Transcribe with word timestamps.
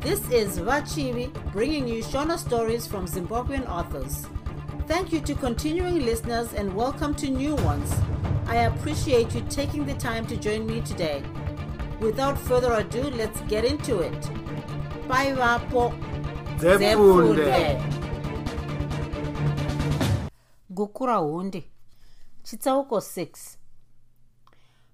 This 0.00 0.26
is 0.30 0.58
Vachivi 0.58 1.30
bringing 1.52 1.86
you 1.86 2.02
Shona 2.02 2.38
stories 2.38 2.86
from 2.86 3.06
Zimbabwean 3.06 3.68
authors. 3.68 4.26
Thank 4.86 5.12
you 5.12 5.20
to 5.20 5.34
continuing 5.34 6.06
listeners 6.06 6.54
and 6.54 6.74
welcome 6.74 7.14
to 7.16 7.28
new 7.28 7.54
ones. 7.56 7.92
I 8.46 8.56
appreciate 8.70 9.34
you 9.34 9.42
taking 9.50 9.84
the 9.84 9.92
time 9.94 10.26
to 10.28 10.36
join 10.38 10.66
me 10.66 10.80
today. 10.80 11.22
Without 12.00 12.38
further 12.38 12.72
ado, 12.72 13.02
let's 13.10 13.42
get 13.42 13.66
into 13.66 14.00
it. 14.00 14.30
Bye, 15.06 15.34
Vapo. 15.34 15.92
gukura 20.70 21.16
hunde 21.16 21.64
chitsauko 22.42 22.96
6 22.96 23.56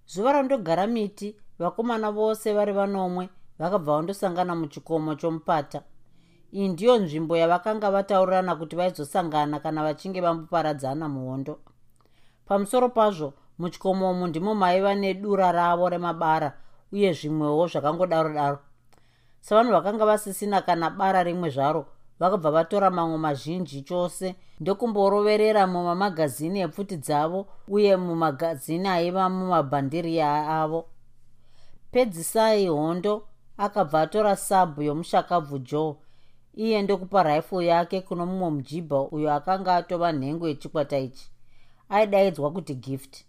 zuva 0.07 0.33
randogara 0.33 0.87
miti 0.87 1.37
vakomana 1.59 2.11
vose 2.11 2.53
vari 2.53 2.73
vanomwe 2.73 3.29
vakabva 3.59 3.93
vandosangana 3.97 4.55
muchikomo 4.55 5.15
chomupata. 5.15 5.83
Iyi 6.53 6.69
ndiyo 6.69 6.99
nzvimbo 6.99 7.37
yavakanga 7.37 7.91
vataurirana 7.91 8.57
kuti 8.57 8.77
vaizosangana 8.77 9.61
kana 9.61 9.83
vachinge 9.83 10.21
vamboparadzana 10.21 11.09
muhondo. 11.09 11.59
Pamusoro 12.47 12.89
pazvo 12.89 13.33
muchikomo 13.59 14.11
umu 14.11 14.27
ndimo 14.27 14.55
maiva 14.55 14.95
nedura 14.95 15.53
ravo 15.53 15.89
remabara 15.89 16.53
uye 16.93 17.13
zvimwewo 17.13 17.67
zvakangodaro 17.67 18.33
daro. 18.33 18.59
Savanhu 19.41 19.73
vakanga 19.73 20.07
vasisina 20.07 20.63
kana 20.63 20.91
bara 20.91 21.23
rimwe 21.23 21.51
zvaro 21.51 21.87
vakabva 22.21 22.51
vatora 22.51 22.91
mamwe 22.91 23.19
mazhinji 23.19 23.83
chose 23.83 24.35
ndokumboroverera 24.61 25.67
mumamagazini 25.67 26.61
epfuti 26.61 26.97
dzavo 26.97 27.47
uye 27.69 27.97
mumagazini 27.97 28.89
aiva 28.89 29.29
mumabhandiri 29.29 30.21
avo. 30.23 30.85
Pedzisai 31.91 32.67
hondo 32.69 33.29
akabva 33.59 34.01
atora 34.01 34.37
sabhu 34.37 34.83
yomushakabvu 34.83 35.59
joe. 35.59 35.97
Iye 36.55 36.83
ndokupa 36.83 37.23
rifle 37.23 37.67
yake 37.67 38.01
kuno 38.01 38.27
mumwe 38.27 38.51
mujibha 38.51 39.01
uyo 39.01 39.35
akanga 39.35 39.77
atova 39.77 40.13
nhengo 40.13 40.49
yechikwata 40.49 40.99
ichi. 40.99 41.31
Aidaidzwa 41.89 42.51
kuti 42.51 42.75
gift. 42.75 43.25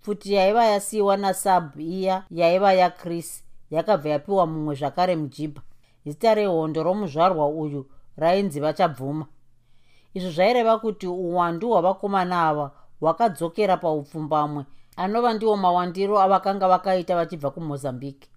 Pfuti 0.00 0.34
yaiva 0.34 0.64
yasiyiwa 0.64 1.16
nasabhu 1.16 1.80
iya 1.80 2.24
yaiva 2.30 2.72
yachris 2.72 3.44
yakabva 3.70 4.08
yapiwa 4.08 4.46
mumwe 4.46 4.74
zvakare 4.74 5.16
mujibha. 5.16 5.62
Zita 6.06 6.34
rehondo 6.34 6.82
romuzvarwa 6.82 7.48
uyu 7.48 7.86
rainzi 8.16 8.60
vachabvuma. 8.60 9.26
Izvi 10.14 10.30
zvaireva 10.30 10.78
kuti 10.78 11.06
uwandu 11.06 11.68
hwavakomana 11.70 12.48
ava 12.48 12.70
hwakadzokera 13.00 13.76
paupfumbamwe. 13.76 14.64
Anova 14.96 15.32
ndiwo 15.32 15.56
mawandiro 15.56 16.20
avakanga 16.20 16.68
vakaita 16.68 17.16
vachibva 17.16 17.50
kumozambique 17.50 18.28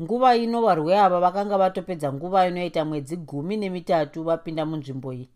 nguva 0.00 0.36
ino 0.36 0.62
varwi 0.62 0.94
ava 0.94 1.20
vakanga 1.20 1.58
vatopedza 1.58 2.12
nguva 2.12 2.46
inoita 2.46 2.84
mwedzi 2.84 3.16
gumi 3.16 3.56
nemitatu 3.56 4.24
vapinda 4.24 4.66
munzvimbo 4.66 5.12
iyi. 5.12 5.28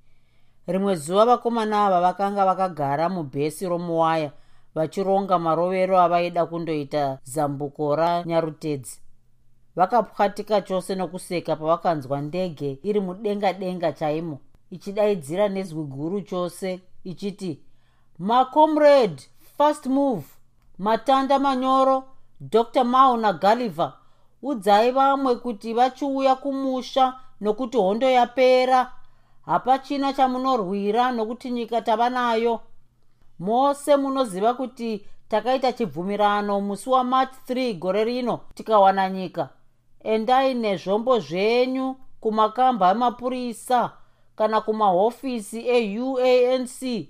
Rimwe 0.66 0.94
zuva 0.96 1.24
vakomana 1.24 1.86
ava 1.86 2.00
vakanga 2.00 2.44
vakagara 2.44 3.08
mubhesi 3.08 3.68
romuwaya 3.68 4.30
vachironga 4.74 5.38
marovero 5.38 6.00
avaida 6.00 6.46
kundoita 6.46 7.18
zambuko 7.24 7.96
ranyarutedzi 7.96 9.00
vakapwatika 9.76 10.60
chose 10.60 10.94
nokuseka 10.94 11.56
pavakanzwa 11.56 12.20
ndege 12.20 12.78
iri 12.82 13.00
mudenga 13.00 13.52
denga 13.52 13.92
chaimo 13.92 14.38
ichidaidzira 14.70 15.48
nezwi 15.48 15.84
guru 15.84 16.20
chose 16.22 16.80
ichiti 17.04 17.60
macomrade 18.18 19.22
first 19.58 19.86
move. 19.86 20.24
Matanda 20.78 21.38
manyoro 21.38 22.04
dr 22.40 22.84
mao 22.84 23.16
nagulliver 23.16 23.92
udzai 24.48 24.90
vamwe 24.90 25.34
kuti 25.36 25.74
vachiuya 25.74 26.34
kumusha 26.34 27.04
nokuti 27.40 27.78
hondo 27.78 28.10
yapera. 28.10 28.92
Hapachina 29.46 30.12
chamunorwira 30.12 31.12
nokuti 31.12 31.50
nyika 31.50 31.82
tava 31.82 32.10
nayo. 32.10 32.60
Mose 33.38 33.96
munoziva 33.96 34.54
kuti 34.54 35.06
takaita 35.28 35.72
chibvumirano 35.72 36.60
musi 36.60 36.90
wamarch 36.90 37.34
3 37.48 37.78
gore 37.78 38.04
rino 38.04 38.40
tikawana 38.54 39.10
nyika. 39.10 39.48
Endai 40.04 40.54
nezvombo 40.54 41.18
zvenyu 41.18 41.96
kumakamba 42.20 42.90
emapurisa 42.90 43.90
kana 44.36 44.60
kumahofisi 44.60 45.68
euanc 45.68 47.06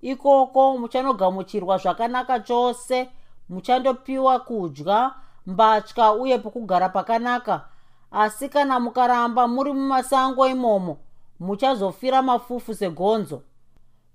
ikoko 0.00 0.78
muchanogamuchirwa 0.78 1.78
zvakanaka 1.78 2.40
chose 2.40 3.08
muchandopiwa 3.48 4.40
kudya 4.40 5.14
mbatya 5.46 6.12
uye 6.12 6.38
pokugara 6.38 6.88
pakanaka. 6.88 7.64
Asi 8.10 8.48
kana 8.48 8.80
mukaramba 8.80 9.48
muri 9.48 9.72
mumasango 9.72 10.48
imomo 10.48 10.98
muchazofira 11.40 12.22
mafufu 12.22 12.74
segonzo. 12.74 13.42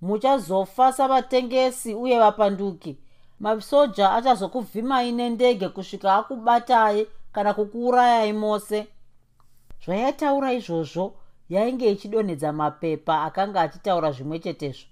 Muchazofa 0.02 0.94
savatengesi 0.94 1.96
uye 1.96 2.20
vapanduki. 2.20 2.98
Masoja 3.40 4.12
achazokuvhimai 4.12 5.12
nendege 5.12 5.70
kusvika 5.70 6.16
akubatai 6.16 7.08
kana 7.32 7.54
kukuurayai 7.54 8.34
mose 8.34 8.88
zvayataura 9.86 10.54
izvozvo 10.54 11.14
yainge 11.50 11.92
ichidonhedza 11.92 12.52
mapepa 12.54 13.24
akanga 13.24 13.62
achitaura 13.62 14.12
zvimwe 14.12 14.40
chetezvo. 14.40 14.88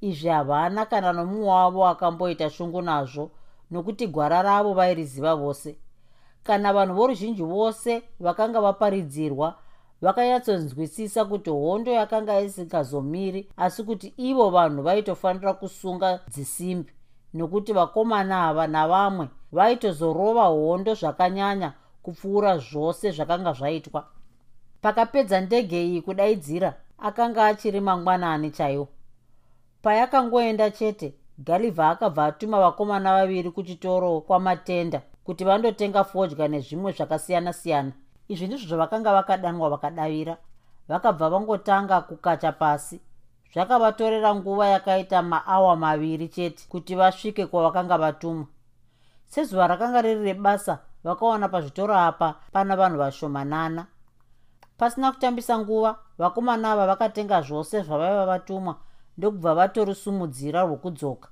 Izvi 0.00 0.28
havana 0.28 0.86
kana 0.86 1.12
nomumwe 1.12 1.48
wavo 1.48 1.86
akamboita 1.86 2.50
shungu 2.50 2.82
nazvo 2.82 3.30
nokuti 3.70 4.06
gwara 4.06 4.42
ravo 4.42 4.74
vairiziva 4.74 5.34
vose. 5.34 5.76
Kana 6.42 6.72
vanhu 6.72 6.94
voruzhinji 6.94 7.42
vose 7.42 8.02
vakanga 8.20 8.60
vaparidzirwa 8.60 9.58
vakanyatsonzwisisa 10.00 11.24
kuti 11.24 11.50
hondo 11.50 11.92
yakanga 11.92 12.40
isingazomiri 12.40 13.48
asi 13.56 13.82
kuti 13.82 14.14
ivo 14.16 14.50
vanhu 14.50 14.82
vaitofanira 14.82 15.52
kusunga 15.54 16.20
dzisimbi 16.28 16.92
nokuti 17.34 17.72
vakomana 17.72 18.48
ava 18.48 18.66
navamwe 18.66 19.28
vaitozorova 19.52 20.44
hondo 20.44 20.94
zvakanyanya 20.94 21.72
kupfuura 22.02 22.58
zvose 22.58 23.10
zvakanga 23.10 23.52
zvaitwa. 23.52 24.06
Pakapedza 24.82 25.40
ndege 25.40 25.86
iyi 25.86 26.02
kudaidzira 26.02 26.74
akanga 26.98 27.46
achiri 27.46 27.80
mangwanani 27.80 28.50
chaiwo. 28.50 28.88
Payakangoenda 29.82 30.70
chete 30.70 31.14
galivha 31.38 31.90
akabva 31.90 32.24
atuma 32.24 32.60
vakomana 32.60 33.14
vaviri 33.14 33.50
kuchitoro 33.50 34.20
kwamatenda 34.20 35.02
kuti 35.24 35.44
vandotenga 35.44 36.04
fodya 36.04 36.48
nezvimwe 36.48 36.92
zvakasiyana-siyana. 36.92 37.92
Izvi 38.28 38.46
ndizvo 38.46 38.68
zvavakanga 38.68 39.12
vakadanwa 39.12 39.70
vakadavira. 39.70 40.36
Vakabva 40.88 41.30
vangotanga 41.30 42.00
kukacha 42.00 42.52
pasi. 42.52 43.00
Zvakavatorera 43.52 44.34
nguva 44.34 44.66
yakaita 44.66 45.22
maawa 45.22 45.76
maviri 45.76 46.28
chete 46.28 46.64
kuti 46.68 46.94
vasvike 46.94 47.46
kwavakanga 47.46 47.98
vatumwa 47.98 48.46
sezuva 49.26 49.66
rakanga 49.66 50.02
riri 50.02 50.24
rebasa 50.24 50.78
vakaona 51.04 51.48
pazvitoro 51.48 51.94
apa 51.94 52.34
pana 52.52 52.76
vanhu 52.76 52.98
vashomanana. 52.98 53.86
Pasina 54.78 55.12
kutambisa 55.12 55.58
nguva 55.58 55.96
vakomana 56.18 56.72
ava 56.72 56.86
vakatenga 56.86 57.42
zvose 57.42 57.82
zvavaiva 57.82 58.26
vatumwa 58.26 58.76
ndokubva 59.18 59.54
vatorusumudzira 59.54 60.62
rwokudzoka. 60.62 61.28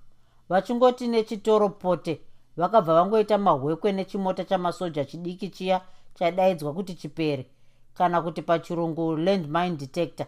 Vachingoti 0.48 1.08
nechitoro 1.08 1.68
pote 1.68 2.20
vakabva 2.56 2.94
vangoita 2.94 3.38
mahwekwe 3.38 3.92
nechimota 3.92 4.44
chamasoja 4.44 5.04
chidiki 5.04 5.48
chiya 5.48 5.80
chadaidzwa 6.14 6.72
kuti 6.74 6.94
chipere 6.94 7.46
kana 7.94 8.22
kuti 8.22 8.42
pachirungu 8.42 9.16
landmine 9.16 9.76
detector. 9.76 10.26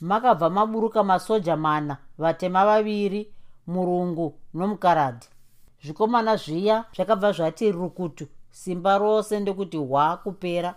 Makabva 0.00 0.50
maburuka 0.50 1.04
masoja 1.04 1.56
mana 1.56 1.96
vatema 2.18 2.64
vaviri 2.64 3.32
murungu 3.66 4.34
nomukaradhi 4.54 5.26
zvikomana 5.82 6.36
zviya 6.36 6.84
zvakabva 6.94 7.32
zvati 7.32 7.72
rukutu 7.72 8.26
simba 8.50 8.98
rose 8.98 9.40
ndekuti 9.40 9.76
hwa 9.76 10.16
kupera 10.16 10.74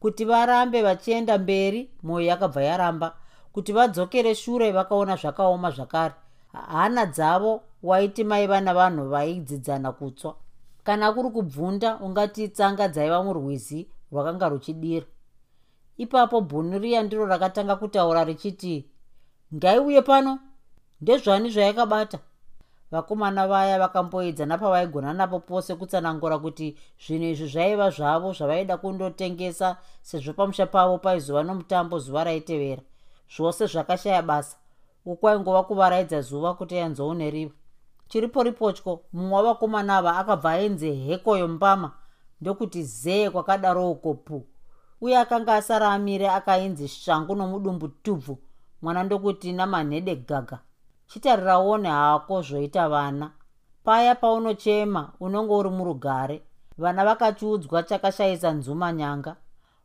kuti 0.00 0.24
varambe 0.24 0.82
vachienda 0.82 1.38
mberi 1.38 1.90
mwoyo 2.02 2.26
yakabva 2.26 2.62
yaramba 2.62 3.16
kuti 3.56 3.72
vadzokere 3.72 4.34
shure 4.34 4.72
vakaona 4.72 5.16
zvakaoma 5.16 5.70
zvakare. 5.70 6.14
Hana 6.52 7.06
dzavo 7.06 7.62
waiti 7.82 8.24
maiva 8.24 8.60
navanhu 8.60 9.08
vaidzidzana 9.08 9.92
kutswa. 9.92 10.34
Kana 10.84 11.12
kuri 11.12 11.30
kubvunda 11.30 11.98
ungati 12.00 12.48
tsanga 12.48 12.88
dzaiva 12.88 13.22
murwizi 13.22 13.88
rwakanga 14.12 14.48
ruchidira. 14.48 15.06
Ipapo 15.96 16.40
bhunuriya 16.40 17.02
ndiro 17.02 17.26
rakatanga 17.26 17.76
kutaura 17.76 18.24
richiti 18.24 18.84
ngaiuye 19.54 20.02
pano? 20.02 20.38
Ndezvani 21.00 21.50
zvayakabata? 21.50 22.18
Vakomana 22.90 23.48
vaya 23.48 23.78
vakamboedzana 23.78 24.58
pavaigona 24.58 25.12
napo 25.12 25.40
pose 25.40 25.74
kutsanangura 25.74 26.38
kuti 26.38 26.76
zvinhu 27.06 27.24
izvi 27.24 27.46
zvaiva 27.48 27.90
zvavo 27.90 28.32
zvavaida 28.32 28.76
kundotengesa 28.76 29.76
sezvo 30.02 30.32
pamusha 30.32 30.66
pavo 30.66 30.98
paizova 30.98 31.42
nomutambo 31.42 31.98
zuva 31.98 32.24
raitevera 32.24 32.82
zvose 33.34 33.66
zvakashaya 33.66 34.22
basa. 34.22 34.56
Ukwaingova 35.04 35.62
kuvaraidza 35.62 36.20
zuva 36.20 36.54
kuti 36.54 36.74
yanzouneriva 36.74 37.54
chiripo 38.08 38.42
ripotyo 38.42 39.00
mumwe 39.12 39.36
wavakomana 39.36 39.96
ava 39.96 40.16
akabva 40.16 40.50
ainze 40.50 40.92
heko 40.92 41.36
yombama 41.36 41.90
ndokuti 42.40 42.82
zee 42.82 43.30
kwakadaro 43.30 43.90
uko 43.90 44.14
pu 44.14 44.46
uye 45.00 45.18
akanga 45.18 45.54
asara 45.54 45.92
amire 45.92 46.28
akainzi 46.28 46.88
shangu 46.88 47.34
nomudumbu 47.34 47.88
tubvu 47.88 48.38
mwana 48.82 49.02
ndokuti 49.02 49.52
namanhede 49.52 50.16
gaga. 50.16 50.58
Chitariraone 51.06 51.88
hako 51.88 52.42
zvoita 52.42 52.88
vana. 52.88 53.30
Paya 53.84 54.14
paunochema 54.14 55.12
unonge 55.20 55.52
uri 55.54 55.70
murugare. 55.70 56.42
Vana 56.78 57.04
vakachiudzwa 57.04 57.82
chakashayisa 57.82 58.52
nzuma 58.52 58.92
nyanga. 58.92 59.36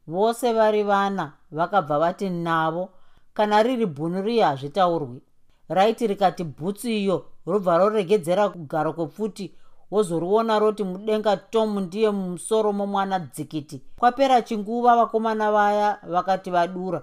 Vose 0.08 0.54
vari 0.54 0.84
vana 0.84 1.34
vakabva 1.52 2.00
vati 2.00 2.30
navo 2.30 2.90
kana 3.34 3.64
riri 3.64 3.86
bhunu 3.86 4.22
riya 4.22 4.48
hazvitaurwi. 4.48 5.22
Raiti 5.70 6.08
rikati 6.08 6.44
bhutsu 6.44 6.90
iyo 6.90 7.26
robva 7.46 7.78
roregedzera 7.78 8.50
kugaro 8.50 8.94
kwepfuti 8.94 9.52
wozoriona 9.92 10.60
roti 10.60 10.84
mudenga 10.84 11.38
tomu 11.38 11.80
ndiye 11.80 12.12
mumusoro 12.12 12.74
momwana 12.74 13.20
dzikiti. 13.20 13.82
Kwapera 14.00 14.42
chinguva 14.42 14.96
vakomana 14.96 15.52
vaya 15.52 16.00
vakati 16.04 16.52
vadura 16.52 17.02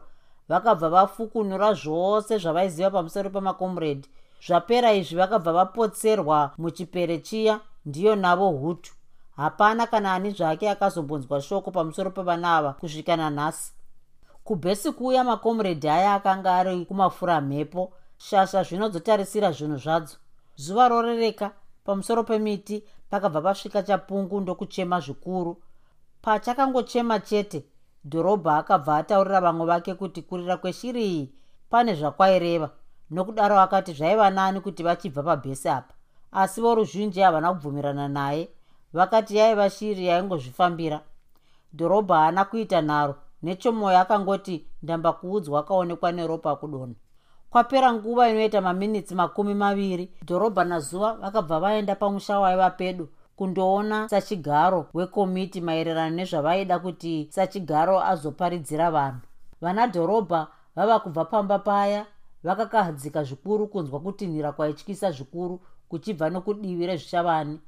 vakabva 0.49 0.89
vafukunura 0.89 1.73
zvose 1.75 2.39
zvavaiziva 2.39 2.91
pamusoro 2.91 3.31
pemakomredi 3.31 4.09
zvapera 4.47 4.93
izvi 4.93 5.17
vakabva 5.17 5.53
vapotserwa 5.53 6.51
muchipere 6.59 7.19
chiya 7.19 7.61
ndiyo 7.87 8.17
navo 8.17 8.51
hutu. 8.51 8.93
Hapana 9.37 9.87
kana 9.87 10.15
ani 10.15 10.31
zvake 10.31 10.71
akazombonzwa 10.71 11.41
shoko 11.41 11.71
pamusoro 11.71 12.11
pevana 12.11 12.57
ava 12.57 12.73
kusvika 12.73 13.17
nanhasi 13.17 13.73
kubhesi 14.49 14.93
kuuya 14.93 15.25
makomredi 15.25 15.89
aya 15.89 16.15
akanga 16.15 16.57
ari 16.57 16.85
kumafura 16.85 17.41
mhepo 17.41 17.93
shasha 18.19 18.63
zvinozotarisira 18.63 19.53
zvinhu 19.53 19.77
zvadzo. 19.77 20.17
Zuva 20.57 20.89
rorereka 20.89 21.51
pamusoro 21.85 22.25
pemiti 22.25 22.85
pakabva 23.11 23.41
pasvika 23.41 23.83
chapungu 23.83 24.41
ndokuchema 24.41 25.01
zvikuru. 25.01 25.63
Pachakangochema 26.23 27.21
chete 27.21 27.65
dhorobha 28.05 28.57
akabva 28.57 28.97
ataurira 28.97 29.41
vamwe 29.41 29.67
vake 29.67 29.95
kuti 29.95 30.23
kurira 30.23 30.57
kweshiri 30.57 31.07
iyi 31.07 31.33
pane 31.71 31.95
zvakwaireva 31.95 32.71
nokudaro 33.11 33.61
akati 33.61 33.93
zvaiva 33.93 34.31
nani 34.31 34.61
kuti 34.61 34.83
vachibva 34.83 35.23
pabhesi 35.23 35.69
apa. 35.69 35.95
Asi 36.33 36.61
voruzhinji 36.61 37.21
havana 37.21 37.53
kubvumirana 37.53 38.09
naye 38.09 38.49
vakati 38.93 39.37
yaiva 39.37 39.71
shiri 39.71 40.07
yaingozvifambira. 40.07 41.01
Dhorobha 41.75 42.17
haana 42.17 42.45
kuita 42.45 42.83
nharo 42.83 43.15
nechomwoyo 43.43 43.99
akangoti 43.99 44.67
ndamba 44.83 45.13
kuudzwa 45.13 45.61
akaonekwa 45.61 46.13
neropa 46.13 46.57
kudonha 46.57 46.95
kwapera 47.51 47.93
nguva 47.93 48.29
inoita 48.29 48.61
maminitsi 48.61 49.15
makumi 49.15 49.55
maviri 49.55 50.13
dhorobha 50.27 50.65
nazuva 50.65 51.13
vakabva 51.13 51.61
vaenda 51.61 51.95
pamusha 51.95 52.41
waiva 52.41 52.71
pedo 52.71 53.09
kundoona 53.39 54.09
sachigaro 54.09 54.87
wekomiti 54.95 55.61
maererano 55.61 56.17
nezvavaida 56.17 56.79
kuti 56.79 57.29
sachigaro 57.31 57.97
azoparidzira 58.11 58.91
vanhu. 58.91 59.21
Vana 59.61 59.87
dhorobha 59.87 60.47
vava 60.77 60.99
kubva 61.01 61.25
pamba 61.25 61.59
paya 61.59 62.07
vakakahadzika 62.45 63.25
zvikuru 63.25 63.67
kunzwa 63.67 64.01
kutinhira 64.01 64.53
kwaityisa 64.53 65.11
zvikuru 65.11 65.61
kuchibva 65.89 66.31
nokudivi 66.31 66.87
rezvishavani. 66.87 67.61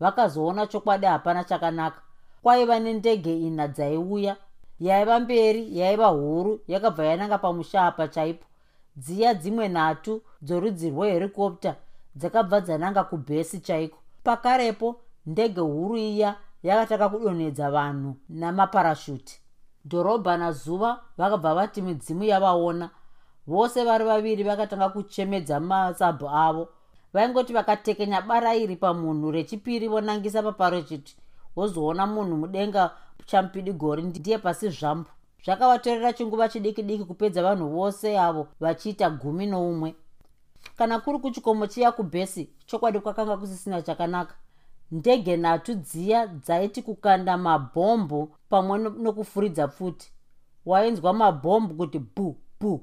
Vakazoona 0.00 0.66
chokwadi 0.66 1.06
hapana 1.06 1.44
chakanaka. 1.44 2.00
Kwaiva 2.42 2.80
nendege 2.80 3.38
ina 3.38 3.68
dzaiuya 3.68 4.36
yaiva 4.86 5.20
mberi 5.20 5.78
yaiva 5.78 6.06
huru 6.06 6.60
yakabva 6.68 7.04
yananga 7.04 7.38
pamusha 7.38 7.86
apa 7.86 8.08
chaipo. 8.08 8.46
Dziya 8.96 9.34
dzimwe 9.34 9.68
nhatu 9.68 10.22
dzorudzi 10.42 10.90
rweherikopta 10.90 11.72
dzakabva 12.16 12.60
dzananga 12.60 13.04
kubhesi 13.04 13.60
chaiko. 13.60 13.98
Pakarepo 14.24 14.96
ndege 15.26 15.60
huru 15.60 15.96
iya 15.96 16.36
yakataka 16.62 17.08
kudonhedza 17.08 17.70
vanhu 17.70 18.16
namaparashuti. 18.28 19.40
Dhorobha 19.84 20.36
nazuva 20.36 21.00
vakabva 21.18 21.54
vati 21.54 21.82
midzimu 21.82 22.24
yavaona. 22.24 22.90
Vose 23.46 23.84
vari 23.84 24.04
vaviri 24.04 24.42
vakatanga 24.44 24.88
kuchemedza 24.88 25.60
masabhu 25.60 26.28
avo. 26.28 26.68
Vaingoti 27.12 27.52
vakatekenya 27.52 28.22
bara 28.22 28.54
iri 28.54 28.76
pamunhu 28.76 29.30
rechipiri 29.30 29.88
vonangisa 29.88 30.42
paparachiti 30.42 31.16
wozoona 31.56 32.06
munhu 32.06 32.36
mudenga 32.36 32.90
chamupidi 33.26 33.72
gori. 33.72 34.02
Ndiye 34.02 34.38
pasi 34.38 34.68
zvambu 34.68 35.10
zvakavatorera 35.44 36.12
chinguva 36.12 36.48
chidiki 36.48 36.82
diki 36.82 37.04
kupedza 37.04 37.42
vanhu 37.42 37.68
vose 37.68 38.18
avo 38.18 38.48
vachiita 38.60 39.10
gumi 39.10 39.46
noumwe. 39.46 39.94
Kana 40.76 40.98
kuri 41.00 41.18
kuchikomo 41.18 41.66
chiya 41.66 41.92
kubhesi 41.92 42.50
chokwadi 42.66 43.00
kwakanga 43.00 43.36
kusisina 43.36 43.82
chakanaka. 43.82 44.34
Ndege 44.90 45.36
nhatu 45.36 45.74
dziya 45.74 46.26
dzaiti 46.26 46.82
kukanda 46.82 47.36
mabhombo 47.38 48.28
pamwe 48.48 48.78
nokufuridza 48.78 49.68
pfuti 49.68 50.12
wainzwa 50.66 51.12
mabhombo 51.12 51.74
kuti 51.74 51.98
bhu 51.98 52.36
bhu. 52.60 52.80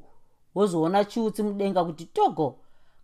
Wozoona 0.55 1.05
chiutsi 1.05 1.43
mudenga 1.43 1.83
kuti 1.83 2.05
togo. 2.05 2.55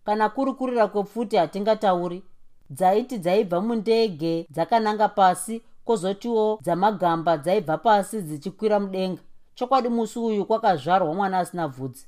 Kana 0.06 0.30
kuri 0.30 0.54
kurira 0.54 0.88
kwepfuti 0.88 1.36
hatingatauri. 1.38 2.24
Dzaiti 2.70 3.18
dzaibva 3.18 3.62
mundege 3.62 4.48
dzakananga 4.52 5.08
pasi 5.10 5.62
kwozotiwo 5.88 6.60
dzamagamba 6.64 7.38
dzaibva 7.38 7.78
pasi 7.78 8.22
dzichikwira 8.22 8.80
mudenga. 8.80 9.22
Chokwadi 9.56 9.90
musi 9.90 10.20
uyu 10.20 10.46
kwakazvarwa 10.46 11.14
mwana 11.14 11.40
asina 11.40 11.68
bvudzi 11.68 12.06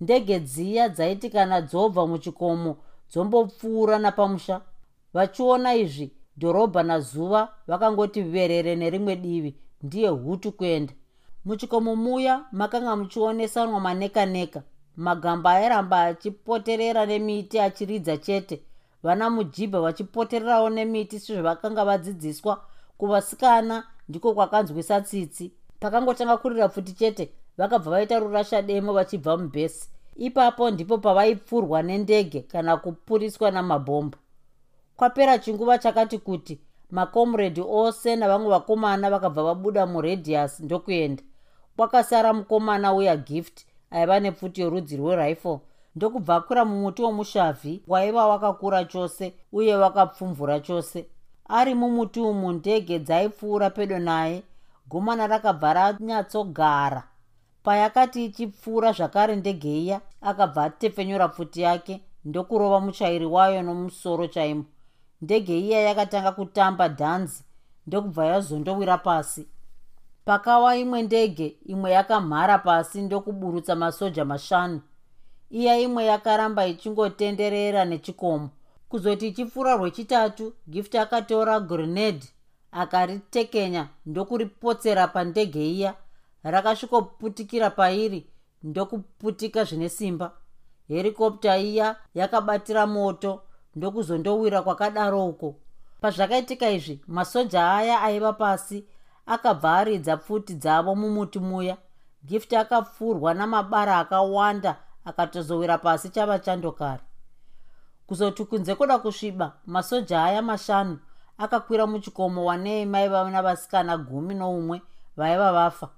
ndege 0.00 0.40
dziya 0.40 0.88
dzaiti 0.88 1.30
kana 1.30 1.60
dzobva 1.60 2.06
muchikomo 2.06 2.76
dzombopfuura 3.10 3.98
napamusha. 3.98 4.60
Vachiona 5.14 5.74
izvi 5.74 6.06
dhorobha 6.38 6.82
nazuva 6.82 7.48
vakangoti 7.66 8.22
verere 8.22 8.76
nerimwe 8.76 9.16
divi 9.16 9.54
ndiye 9.82 10.08
hutu 10.08 10.52
kuenda. 10.52 10.92
Muchikomo 11.44 11.96
muya 11.96 12.44
makanga 12.52 12.96
muchionesanwa 12.96 13.80
maneka 13.80 14.26
neka 14.26 14.62
magamba 14.96 15.50
airamba 15.50 16.02
achipoterera 16.02 17.06
nemiti 17.06 17.60
achiridza 17.60 18.16
chete. 18.16 18.62
Vana 19.02 19.30
mujibha 19.30 19.80
vachipotererawo 19.80 20.70
nemiti 20.70 21.20
sezvavakanga 21.20 21.84
vadzidziswa 21.84 22.60
kuvasikana 22.98 23.84
ndiko 24.08 24.34
kwakanzwisa 24.34 25.00
tsitsi 25.00 25.52
pakangotanga 25.80 26.36
kurira 26.36 26.68
pfuti 26.68 26.92
chete 26.92 27.32
vakabva 27.58 27.90
vaita 27.90 28.18
rurasha 28.18 28.62
demo 28.62 28.92
vachibva 28.92 29.36
mubhesi. 29.36 29.88
Ipapo 30.16 30.70
ndipo 30.70 30.98
pavaipfurwa 30.98 31.82
nendege 31.82 32.40
kana 32.40 32.76
kupuriswa 32.76 33.50
namabhombo 33.50 34.18
kwapera 34.96 35.38
chinguva 35.38 35.78
chakati 35.78 36.18
kuti 36.18 36.60
makomredi 36.90 37.60
ose 37.60 38.16
navamwe 38.16 38.48
vakomana 38.50 39.10
vakabva 39.10 39.42
vabuda 39.42 39.86
muradius 39.86 40.60
ndokuenda. 40.60 41.22
Kwakasara 41.76 42.32
mukomana 42.32 42.94
uya 42.94 43.16
gift 43.16 43.66
aiva 43.90 44.20
nepfuti 44.20 44.60
yorudzi 44.60 44.96
rwerifle. 44.96 45.58
Ndokubva 45.96 46.36
akwira 46.36 46.64
mumuti 46.64 47.02
womushavhi 47.02 47.82
waiva 47.86 48.26
wakakura 48.26 48.84
chose 48.84 49.34
uye 49.52 49.76
wakapfumvura 49.76 50.60
chose 50.60 51.06
ari 51.48 51.74
mumuti 51.74 52.20
umu 52.20 52.52
ndege 52.52 52.98
dzaipfuura 52.98 53.70
pedo 53.70 53.98
naye 53.98 54.42
gomana 54.88 55.26
rakabva 55.26 55.72
ranyatsogara 55.72 57.02
payakati 57.64 58.24
ichipfuura 58.24 58.92
zvakare 58.92 59.36
ndege 59.36 59.78
iya 59.82 60.00
akabva 60.20 60.64
atepfenyura 60.64 61.28
pfuti 61.28 61.60
yake 61.62 62.00
ndokurova 62.24 62.80
muchairi 62.80 63.26
wayo 63.26 63.62
nomusoro 63.62 64.26
chaimo. 64.26 64.64
Ndege 65.22 65.58
iya 65.58 65.80
yakatanga 65.80 66.32
kutamba 66.32 66.88
dhanzi 66.88 67.44
ndokubva 67.86 68.26
yazondowira 68.26 68.98
pasi. 68.98 69.46
Pakawa 70.24 70.76
imwe 70.76 71.02
ndege 71.02 71.56
imwe 71.66 71.90
yakamhara 71.90 72.58
pasi 72.58 73.02
ndokuburutsa 73.02 73.74
masoja 73.76 74.24
mashanu. 74.24 74.80
Iya 75.50 75.78
imwe 75.78 76.04
yakaramba 76.04 76.66
ichingotenderera 76.66 77.84
nechikomo 77.84 78.50
kuzoti 78.88 79.28
ichipfuura 79.28 79.76
rwechitatu 79.76 80.52
gift 80.68 80.94
akatora 80.94 81.60
grenade 81.60 82.26
akaritekenya 82.72 83.88
ndokuripotsera 84.06 85.08
pandege 85.08 85.70
iya 85.70 85.94
rakasvikoputikira 86.42 87.70
pairi 87.70 88.26
ndokuputika 88.62 89.64
zvine 89.64 89.88
simba. 89.88 90.32
Herikopta 90.88 91.58
iya 91.58 91.96
yakabatira 92.14 92.86
moto 92.86 93.42
ndokuzondowira 93.76 94.62
kwakadaro 94.62 95.26
uko. 95.26 95.54
Pazvakaitika 96.00 96.70
izvi 96.70 97.00
masoja 97.06 97.72
aya 97.72 98.02
aiva 98.02 98.32
pasi 98.32 98.84
akabva 99.26 99.76
aridza 99.76 100.16
pfuti 100.16 100.54
dzavo 100.54 100.94
mumuti 100.94 101.38
muya. 101.38 101.76
Gift 102.24 102.52
akapfurwa 102.52 103.34
namabara 103.34 103.98
akawanda 103.98 104.76
akatozowira 105.04 105.78
pasi 105.78 106.08
chava 106.08 106.38
chandokari 106.38 107.02
kuzoti 108.06 108.44
kunze 108.44 108.74
kuda 108.74 108.98
kusviba 108.98 109.52
masoja 109.66 110.24
aya 110.24 110.42
mashanu 110.42 110.98
akakwira 111.38 111.86
muchikomo 111.86 112.44
wanei 112.44 112.86
maiva 112.86 113.30
navasikana 113.30 113.96
gumi 113.96 114.34
noumwe 114.34 114.82
vaiva 115.16 115.52
vafa. 115.52 115.88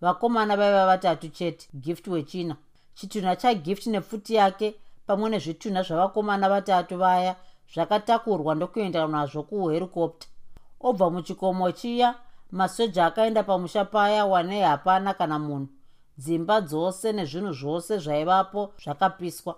Vakomana 0.00 0.56
vaiva 0.56 0.86
vatatu 0.86 1.28
chete 1.28 1.68
gift 1.74 2.06
wechina. 2.08 2.56
Chitunha 2.94 3.36
chagift 3.36 3.86
nepfuti 3.86 4.34
yake 4.34 4.74
pamwe 5.06 5.30
nezvitunha 5.30 5.82
zvavakomana 5.82 6.48
vatatu 6.48 6.98
vaya 6.98 7.36
zvakatakurwa 7.74 8.54
ndokuenda 8.54 9.06
nazvo 9.06 9.42
kuherikopta 9.42 10.26
obva 10.80 11.10
muchikomo 11.10 11.72
chiya 11.72 12.14
masoja 12.50 13.06
akaenda 13.06 13.42
pamusha 13.42 13.84
paya 13.84 14.26
wanei 14.26 14.60
hapana 14.60 15.14
kana 15.14 15.38
munhu. 15.38 15.68
Dzimba 16.18 16.60
dzose 16.60 17.12
nezvinhu 17.12 17.52
zvose 17.52 17.98
zvaivapo 17.98 18.72
zvakapiswa 18.82 19.54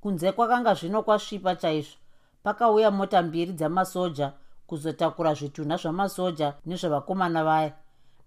kunze 0.00 0.32
kwakanga 0.32 0.74
zvino 0.74 1.02
kwasvipa 1.02 1.56
chaizvo. 1.56 1.96
Pakauya 2.42 2.90
mota 2.90 3.22
mbiri 3.22 3.52
dzamasoja 3.52 4.32
kuzotakura 4.66 5.34
zvitunha 5.34 5.76
zvamasoja 5.76 6.54
nezvevakomana 6.66 7.44
vaya. 7.44 7.72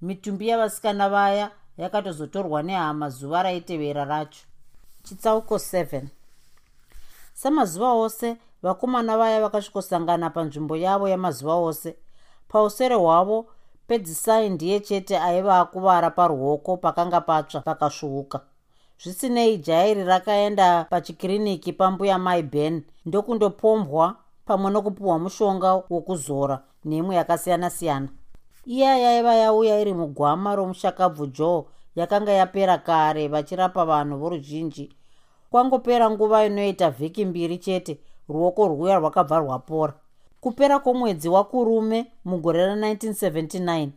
Mitumbi 0.01 0.47
yavasikana 0.47 1.09
vaya 1.09 1.51
yakatozotorwa 1.77 2.63
nehama 2.63 3.09
zuva 3.09 3.43
raitevera 3.43 4.05
racho. 4.05 4.45
Chitsauko 5.03 5.55
7 5.55 6.01
samazuva 7.33 7.93
ose 7.93 8.37
vakomana 8.61 9.17
vaya 9.17 9.41
vakasvikosangana 9.41 10.29
panzvimbo 10.29 10.75
yavo 10.75 11.07
yamazuva 11.07 11.55
ose. 11.55 11.95
Pausere 12.47 12.95
hwavo 12.95 13.45
pedzisai 13.87 14.49
ndiye 14.49 14.79
chete 14.79 15.17
aiva 15.19 15.59
akuvara 15.59 16.09
paruoko 16.09 16.77
pakanga 16.77 17.21
patsva 17.21 17.61
pakasvuuka 17.61 18.39
zvisinei 19.03 19.57
jairi 19.57 20.03
rakaenda 20.03 20.85
pachikiriniki 20.89 21.73
pambuya 21.73 22.17
mai 22.19 22.43
ben 22.43 22.83
ndokundopombwa 23.05 24.15
pamwe 24.45 24.71
nokupiwa 24.71 25.19
mushonga 25.19 25.73
wokuzora 25.89 26.61
nemwe 26.85 27.15
yakasiyana-siyana. 27.15 28.07
Iya 28.65 28.97
yaiva 28.97 29.33
yauya 29.35 29.79
iri 29.81 29.93
mugwama 29.93 30.55
romushakabvu 30.55 31.27
joe 31.27 31.65
yakanga 31.95 32.31
yapera 32.31 32.77
kare 32.77 33.27
vachirapa 33.27 33.85
vanhu 33.85 34.17
voruzhinji. 34.17 34.89
Kwangopera 35.51 36.09
nguva 36.09 36.45
inoita 36.45 36.89
vhiki 36.89 37.25
mbiri 37.25 37.57
chete 37.57 37.99
ruoko 38.29 38.67
rwuya 38.67 38.99
rwakabva 38.99 39.37
rwapora. 39.39 39.93
Kupera 40.41 40.79
kwomwedzi 40.79 41.29
wakurume 41.29 42.05
mugore 42.25 42.65
ra1979 42.67 43.89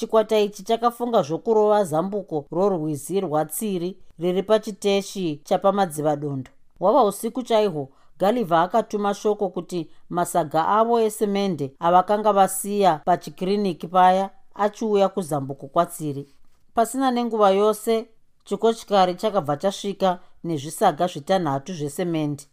chikwata 0.00 0.38
ichi 0.38 0.62
chakafunga 0.62 1.22
zvokurova 1.22 1.84
zambuko 1.84 2.46
rorwizi 2.52 3.20
rwatsiri 3.20 3.96
riri 4.18 4.42
pachiteshi 4.42 5.40
chapamadzivadondo 5.44 6.50
wava 6.80 7.04
usiku 7.04 7.42
chaihwo 7.42 7.88
galivha 8.18 8.62
akatuma 8.62 9.14
shoko 9.14 9.48
kuti 9.48 9.90
masaga 10.08 10.68
avo 10.68 11.00
esemende 11.00 11.74
avakanga 11.78 12.32
vasiya 12.32 13.00
pachikiriniki 13.04 13.88
paya 13.88 14.30
achiuya 14.54 15.08
kuzambuko 15.08 15.66
kwatsiri. 15.66 16.28
Pasina 16.74 17.10
nenguva 17.10 17.50
yose 17.50 18.08
chikochikari 18.44 19.14
chakabva 19.14 19.56
chasvika 19.56 20.18
nezvisaga 20.44 21.06
zvitanhatu 21.06 21.74
zvesemende. 21.74 22.44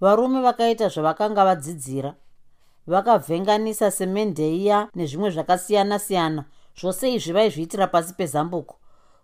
Varume 0.00 0.40
vakaita 0.40 0.88
zvavakanga 0.88 1.44
vadzidzira. 1.44 2.14
Vakavhenganisa 2.86 3.90
semende 3.90 4.56
iya 4.56 4.88
nezvimwe 4.94 5.30
zvakasiyana-siyana 5.30 6.44
zvose 6.80 7.14
izvi 7.14 7.32
vaizviitira 7.32 7.86
pasi 7.86 8.14
pezambuko. 8.14 8.76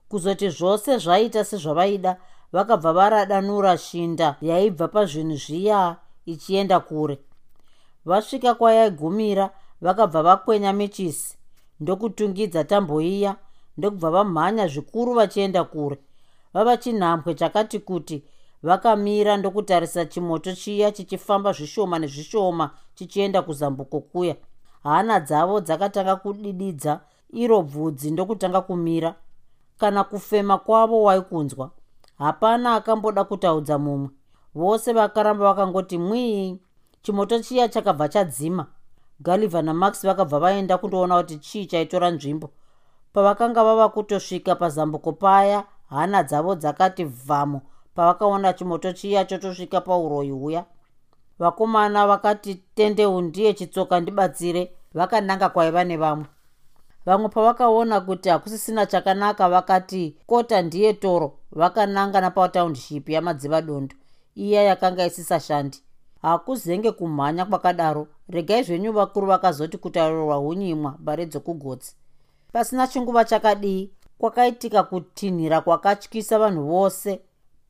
Kuzoti 0.08 0.50
zvose 0.50 0.98
zvaita 0.98 1.44
sezvavaida 1.44 2.16
vakabva 2.52 2.92
varadanura 2.92 3.76
shinda 3.78 4.36
yaibva 4.40 4.88
pazvinhu 4.88 5.36
zviya 5.36 5.96
ichienda 6.26 6.80
kure. 6.80 7.18
Vasvika 8.04 8.54
kwayaigumira 8.54 9.50
vakabva 9.80 10.22
vakwenya 10.22 10.72
michisi 10.72 11.36
ndokutungidza 11.80 12.64
tambo 12.64 13.00
iya 13.00 13.36
ndokubva 13.76 14.10
vamhanya 14.10 14.68
zvikuru 14.68 15.14
vachienda 15.14 15.64
kure. 15.64 15.98
Vava 16.54 16.76
chinhambwe 16.76 17.34
chakati 17.34 17.78
kuti 17.78 18.22
vakamira 18.62 19.36
ndokutarisa 19.36 20.04
chimoto 20.04 20.52
chiya 20.54 20.92
chichifamba 20.92 21.52
zvishoma 21.52 21.98
nezvishoma 21.98 22.70
chichienda 22.94 23.42
kuzambuko 23.42 24.00
kuya. 24.00 24.36
Hana 24.82 25.20
dzavo 25.20 25.60
dzakatanga 25.60 26.16
kudididza 26.16 27.00
iro 27.32 27.62
bvudzi 27.62 28.10
ndokutanga 28.10 28.60
kumira. 28.60 29.14
Kana 29.78 30.04
kufema 30.04 30.58
kwavo 30.58 31.02
waikunzwa. 31.02 31.70
Hapana 32.18 32.74
akamboda 32.74 33.24
kutaudza 33.24 33.78
mumwe. 33.78 34.08
Vose 34.54 34.92
vakaramba 34.92 35.44
vakangoti 35.44 35.98
mwii 35.98 36.60
chimoto 37.02 37.38
chiya 37.38 37.68
chakabva 37.68 38.08
chadzima. 38.08 38.66
Galivha 39.20 39.62
namax 39.62 40.06
vakabva 40.06 40.38
vaenda 40.38 40.78
kundoona 40.78 41.16
kuti 41.16 41.36
chii 41.38 41.66
chaitora 41.66 42.10
nzvimbo. 42.10 42.50
Pavakanga 43.12 43.64
vava 43.64 43.88
kutosvika 43.88 44.54
pazambuko 44.54 45.12
paya 45.12 45.64
hana 45.90 46.22
dzavo 46.22 46.54
dzakati 46.54 47.04
vhamo 47.04 47.60
pavakaona 47.94 48.52
chimoto 48.52 48.92
chiya 48.92 49.24
chotosvika 49.24 49.80
pauroyi 49.80 50.30
huya. 50.30 50.64
Vakomana 51.38 52.06
vakati 52.06 52.54
tendeu 52.54 53.20
ndiye 53.20 53.54
chitsoka 53.54 54.00
ndibatsire. 54.00 54.72
Vakananga 54.94 55.48
kwaiva 55.48 55.84
nevamwe 55.84 56.26
vamwe 57.06 57.28
pavakaona 57.28 58.00
kuti 58.00 58.28
hakusisina 58.28 58.86
chakanaka 58.86 59.48
vakati 59.48 60.16
kota 60.26 60.62
ndiye 60.62 60.92
toro. 60.92 61.38
Vakananga 61.52 62.20
napataundship 62.20 63.08
yamadzivadondo 63.08 63.96
iya 64.34 64.62
yakanga 64.62 65.06
isisashandi 65.06 65.78
hakuzenge 66.22 66.92
kumhanya 66.92 67.44
kwakadaro. 67.44 68.08
Regai 68.28 68.62
zvenyu 68.62 68.92
vakuru 68.92 69.26
vakazoti 69.26 69.78
kutaurwa 69.78 70.36
hunyimwa 70.36 70.96
mbare 70.98 71.26
dzokugotsi. 71.26 71.96
Pasina 72.52 72.86
chinguva 72.86 73.24
chakadii 73.24 73.90
kwakaitika 74.18 74.82
kutinhira 74.82 75.60
kwakatyisa 75.60 76.38
vanhu 76.38 76.64
vose. 76.66 77.20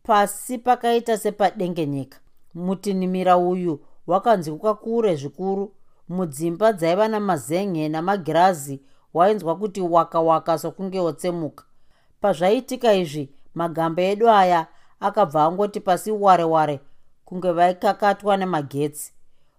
Pasi 0.03 0.59
pakaita 0.59 1.19
sepadengenyeka 1.19 2.19
mutinhimira 2.55 3.37
uyu 3.37 3.81
wakanzwika 4.07 4.75
kure 4.75 5.17
zvikuru. 5.17 5.73
Mudzimba 6.09 6.73
dzaiva 6.73 7.09
namazen'e 7.09 7.89
namagirazi 7.89 8.81
wainzwa 9.15 9.57
kuti 9.57 9.81
waka 9.81 10.21
waka 10.21 10.59
sokunge 10.59 11.01
wotsemuka. 11.01 11.65
Pazvaitika 12.21 12.95
izvi 12.95 13.31
magamba 13.55 14.03
edu 14.03 14.31
aya 14.31 14.67
akabva 15.01 15.45
angoti 15.45 15.81
pasi 15.81 16.11
ware 16.11 16.45
ware 16.45 16.81
kunge 17.25 17.53
vaikakatwa 17.53 18.37
nemagetsi. 18.37 19.13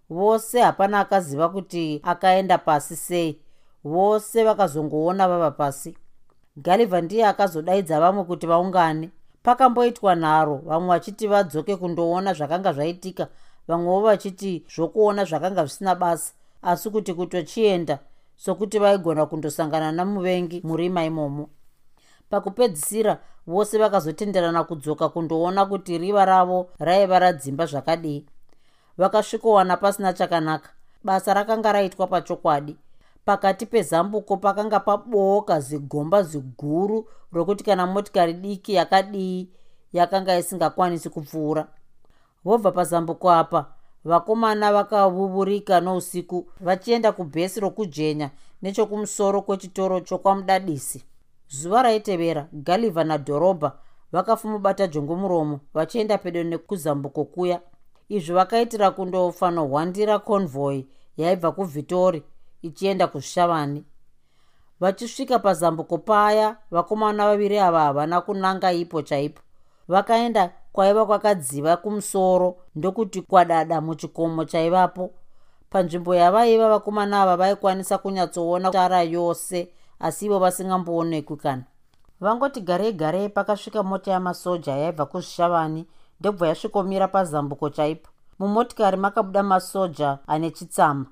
Vose 0.09 0.61
hapana 0.61 0.99
akaziva 0.99 1.49
kuti 1.49 1.99
akaenda 2.03 2.57
pasi 2.57 2.95
sei. 2.95 3.39
Vose 3.83 4.43
vakazongoona 4.43 5.27
vava 5.27 5.51
pasi. 5.51 5.97
Galivha 6.57 7.01
ndiye 7.01 7.25
akazodaidza 7.27 7.99
vamwe 7.99 8.23
kuti 8.23 8.47
vaungane. 8.47 9.09
Pakamboitwa 9.43 10.15
nharo 10.15 10.55
vamwe 10.55 10.87
vachiti 10.87 11.27
vadzoke 11.27 11.75
kundoona 11.75 12.33
zvakanga 12.33 12.73
zvaitika 12.73 13.27
vamwewo 13.67 14.01
vachiti 14.01 14.65
zvokuona 14.75 15.25
zvakanga 15.25 15.65
zvisina 15.65 15.95
basa. 15.95 16.33
Asi 16.61 16.89
kuti 16.89 17.13
kutochienda 17.13 17.99
sokuti 18.45 18.79
vaigona 18.79 19.25
kundosangana 19.25 19.91
namuvengi 19.91 20.61
murima 20.63 21.05
imomo. 21.05 21.49
Pakupedzisira 22.29 23.19
vose 23.47 23.77
vakazotenderana 23.77 24.63
kudzoka 24.63 25.09
kundoona 25.09 25.65
kuti 25.65 25.97
riva 25.97 26.25
ravo 26.25 26.69
raiva 26.79 27.19
radzimba 27.19 27.65
zvakadii. 27.65 28.25
Vakasvikowana 28.97 29.77
pasina 29.77 30.13
chakanaka 30.13 30.69
basa 31.03 31.33
rakanga 31.33 31.71
raitwa 31.71 32.07
pachokwadi. 32.07 32.77
Pakati 33.25 33.65
pezambuko 33.65 34.37
pakanga 34.37 34.79
pabooka 34.79 35.59
zigomba 35.59 36.23
ziguru 36.23 37.07
rokuti 37.31 37.63
kana 37.63 37.87
motikari 37.87 38.33
diki 38.33 38.73
yakadii 38.73 39.49
yakanga 39.93 40.37
isingakwanisi 40.37 41.09
kupfuura. 41.09 41.67
Vobva 42.45 42.71
pazambuko 42.71 43.31
apa 43.31 43.65
vakomana 44.05 44.73
vakavuvurika 44.73 45.81
nousiku 45.81 46.47
vachienda 46.61 47.11
kubhesi 47.11 47.59
rokujenya 47.59 48.29
nechokumusoro 48.61 49.41
kwechitoro 49.41 49.99
chokwamudadisi. 49.99 51.03
Zuva 51.47 51.81
raitevera 51.83 52.47
galivha 52.53 53.03
nadhorobha 53.03 53.71
vakafumubata 54.11 54.87
jongomuromo 54.87 55.59
vachienda 55.73 56.17
pedo 56.17 56.43
nekuzambuko 56.43 57.25
kuya. 57.25 57.59
Izvi 58.09 58.33
vakaitira 58.33 58.91
kundofanohwandira 58.91 60.19
convoy 60.19 60.83
yaibva 61.17 61.51
kuvhitori 61.51 62.23
ichienda 62.61 63.07
kuzvishavani 63.07 63.83
vachisvika 64.79 65.39
pazambuko 65.39 65.97
paya 65.97 66.57
vakomana 66.71 67.25
vaviri 67.25 67.59
ava 67.59 67.79
havana 67.81 68.21
kunanga 68.21 68.71
ipo 68.71 69.01
chaipo. 69.01 69.41
Vakaenda 69.87 70.51
kwaiva 70.73 71.05
kwakadziva 71.05 71.77
kumusoro 71.77 72.55
ndokuti 72.75 73.21
kwadada 73.21 73.81
muchikomo 73.81 74.45
chaivapo. 74.45 75.11
Panzvimbo 75.69 76.15
yavaiva 76.15 76.69
vakomana 76.69 77.21
ava 77.21 77.37
vaikwanisa 77.37 77.97
kunyatsoona 77.97 78.71
tara 78.71 79.01
yose 79.01 79.69
asi 79.99 80.25
ivo 80.25 80.39
vasingamboonekwi 80.39 81.37
kana. 81.37 81.63
Vangoti 82.21 82.61
garei 82.61 82.93
garei 82.93 83.29
pakasvika 83.29 83.83
mota 83.83 84.11
yamasoja 84.11 84.75
yaibva 84.75 85.05
kuzvishavani 85.05 85.87
ndobva 86.19 86.47
yasvikomira 86.47 87.07
pazambuko 87.07 87.69
chaipo. 87.69 88.09
Mumotikari 88.39 88.97
makabuda 88.97 89.43
masoja 89.43 90.17
ane 90.27 90.51
chitsama. 90.51 91.05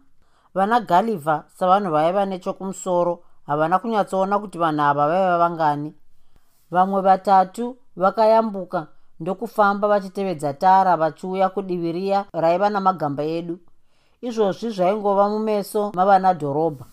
Vana 0.54 0.80
galivha 0.80 1.44
savanhu 1.48 1.92
vaiva 1.92 2.26
nechokumusoro 2.26 3.24
havana 3.48 3.80
kunyatsoona 3.80 4.40
kuti 4.40 4.58
vanhu 4.58 4.82
ava 4.82 5.08
vaiva 5.08 5.38
vangani. 5.38 5.94
Vamwe 6.72 7.02
vatatu 7.02 7.78
vakayambuka 7.96 8.88
ndokufamba 9.22 9.88
vachitevedza 9.88 10.54
tara 10.54 10.98
vachiuya 10.98 11.50
kudivi 11.50 11.92
riya 11.92 12.26
raiva 12.34 12.70
namagamba 12.70 13.24
edu. 13.24 13.60
Izvozvi 14.22 14.70
zvaingova 14.70 15.30
mumeso 15.30 15.92
mavana 15.96 16.34
dhorobha 16.34 16.86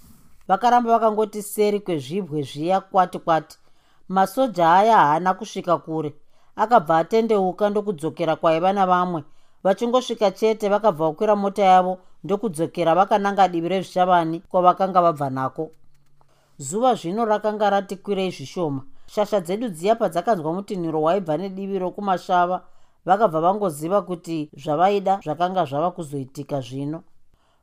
vakaramba 0.49 0.91
vakangoti 0.93 1.43
seri 1.43 1.81
kwezvibwe 1.81 2.43
zviya 2.43 2.81
kwati 2.81 3.19
kwati. 3.19 3.59
Masoja 4.09 4.73
aya 4.73 4.97
haana 4.97 5.35
kusvika 5.35 5.79
kure. 5.79 6.15
Akabva 6.57 6.99
atendeuka 6.99 7.71
ndokudzokera 7.71 8.37
kwaiva 8.37 8.73
navamwe. 8.73 9.25
Vachingosvika 9.65 10.31
chete 10.31 10.69
vakabva 10.69 11.07
vakwira 11.09 11.37
mota 11.37 11.63
yavo 11.63 11.99
ndokudzokera 12.25 12.95
vakananga 12.95 13.49
divi 13.49 13.69
rezvishavani 13.69 14.41
kwavakanga 14.41 15.03
vabva 15.03 15.31
nako. 15.31 15.71
Zuva 16.59 16.95
zvino 16.95 17.25
rakanga 17.25 17.71
rati 17.71 17.97
kwirei 17.97 18.31
zvishoma 18.31 18.83
shasha 19.09 19.41
dzedu 19.41 19.69
dziya 19.69 19.95
padzakanzwa 19.95 20.53
mutinhiro 20.53 21.03
waibva 21.03 21.37
nedivi 21.37 21.79
rokumashava 21.79 22.65
vakabva 23.07 23.41
vangoziva 23.41 24.03
kuti 24.03 24.51
zvavaida 24.57 25.21
zvakanga 25.25 25.65
zvava 25.65 25.91
kuzoitika 25.91 26.61
zvino. 26.61 27.03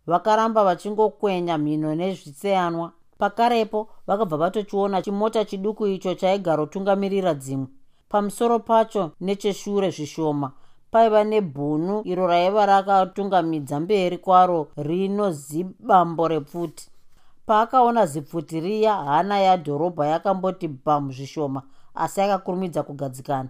Vakaramba 0.07 0.63
vachingokwenya 0.63 1.57
mhino 1.57 1.95
nezvitseyanwa. 1.95 2.91
Pakarepo 3.17 3.87
vakabva 4.07 4.37
vatochiona 4.37 5.01
chimota 5.01 5.45
chiduku 5.45 5.87
icho 5.87 6.15
chaigara 6.15 6.63
otungamirira 6.63 7.33
dzimwe. 7.33 7.67
Pamusoro 8.09 8.59
pacho 8.59 9.11
necheshure 9.21 9.89
zvishoma 9.89 10.51
paiva 10.91 11.23
nebhunu 11.23 12.01
iro 12.11 12.27
raiva 12.27 12.65
rakatungamidza 12.65 13.79
mberi 13.79 14.17
kwaro 14.17 14.67
rino 14.77 15.31
zibambo 15.31 16.27
repfuti 16.27 16.94
paakaona 17.45 18.05
zipfuti 18.05 18.59
riya 18.59 18.95
hana 18.95 19.39
yadhorobha 19.39 20.07
yakamboti 20.07 20.67
bhamu 20.67 21.11
zvishoma 21.11 21.61
asi 21.95 22.21
akakurumidza 22.21 22.83
kugadzikana. 22.83 23.49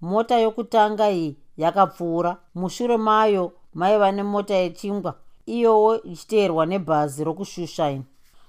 Mota 0.00 0.38
yokutanga 0.38 1.10
iyi 1.10 1.36
yakapfuura. 1.56 2.36
Mushure 2.54 2.96
mayo 2.96 3.52
maiva 3.74 4.12
nemota 4.12 4.54
yechingwa 4.54 5.14
iyowo 5.46 6.02
ichiteerwa 6.02 6.66
nebhazi 6.66 7.24
rokushushaini 7.24 8.04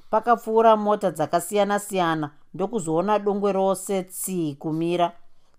pakapfuura 0.09 0.75
mota 0.75 1.11
dzakasiyana-siyana 1.11 2.31
ndokuzoona 2.53 3.19
dongwe 3.19 3.51
rose 3.51 4.03
tsii 4.03 4.55
kumira 4.55 5.11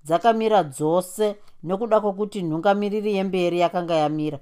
dzakamira 0.05 0.63
dzose 0.63 1.37
nekuda 1.63 2.01
kwokuti 2.01 2.43
nhungamiriri 2.43 3.15
yemberi 3.17 3.61
yakanga 3.61 3.95
yamira. 3.95 4.39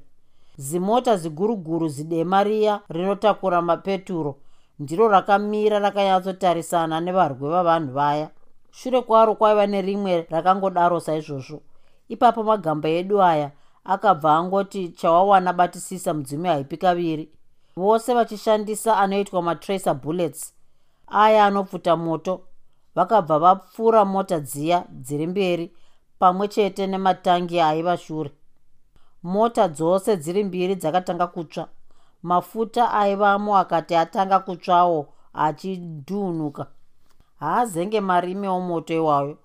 Zimota 0.57 1.16
ziguruguru 1.16 1.88
zidema 1.88 2.45
riya 2.45 2.81
rinotakura 2.88 3.62
mapeturo 3.62 4.37
ndiro 4.78 5.09
rakamira 5.09 5.78
rakanyatsotarisana 5.78 7.00
nevarwi 7.00 7.49
vavanhu 7.49 7.92
vaya. 7.92 8.30
Shure 8.71 9.02
kwaro 9.02 9.35
kwaiva 9.35 9.66
nerimwe 9.66 10.26
rakangodaro 10.30 11.00
saizvozvo. 11.00 11.61
Ipapo 12.09 12.42
magamba 12.42 12.88
edu 12.88 13.23
aya 13.23 13.50
akabva 13.85 14.37
angoti 14.37 14.88
chawawana 14.88 15.52
batisisa 15.52 16.14
mudzimi 16.14 16.49
haipi 16.49 16.76
kaviri. 16.76 17.28
Vose 17.76 18.14
vachishandisa 18.14 18.97
anoitwa 18.97 19.42
matracer 19.42 19.95
bullets 19.95 20.54
aya 21.06 21.47
anopfuta 21.47 21.97
moto. 21.97 22.40
Vakabva 22.95 23.38
vapfuura 23.38 24.04
mota 24.04 24.40
dziya 24.40 24.85
dziri 24.90 25.26
mberi 25.26 25.73
pamwe 26.18 26.49
chete 26.49 26.87
nematangi 26.87 27.61
aiva 27.61 27.97
shure. 27.97 28.30
Mota 29.23 29.68
dzose 29.68 30.16
dziri 30.16 30.45
mbiri 30.45 30.75
dzakatanga 30.75 31.26
kutsva 31.26 31.68
mafuta 32.23 32.92
aivamo 32.92 33.56
akati 33.56 33.96
atanga 33.96 34.38
kutsvawo 34.38 35.08
achidhunuka 35.35 36.66
haazenge 37.40 38.00
marime 38.00 38.49
omoto 38.49 38.94
iwayo. 38.94 39.38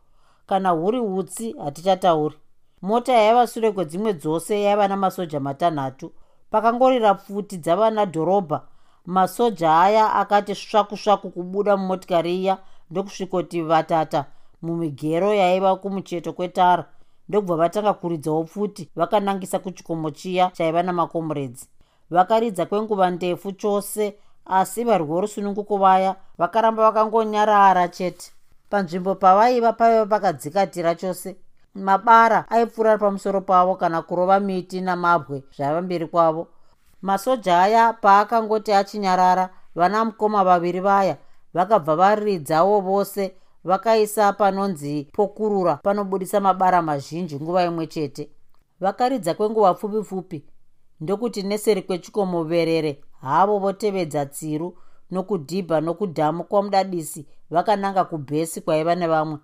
Kana 0.46 0.70
huri 0.70 1.00
utsi 1.00 1.56
hatichatauri. 1.64 2.36
Mota 2.82 3.14
yaiva 3.14 3.48
sure 3.48 3.72
kwedzimwe 3.72 4.14
dzose 4.14 4.62
yaiva 4.62 4.88
namasoja 4.88 5.40
matanhatu. 5.40 6.12
Pakangorira 6.50 7.14
pfuti 7.14 7.58
dzavana 7.58 8.06
dhorobha 8.06 8.62
masoja 9.06 9.80
aya 9.80 10.14
akati 10.14 10.56
svaku 10.56 10.98
svaku 10.98 11.30
kubuda 11.30 11.78
mumotikari 11.78 12.36
iya 12.42 12.58
ndokusvikoti 12.92 13.62
vatata 13.62 14.26
mumigero 14.62 15.34
yaiva 15.34 15.76
kumucheto 15.76 16.34
kwetara. 16.34 16.86
Ndokubva 17.30 17.56
vatanga 17.56 17.94
kuridzawo 17.94 18.44
pfuti 18.44 18.90
vakanangisa 18.96 19.60
kuchikomo 19.60 20.12
chiya 20.12 20.52
chaiva 20.54 20.84
namakomuredzi 20.84 21.68
vakaridza 22.12 22.66
kwenguva 22.66 23.10
ndefu 23.10 23.52
chose 23.52 24.16
asi 24.46 24.84
varwi 24.84 25.08
vorusununguko 25.08 25.78
vaya 25.78 26.16
vakaramba 26.38 26.84
vakangonyarara 26.84 27.88
chete. 27.88 28.32
Panzvimbo 28.70 29.16
pavaiva 29.16 29.74
paiva 29.74 30.06
pakadzikatira 30.06 30.96
chose 30.96 31.36
mabara 31.76 32.46
aipfuura 32.50 32.98
pamusoro 32.98 33.42
pavo 33.42 33.76
kana 33.76 34.02
kurova 34.02 34.40
miti 34.40 34.82
namabwe 34.82 35.44
zvaiva 35.56 35.82
mberi 35.82 36.08
kwavo. 36.08 36.48
Masoja 37.02 37.62
aya 37.62 37.94
paakangoti 37.94 38.74
achinyarara 38.74 39.50
vana 39.76 40.06
mukoma 40.06 40.44
vaviri 40.44 40.80
vaya 40.80 41.18
vakabva 41.54 41.96
varidzawo 41.96 42.80
vose 42.80 43.36
vakaisa 43.64 44.34
panonzi 44.34 45.08
pokurura 45.14 45.76
panobudisa 45.76 46.40
mabara 46.40 46.82
mazhinji 46.82 47.36
nguva 47.36 47.64
imwe 47.64 47.88
chete. 47.88 48.30
Vakaridza 48.80 49.34
kwenguva 49.34 49.74
pfupi 49.74 50.02
pfupi 50.02 50.44
ndokuti 51.02 51.44
neseri 51.44 51.82
kwechikomo 51.82 52.44
verere 52.44 52.92
havo 53.22 53.60
votevedza 53.60 54.26
tsiru 54.26 54.78
nokudhibha 55.12 55.82
nokudhamu 55.82 56.44
kwamudadisi 56.44 57.26
vakananga 57.50 58.04
kubhesi 58.04 58.62
kwaiva 58.62 58.96
nevamwe. 58.96 59.38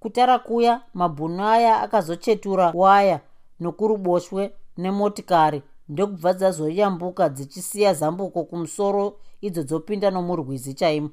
Kutara 0.00 0.38
kuya 0.38 0.82
mabhunu 0.94 1.44
aya 1.44 1.82
akazochetura 1.82 2.72
waya 2.74 3.20
nokuruboshwe 3.60 4.52
nemotikari 4.78 5.62
ndokubva 5.88 6.32
dzazoyambuka 6.32 7.28
dzichisiya 7.28 7.94
zambuko 7.94 8.44
kumusoro 8.44 9.16
idzo 9.40 9.62
dzopinda 9.62 10.10
nomurwizi 10.10 10.74
chaimo. 10.74 11.10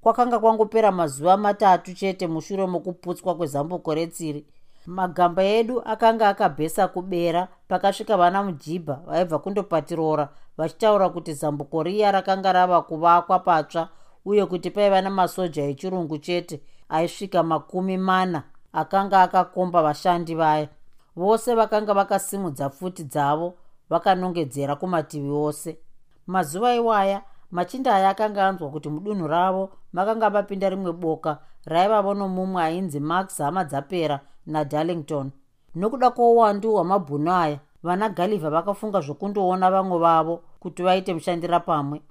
Kwakanga 0.00 0.38
kwangopera 0.38 0.92
mazuva 0.92 1.36
matatu 1.36 1.94
chete 1.94 2.26
mushure 2.26 2.66
mokuputswa 2.66 3.34
kwezambuko 3.34 3.94
retsiri 3.94 4.46
magamba 4.86 5.42
edu 5.42 5.82
akanga 5.84 6.28
akabhesa 6.28 6.88
kubera 6.88 7.48
pakasvika 7.68 8.16
vana 8.16 8.42
mujibha 8.42 9.00
vaibva 9.06 9.38
kundopatirora 9.38 10.28
vachitaura 10.58 11.08
kuti 11.08 11.32
zambuko 11.34 11.82
riya 11.82 12.12
rakanga 12.12 12.52
rava 12.52 12.82
kuvakwa 12.82 13.38
patsva 13.38 13.88
uye 14.24 14.46
kuti 14.46 14.70
paiva 14.70 15.00
namasoja 15.00 15.62
echirungu 15.64 16.18
chete 16.18 16.60
aisvika 16.88 17.42
makumi 17.42 17.96
mana 17.96 18.42
akanga 18.72 19.22
akakomba 19.22 19.82
vashandi 19.82 20.34
vaya. 20.34 20.68
Vose 21.16 21.54
vakanga 21.54 21.94
vakasimudza 21.94 22.68
pfuti 22.68 23.04
dzavo 23.04 23.54
vakanongedzera 23.90 24.76
kumativi 24.76 25.30
ose. 25.30 25.78
Mazuva 26.26 26.74
iwaya 26.74 27.22
machinda 27.50 27.94
aya 27.94 28.08
akanga 28.08 28.48
anzwa 28.48 28.70
kuti 28.70 28.88
mudunhu 28.88 29.26
ravo 29.26 29.70
makanga 29.92 30.30
mapinda 30.30 30.70
rimwe 30.70 30.92
boka 30.92 31.38
raivavo 31.64 32.14
nomumwe 32.14 32.62
ainzi 32.62 33.00
max 33.00 33.38
hama 33.38 33.64
dzapera 33.64 34.20
nadarlington 34.46 35.30
nokuda 35.74 36.10
kwouwandu 36.10 36.72
hwamabhunu 36.72 37.32
aya 37.32 37.58
vana 37.82 38.08
galivha 38.08 38.50
vakafunga 38.50 39.00
zvokundoona 39.00 39.70
vamwe 39.70 39.98
vavo 39.98 40.42
kuti 40.60 40.82
vaite 40.82 41.14
mushandira 41.14 41.60
pamwe 41.60 42.02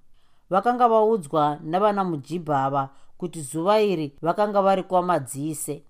vakanga 0.49 0.87
vaudzwa 0.87 1.59
navana 1.63 2.03
mujibha 2.03 2.63
ava 2.63 2.89
kuti 3.17 3.41
zuva 3.41 3.81
iri 3.81 4.15
vakanga 4.21 4.61
vari 4.61 4.83
kwamadziise 4.83 5.83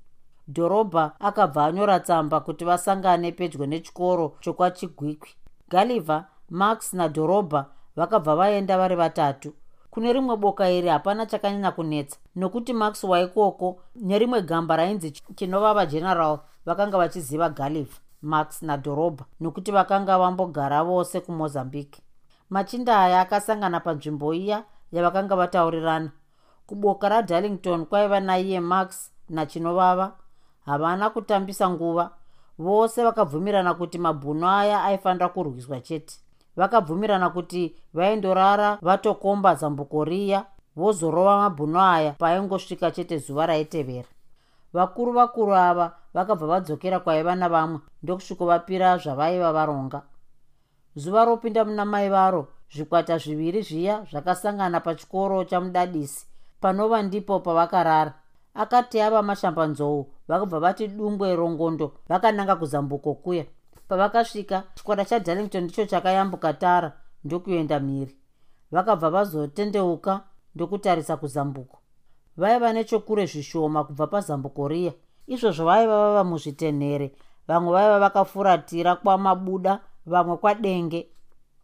dhorobha 0.47 1.11
akabva 1.19 1.65
anyora 1.65 1.99
tsamba 1.99 2.39
kuti 2.39 2.65
vasangane 2.65 3.31
pedyo 3.31 3.65
nechikoro 3.65 4.35
chokwachigwikwi. 4.39 5.29
Galivha 5.69 6.25
max 6.49 6.93
nadhorobha 6.93 7.65
vakabva 7.95 8.35
vaenda 8.35 8.77
vari 8.77 8.95
vatatu 8.95 9.53
kune 9.95 10.13
rimwe 10.13 10.35
boka 10.37 10.69
iri 10.69 10.87
hapana 10.87 11.25
chakanyanya 11.25 11.71
kunetsa 11.71 12.17
nokuti 12.35 12.73
max 12.73 13.03
waikoko 13.03 13.79
nerimwe 13.95 14.41
gamba 14.41 14.75
rainzi 14.75 15.11
chinovava 15.11 15.85
general 15.85 16.39
vakanga 16.65 16.97
vachiziva 16.97 17.49
galivha 17.49 17.99
max 18.21 18.61
nadhorobha 18.61 19.25
nokuti 19.39 19.71
vakanga 19.71 20.17
vambogara 20.19 20.83
vose 20.83 21.19
kumozambique. 21.21 22.01
Machinda 22.49 22.99
aya 22.99 23.21
akasangana 23.21 23.79
panzvimbo 23.79 24.33
iya 24.33 24.63
yavakanga 24.91 25.35
vataurirana. 25.35 26.11
Kuboka 26.67 27.09
radarlington 27.09 27.85
kwaiva 27.85 28.19
naiye 28.19 28.59
max 28.59 29.11
nachinovava 29.29 30.13
havana 30.65 31.09
kutambisa 31.09 31.69
nguva. 31.69 32.11
Vose 32.59 33.03
vakabvumirana 33.03 33.73
kuti 33.73 33.97
mabhunu 33.97 34.49
aya 34.49 34.83
aifanira 34.83 35.29
kurwiswa 35.29 35.81
chete 35.81 36.19
vakabvumirana 36.55 37.29
kuti 37.29 37.75
vaindorara 37.93 38.77
vatokomba 38.81 39.55
zambuko 39.55 40.03
riya 40.03 40.45
vozorova 40.75 41.37
mabhunu 41.37 41.79
aya 41.79 42.11
paaingosvika 42.19 42.91
chete 42.91 43.17
zuva 43.17 43.45
raitevera. 43.45 44.07
Vakuru 44.73 45.11
vakuru 45.13 45.53
ava 45.55 45.95
vakabva 46.13 46.47
vadzokera 46.47 46.99
kwaiva 46.99 47.35
navamwe 47.35 47.79
ndokusvikovapira 48.03 48.97
zvavaiva 48.97 49.51
varonga. 49.53 50.01
Zuva 50.95 51.25
ropinda 51.25 51.65
muna 51.65 51.85
mai 51.85 52.09
varo 52.09 52.47
zvikwata 52.71 53.17
zviviri 53.17 53.61
zviya 53.61 54.05
zvakasangana 54.11 54.79
pachikoro 54.79 55.43
chamudadisi 55.43 56.25
panova 56.61 57.01
ndipo 57.01 57.39
pavakarara. 57.39 58.13
Akati 58.53 59.01
ava 59.01 59.21
mashambanzou 59.21 60.07
vakabva 60.27 60.59
vati 60.59 60.87
dungwe 60.87 61.35
rongondo 61.35 61.91
vakananga 62.09 62.55
kuzambuko 62.55 63.13
kuya 63.13 63.45
pavakasvika 63.87 64.63
chikwata 64.75 65.05
chadarlington 65.05 65.63
ndicho 65.63 65.85
chakayambuka 65.85 66.53
tara 66.53 66.91
ndokuenda 67.23 67.79
mhiri. 67.79 68.15
Vakabva 68.71 69.09
vazotendeuka 69.09 70.21
ndokutarisa 70.55 71.17
kuzambuko. 71.17 71.77
Vaiva 72.37 72.73
nechokure 72.73 73.25
zvishoma 73.25 73.83
kubva 73.83 74.07
pazambuko 74.07 74.67
riya. 74.67 74.93
Izvozvo 75.27 75.65
vaiva 75.65 75.97
vava 75.97 76.23
muzvitenhere. 76.23 77.11
Vamwe 77.47 77.71
vaiva 77.73 77.99
vakafuratira 77.99 78.95
kwamabuda 78.95 79.79
vamwe 80.05 80.37
kwadenge 80.37 81.09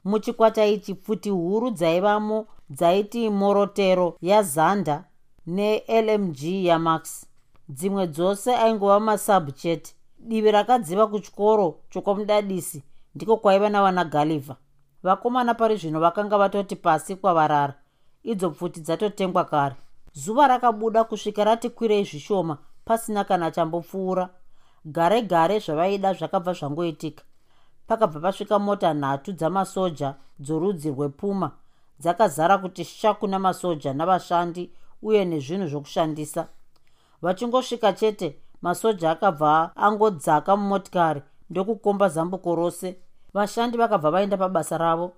muchikwata 0.03 0.65
ichi 0.65 0.93
pfuti 0.95 1.29
huru 1.29 1.71
dzaivamo 1.71 2.45
dzaiti 2.69 3.29
morotero 3.29 4.17
yazanda 4.21 5.03
nelmg 5.47 6.43
yamax 6.43 7.25
dzimwe 7.69 8.07
dzose 8.07 8.55
aingova 8.55 8.99
masub 8.99 9.51
chete 9.53 9.95
divi 10.27 10.51
rakadziva 10.51 11.07
kuchikoro 11.07 11.79
chokwamudadisi 11.89 12.83
ndiko 13.15 13.37
kwaiva 13.37 13.69
navanagaliva 13.69 14.55
vakomana 15.03 15.53
pari 15.53 15.77
zvino 15.77 15.99
vakanga 15.99 16.37
vatoti 16.37 16.75
pasi 16.75 17.15
kwavarara 17.15 17.73
idzo 18.23 18.49
pfuti 18.49 18.79
dzatotengwa 18.81 19.45
kare. 19.45 19.75
Zuva 20.13 20.47
rakabuda 20.47 21.03
kusvika 21.03 21.43
rati 21.43 21.69
kwirei 21.69 22.03
zvishoma 22.03 22.57
pasina 22.85 23.23
kana 23.23 23.51
chambopfuura. 23.51 24.29
Gare 24.85 25.21
gare 25.21 25.59
zvavaida 25.59 26.13
zvakabva 26.13 26.53
zvangoitika. 26.53 27.23
Pakabva 27.87 28.19
pasvika 28.19 28.59
mota 28.59 28.93
nhatu 28.93 29.33
dzamasoja 29.33 30.15
dzorudzi 30.39 30.89
rwepuma 30.91 31.51
dzakazara 31.99 32.57
kuti 32.57 32.83
shaku 32.83 33.27
namasoja 33.27 33.93
navashandi 33.93 34.71
uye 35.01 35.25
nezvinhu 35.25 35.67
zvokushandisa. 35.67 36.47
Vachingosvika 37.21 37.93
chete 37.93 38.40
masoja 38.61 39.11
akabva 39.11 39.71
angodzaka 39.75 40.57
mumotikari 40.57 41.21
ndokukomba 41.49 42.09
zambuko 42.09 42.55
rose. 42.55 42.95
Vashandi 43.33 43.77
vakabva 43.77 44.11
vaenda 44.11 44.37
pabasa 44.37 44.77
ravo. 44.77 45.11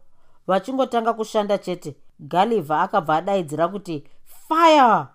Vachingotanga 0.47 1.13
kushanda 1.13 1.58
chete 1.58 1.95
galivha 2.19 2.82
akabva 2.82 3.15
adaidzira 3.15 3.67
kuti 3.67 4.03
fire! 4.25 5.06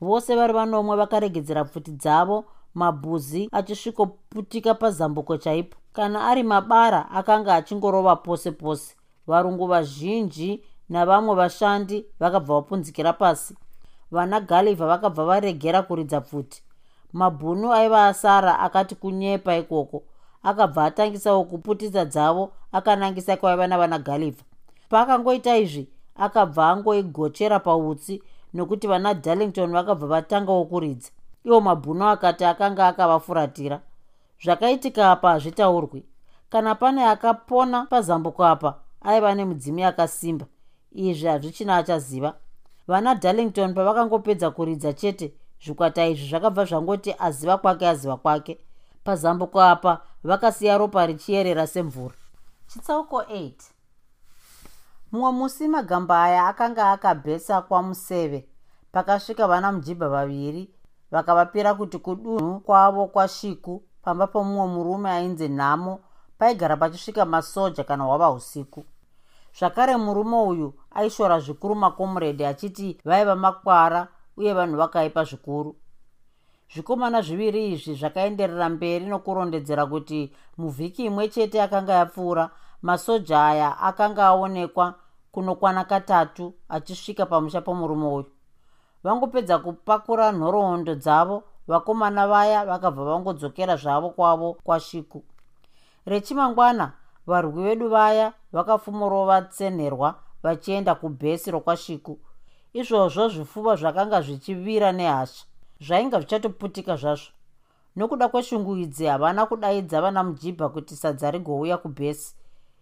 Vose 0.00 0.36
vari 0.36 0.52
vanomwe 0.52 0.96
vakaregedzera 0.96 1.64
pfuti 1.64 1.90
dzavo 1.90 2.44
mabhuzi 2.74 3.48
achisvikoputika 3.52 4.74
pazambuko 4.74 5.36
chaipo. 5.36 5.76
Kana 5.92 6.26
ari 6.28 6.42
mabara 6.42 7.10
akanga 7.10 7.54
achingorova 7.54 8.16
pose 8.16 8.50
pose. 8.50 8.94
Varungu 9.26 9.66
vazhinji 9.66 10.64
navamwe 10.88 11.34
vashandi 11.34 12.06
vakabva 12.20 12.54
vapunzikira 12.54 13.12
pasi. 13.12 13.56
Vana 14.10 14.40
galivha 14.40 14.86
vakabva 14.86 15.24
varegera 15.24 15.82
kuridza 15.82 16.20
pfuti 16.20 16.62
mabhunu 17.12 17.72
aiva 17.72 18.06
asara 18.06 18.58
akati 18.58 18.94
kunyepa 18.94 19.56
ikoko 19.56 20.02
akabva 20.42 20.84
atangisawo 20.84 21.44
kuputisa 21.44 22.04
dzavo 22.04 22.52
akanangisa 22.72 23.36
kwaiva 23.36 23.66
navana 23.66 23.98
galivha 23.98 24.44
paakangoita 24.88 25.56
izvi 25.56 25.88
akabva 26.16 26.68
angoigochera 26.68 27.58
pautsi 27.58 28.22
nokuti 28.54 28.86
vana 28.86 29.14
darlington 29.14 29.72
vakabva 29.72 30.06
vatangawo 30.06 30.64
kuridza 30.64 31.10
iwo 31.44 31.60
mabhunu 31.60 32.08
akati 32.08 32.44
akanga 32.44 32.88
akavafuratira. 32.88 33.80
Zvakaitika 34.44 35.10
apa 35.10 35.30
hazvitaurwi. 35.30 36.04
Kana 36.50 36.74
pane 36.74 37.04
akapona 37.06 37.86
pazambuko 37.86 38.44
apa 38.44 38.74
aiva 39.00 39.34
nemudzimi 39.34 39.84
akasimba. 39.84 40.46
Izvi 40.92 41.26
hazvichina 41.26 41.76
achaziva. 41.76 42.34
Vana 42.86 43.14
darlington 43.14 43.74
pavakangopedza 43.74 44.50
kuridza 44.50 44.92
chete 44.92 45.32
zvikwata 45.64 46.06
izvi 46.06 46.28
zvakabva 46.28 46.64
zvangoti 46.64 47.14
aziva 47.18 47.58
kwake 47.58 47.88
aziva 47.88 48.16
kwake. 48.16 48.58
Pazambuko 49.04 49.60
apa 49.60 50.00
vakasiya 50.24 50.78
ropa 50.78 51.06
richiyerera 51.06 51.66
semvura. 51.66 52.14
Chitsauko 52.66 53.22
8 53.22 53.52
mumwe 55.12 55.32
musi 55.32 55.68
magamba 55.68 56.22
aya 56.22 56.46
akanga 56.48 56.90
akabhesa 56.90 57.62
kwamuseve. 57.62 58.48
Pakasvika 58.92 59.46
vana 59.46 59.72
mujibha 59.72 60.08
vaviri 60.08 60.70
vakavapira 61.10 61.74
kuti 61.74 61.98
kudunhu 61.98 62.60
kwavo 62.60 63.06
kwashiku 63.06 63.82
pamba 64.02 64.26
pomumwe 64.26 64.66
murume 64.66 65.10
ainzi 65.10 65.48
nhamo 65.48 66.00
paigara 66.38 66.76
pachisvika 66.76 67.24
masoja 67.24 67.84
kana 67.84 68.04
hwava 68.04 68.30
usiku 68.30 68.84
zvakare 69.58 69.96
murume 69.96 70.36
uyu 70.36 70.74
aishora 70.90 71.40
zvikuru 71.40 71.74
makomuredhi 71.74 72.44
achiti 72.44 73.00
vaiva 73.04 73.36
makwara 73.36 74.08
uye 74.38 74.52
vanhu 74.54 74.76
vakaipa 74.76 75.24
zvikuru. 75.24 75.76
Zvikomana 76.72 77.22
zviviri 77.22 77.72
izvi 77.72 77.94
zvakaenderera 78.00 78.68
mberi 78.68 79.06
nokurondedzera 79.06 79.84
kuti 79.86 80.20
muvhiki 80.58 81.02
imwe 81.08 81.28
chete 81.28 81.58
akanga 81.62 81.92
yapfuura 82.00 82.44
masoja 82.82 83.38
aya 83.50 83.68
akanga 83.88 84.22
aonekwa 84.26 84.94
kunokwana 85.32 85.84
katatu 85.84 86.54
achisvika 86.68 87.26
pamusha 87.26 87.60
pomurume 87.60 88.06
uyu. 88.16 88.30
Vangopedza 89.04 89.58
kupakura 89.58 90.32
nhoroondo 90.32 90.94
dzavo 90.94 91.36
vakomana 91.68 92.26
vaya 92.26 92.64
vakabva 92.64 93.04
vangodzokera 93.04 93.76
zvavo 93.76 94.10
kwavo 94.10 94.48
kwashiku 94.64 95.24
rechimangwana 96.06 96.92
varwi 97.26 97.62
vedu 97.62 97.88
vaya 97.88 98.32
vakafumorovatsenherwa 98.52 100.14
vachienda 100.42 100.94
kubhesi 100.94 101.50
rokwashiku 101.50 102.18
izvozvo 102.80 103.28
zvipfuva 103.28 103.72
zvakanga 103.76 104.18
zvichivira 104.22 104.92
nehasha 104.92 105.44
zvainga 105.80 106.20
zvichatoputika 106.20 106.96
zvazvo. 106.96 107.30
Nokuda 107.96 108.28
kweshungu 108.28 108.76
idzi 108.76 109.04
havana 109.06 109.46
kudaidza 109.46 110.00
vana 110.00 110.24
mujibha 110.24 110.68
kuti 110.68 110.96
sadza 110.96 111.30
rigouya 111.30 111.76
kubhesi. 111.78 112.34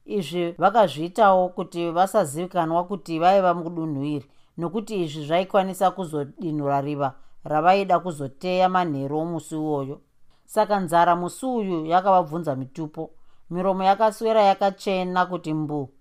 Izvi 0.06 0.54
vakazviitawo 0.58 1.48
kuti 1.48 1.90
vasazivikanwa 1.90 2.84
kuti 2.84 3.18
vaiva 3.18 3.54
mudunhu 3.54 4.04
iri 4.04 4.26
nokuti 4.58 5.02
izvi 5.04 5.26
zvaikwanisa 5.26 5.90
kuzodinhura 5.90 6.80
riva 6.80 7.14
ravaida 7.44 7.98
kuzoteya 7.98 8.68
manheru 8.68 9.18
omusi 9.18 9.54
uwoyo. 9.56 10.00
Saka 10.44 10.80
nzara 10.80 11.16
musi 11.16 11.46
uyu 11.46 11.86
yakavabvunza 11.86 12.56
mitupo. 12.56 13.10
Miromo 13.50 13.84
yakaswera 13.84 14.42
yakachena 14.42 15.26
kuti 15.26 15.54
mbu 15.54 15.95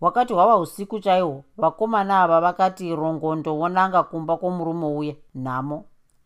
wakati 0.00 0.32
hwava 0.32 0.56
usiku 0.56 1.00
chaihwo 1.00 1.44
vakomana 1.56 2.22
ava 2.22 2.40
vakati 2.40 2.96
rongondo 2.96 3.58
wonanga 3.58 4.02
kumba 4.02 4.36
kwomurume 4.36 4.86
uya 4.86 5.14
nhamo. 5.34 5.84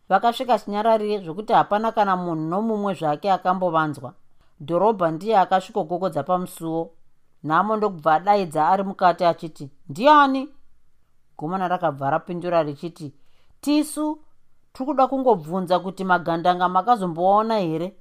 Vakasvika 0.09 0.59
chinyararire 0.59 1.17
zvokuti 1.19 1.53
hapana 1.53 1.91
kana 1.91 2.15
munhu 2.15 2.49
nomumwe 2.49 2.93
zvake 2.93 3.31
akambovanzwa. 3.31 4.13
Dhorobha 4.61 5.11
ndiye 5.11 5.37
akasvikogogodza 5.37 6.23
pamusuwo 6.23 6.91
nhamo 7.43 7.77
ndokubva 7.77 8.13
adaidza 8.13 8.67
ari 8.67 8.83
mukati 8.83 9.25
achiti 9.25 9.69
ndiani? 9.89 10.49
Gomana 11.37 11.67
rakabva 11.67 12.09
rapindura 12.09 12.63
richiti 12.63 13.13
tisu 13.61 14.19
tiri 14.73 14.85
kuda 14.85 15.07
kungobvunza 15.07 15.79
kuti 15.79 16.03
magandanga 16.03 16.69
makazomboona 16.69 17.57
here? 17.57 17.95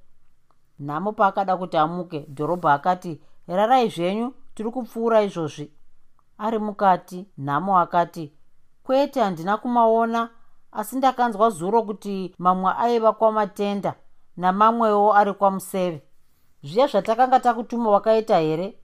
Nhamo 0.81 1.13
paakada 1.13 1.57
kuti 1.57 1.77
amuke 1.77 2.19
dhorobha 2.29 2.73
akati 2.75 3.21
rarai 3.49 3.89
zvenyu 3.89 4.33
tiri 4.55 4.71
kupfuura 4.71 5.23
izvozvi. 5.23 5.73
Ari 6.39 6.59
mukati 6.59 7.27
nhamo 7.39 7.79
akati 7.79 8.33
kwete 8.83 9.21
handina 9.21 9.57
kumaona 9.57 10.31
asi 10.73 10.97
ndakanzwa 10.97 11.51
zuro 11.51 11.83
kuti 11.83 12.35
mamwe 12.39 12.73
aiva 12.79 13.13
kwamatenda 13.13 13.95
namamwewo 14.37 15.15
ari 15.15 15.33
kwamuseve. 15.33 16.03
Zviya 16.63 16.87
zvatakanga 16.87 17.41
takutuma 17.41 17.91
wakaita 17.91 18.39
here? 18.39 18.79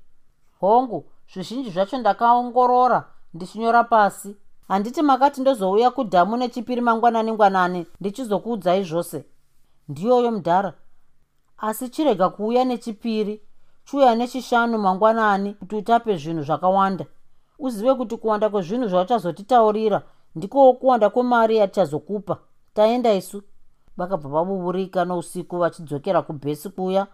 Hongu 0.61 1.05
zvizhinji 1.33 1.71
zvacho 1.71 1.99
ndakaongorora 1.99 3.09
ndichinyora 3.35 3.85
pasi. 3.85 4.37
Handiti 4.69 5.03
makati 5.03 5.41
ndozouya 5.41 5.91
kudhamu 5.91 6.37
nechipiri 6.37 6.81
mangwanani 6.81 7.33
ngwanani 7.33 7.87
ndichizokuudzai 8.01 8.85
zvose 8.85 9.25
ndiyoyo 9.89 10.31
mudhara 10.31 10.75
asi 11.59 11.89
chirega 11.89 12.29
kuuya 12.29 12.65
nechipiri 12.65 13.43
chiuya 13.85 14.15
nechishanu 14.15 14.79
mangwanani 14.79 15.55
kuti 15.55 15.77
utape 15.77 16.17
zvinhu 16.17 16.43
zvakawanda. 16.43 17.05
Uzive 17.59 17.95
kuti 17.95 18.17
kuwanda 18.17 18.49
kwezvinhu 18.49 18.89
zvauchazotitaurira 18.89 20.03
ndikowo 20.35 20.73
kuwanda 20.73 21.11
kwemari 21.11 21.57
yatichazokupa 21.57 22.39
taenda 22.75 23.13
isu. 23.15 23.43
Vakabva 23.97 24.29
vavuvurika 24.29 25.05
nousiku 25.05 25.59
vachidzokera 25.59 26.23
kubhesi 26.23 26.69
kuya 26.69 27.07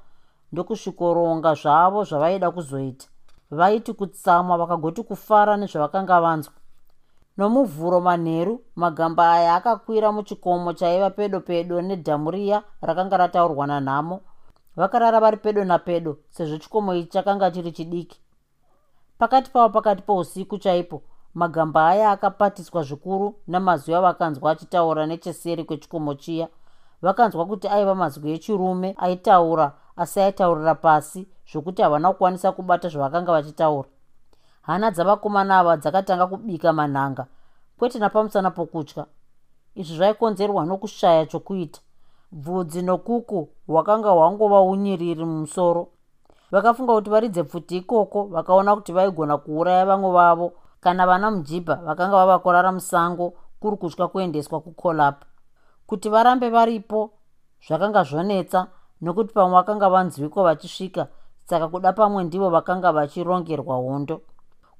ndokusvikoronga 0.52 1.54
zvavo 1.54 2.04
zvavaida 2.04 2.50
kuzoita. 2.50 3.06
Vaiti 3.50 3.92
kutsamwa 3.92 4.58
vakagoti 4.58 5.02
kufara 5.02 5.56
nezvavakanga 5.56 6.20
vanzwa. 6.20 6.52
Nomuvhuro 7.36 8.00
manheru 8.00 8.60
magamba 8.76 9.32
aya 9.32 9.54
akakwira 9.54 10.12
muchikomo 10.12 10.72
chaiva 10.72 11.10
pedo 11.10 11.40
pedo 11.40 11.82
nedhamu 11.82 12.30
riya 12.30 12.62
rakanga 12.82 13.16
rataurwa 13.16 13.66
nanhamo 13.66 14.20
vakarara 14.76 15.20
vari 15.20 15.36
pedo 15.36 15.64
napedo 15.64 16.16
sezvo 16.30 16.58
chikomo 16.58 16.94
ichi 16.94 17.10
chakanga 17.10 17.50
chiri 17.50 17.72
chidiki. 17.72 18.20
Pakati 19.18 19.50
pavo 19.50 19.68
pakati 19.68 20.02
pousiku 20.02 20.58
chaipo 20.58 21.02
magamba 21.34 21.88
aya 21.88 22.10
akapatiswa 22.10 22.82
zvikuru 22.82 23.34
namazwi 23.46 23.94
avakanzwa 23.94 24.50
achitaura 24.50 25.06
necheseri 25.06 25.64
kwechikomo 25.64 26.14
chiya 26.14 26.48
vakanzwa 27.02 27.46
kuti 27.46 27.68
aiva 27.68 27.94
mazwi 27.94 28.32
echirume 28.32 28.94
aitaura 28.98 29.72
asi 29.96 30.20
aitaurira 30.20 30.74
pasi 30.74 31.28
zvokuti 31.52 31.82
havana 31.82 32.12
kukwanisa 32.12 32.52
kubata 32.52 32.88
zvavakanga 32.88 33.32
vachitaura. 33.32 33.88
Hana 34.62 34.90
dzavakomana 34.90 35.58
ava 35.58 35.76
dzakatanga 35.76 36.26
kubika 36.26 36.72
manhanga 36.72 37.26
kwete 37.78 37.98
napamusana 37.98 38.50
pokutya. 38.50 39.06
Izvi 39.74 39.96
zvaikonzerwa 39.96 40.64
nokushaya 40.66 41.26
chokuita 41.26 41.80
bvudzi 42.32 42.82
nokuku 42.82 43.48
hwakanga 43.68 44.10
hwangova 44.10 44.60
unyiriri 44.60 45.24
mumusoro. 45.24 45.88
Vakafunga 46.50 46.94
kuti 46.94 47.10
varidze 47.10 47.42
pfuti 47.44 47.76
ikoko 47.76 48.24
vakaona 48.24 48.76
kuti 48.76 48.92
vaigona 48.92 49.38
kuuraya 49.38 49.86
vamwe 49.86 50.10
vavo. 50.10 50.52
Kana 50.80 51.06
vana 51.06 51.30
mujibha 51.30 51.74
vakanga 51.74 52.16
vava 52.16 52.38
kurara 52.38 52.72
musango 52.72 53.32
kuri 53.60 53.76
kutya 53.76 54.08
kuendeswa 54.08 54.60
kukolapa 54.60 55.26
kuti 55.86 56.08
varambe 56.08 56.50
varipo 56.50 57.10
zvakanga 57.66 58.02
zvonetsa 58.02 58.66
nokuti 59.00 59.34
pamwe 59.34 59.54
vakanga 59.54 59.88
vanzwiko 59.88 60.42
vachisvika 60.42 61.08
saka 61.44 61.68
kuda 61.68 61.92
pamwe 61.92 62.24
ndivo 62.24 62.50
vakanga 62.50 62.92
vachirongerwa 62.92 63.76
hondo. 63.76 64.20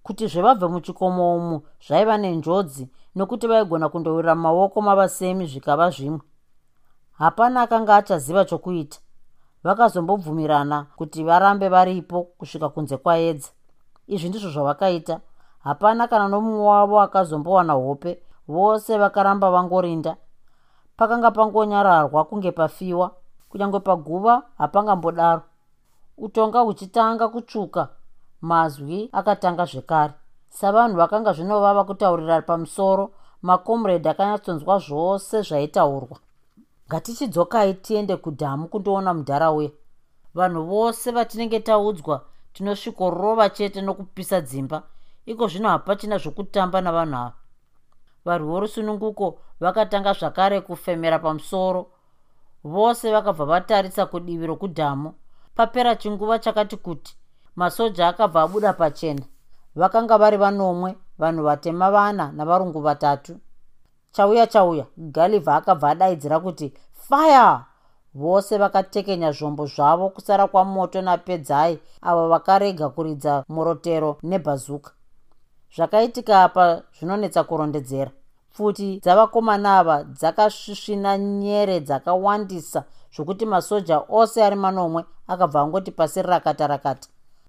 Kuti 0.03 0.27
zvevabve 0.27 0.67
muchikomo 0.67 1.37
umu 1.37 1.63
zvaiva 1.87 2.19
nenjodzi 2.19 2.89
nokuti 3.15 3.47
vaigona 3.47 3.89
kundowira 3.89 4.35
mumaoko 4.35 4.83
mavasemi 4.83 5.47
zvikava 5.47 5.91
zvimwe 5.91 6.21
hapana 7.19 7.63
akanga 7.63 7.97
achaziva 7.97 8.45
chokuita. 8.45 8.99
Vakazombobvumirana 9.65 10.87
kuti 10.97 11.25
varambe 11.25 11.69
varipo 11.69 12.23
kusvika 12.23 12.69
kunze 12.69 12.97
kwaedza. 12.97 13.49
Izvi 14.07 14.29
ndizvo 14.29 14.51
zvavakaita. 14.51 15.21
Hapana 15.65 16.09
kana 16.09 16.29
nomumwe 16.29 16.67
wavo 16.67 17.01
akazombowana 17.01 17.73
hope 17.73 18.23
vose 18.49 18.99
vakaramba 18.99 19.51
vangorinda. 19.51 20.17
Pakanga 20.97 21.31
pangonyararwa 21.31 22.25
kunge 22.25 22.53
pafiwa 22.53 23.11
kunyange 23.49 23.81
paguva 23.81 24.43
hapangambodaro 24.59 25.43
utonga 26.19 26.61
huchitanga 26.61 27.29
kutsvuka 27.29 27.89
mazwi 28.41 29.09
akatanga 29.13 29.65
zvekare. 29.65 30.13
Savanhu 30.49 30.97
vakanga 30.97 31.33
zvinovava 31.33 31.85
kutaurira 31.85 32.43
pamusoro 32.43 33.11
makomredi 33.43 34.09
akanyatsonzwa 34.09 34.79
zvose 34.79 35.43
zvaitaurwa 35.43 36.19
ngatichidzokai 36.89 37.75
tiende 37.75 38.17
kudhamu 38.17 38.69
kundoona 38.69 39.15
mudharauya 39.15 39.71
vanhu 40.35 40.63
vose 40.63 41.11
vatinenge 41.11 41.61
taudzwa 41.61 42.25
tinosvikorova 42.53 43.49
chete 43.51 43.81
nokupisa 43.83 44.41
dzimba. 44.41 44.83
Iko 45.27 45.49
zvino 45.49 45.69
hapachina 45.69 46.19
zvokutamba 46.19 46.81
navanhu 46.81 47.17
ava. 47.17 47.33
Varwi 48.25 48.49
vorusununguko 48.49 49.39
vakatanga 49.61 50.13
zvakare 50.13 50.61
kufemera 50.61 51.19
pamusoro. 51.19 51.87
Vose 52.65 53.13
vakabva 53.13 53.45
vatarisa 53.45 54.07
kudivi 54.07 54.47
rokudhamu. 54.47 55.15
Papera 55.55 55.97
chinguva 55.97 56.39
chakati 56.39 56.77
kuti 56.77 57.17
masoja 57.57 58.09
akabva 58.09 58.43
abuda 58.43 58.73
pachena. 58.73 59.25
Vakanga 59.75 60.19
vari 60.19 60.37
vanomwe 60.37 60.97
vanhu 61.19 61.43
vatema 61.45 61.91
vana 61.91 62.33
navarungu 62.33 62.81
vatatu 62.81 63.41
chauya 64.17 64.47
chauya. 64.47 64.87
Galivha 64.97 65.57
akabva 65.57 65.91
adaidzira 65.91 66.41
kuti 66.41 66.73
fire! 66.93 67.61
Vose 68.15 68.59
vakatekenya 68.59 69.33
zvombo 69.33 69.67
zvavo 69.67 70.09
kusara 70.09 70.47
kwamoto 70.47 71.03
napedzai. 71.03 71.79
Avo 72.03 72.29
vakarega 72.29 72.89
kuridza 72.89 73.45
murotero 73.49 74.17
nebhazuka. 74.23 74.91
Zvakaitika 75.77 76.43
apa 76.43 76.83
zvinonetsa 76.99 77.45
kurondedzera. 77.45 78.11
Pfuti 78.53 79.01
dzavakomana 79.01 79.79
ava 79.79 80.05
dzakasvisvina 80.05 81.19
nyere 81.19 81.81
dzakawandisa 81.81 82.85
zvokuti 83.15 83.47
masoja 83.47 84.01
ose 84.09 84.45
ari 84.45 84.57
manomwe 84.57 85.05
akabva 85.29 85.61
angoti 85.61 85.91
pasi 85.91 86.23
rakata 86.23 86.67
rakata. 86.67 87.09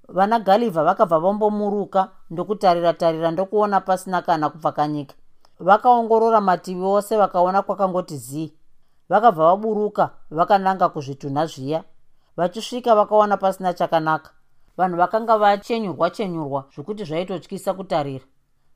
Vana 0.09 0.39
galivha 0.39 0.83
vakabva 0.83 1.19
vambomuruka 1.19 2.09
ndokutarira 2.29 2.93
tarira 2.93 3.31
ndokuona 3.31 3.81
pasina 3.81 4.21
kana 4.21 4.49
kupfakanyika 4.49 5.15
vakaongorora 5.59 6.41
mativi 6.41 6.83
ose 6.83 7.17
vakaona 7.17 7.61
kwakangoti 7.61 8.17
zii. 8.17 8.53
Vakabva 9.09 9.43
vaburuka 9.45 10.09
vakananga 10.31 10.89
kuzvitunha 10.89 11.45
zviya. 11.45 11.83
Vachisvika 12.37 12.95
vakaona 12.95 13.37
pasina 13.37 13.73
chakanaka. 13.73 14.31
Vanhu 14.77 14.97
vakanga 14.97 15.37
vachenyurwa 15.37 16.09
chenyurwa 16.09 16.65
zvokuti 16.75 17.03
zvaitotyisa 17.03 17.73
kutarira. 17.73 18.25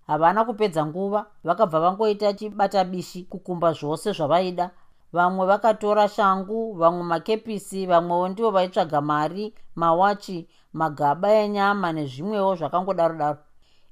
Havana 0.08 0.46
kupedza 0.46 0.86
nguva 0.86 1.26
vakabva 1.44 1.80
vangoita 1.80 2.34
chibata 2.34 2.84
bishi 2.84 3.24
kukumba 3.24 3.74
zvose 3.74 4.12
zvavaida. 4.12 4.72
Vamwe 5.14 5.46
vakatora 5.46 6.08
shangu 6.08 6.74
vamwe 6.74 7.04
makepisi 7.04 7.86
vamwewo 7.86 8.28
ndivo 8.28 8.52
vaitsvaga 8.52 9.02
mari 9.02 9.54
mawachi 9.76 10.48
magaba 10.74 11.32
enyama 11.34 11.92
nezvimwewo 11.92 12.56
zvakangodaro 12.56 13.16
daro 13.16 13.38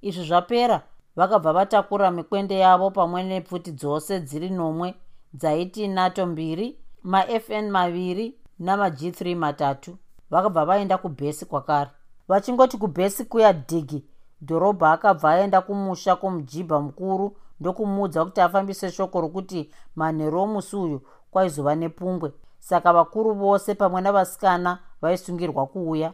izvi 0.02 0.24
zvapera 0.24 0.82
vakabva 1.20 1.54
vatakura 1.54 2.12
mikwende 2.12 2.60
yavo 2.60 2.92
pamwe 2.92 3.24
nepfuti 3.24 3.72
dzose 3.72 4.20
dziri 4.20 4.50
nomwe 4.50 4.96
dzaiti 5.34 5.88
nato 5.88 6.26
mbiri 6.26 6.80
mafn 7.04 7.70
maviri 7.72 8.36
namag3 8.62 9.36
matatu. 9.36 9.98
Vakabva 10.32 10.66
vaenda 10.66 10.98
kubhesi 10.98 11.46
kwakare. 11.46 11.90
Vachingoti 12.28 12.78
kubhesi 12.78 13.26
kuya 13.26 13.54
dhigi 13.54 14.06
dhorobha 14.42 14.92
akabva 14.92 15.30
aenda 15.32 15.62
kumusha 15.62 16.16
kwomujibha 16.16 16.80
mukuru 16.80 17.38
ndokumuudza 17.60 18.26
kuti 18.26 18.42
afambise 18.42 18.92
shoko 18.92 19.22
rokuti 19.22 19.72
manheru 19.96 20.42
omusi 20.42 20.76
uyu 20.76 21.02
kwaizova 21.32 21.76
nepungwe. 21.76 22.32
Saka 22.60 22.94
vakuru 22.94 23.34
vose 23.34 23.76
pamwe 23.76 24.02
navasikana 24.02 24.80
vaisungirwa 25.02 25.68
kuuya. 25.68 26.14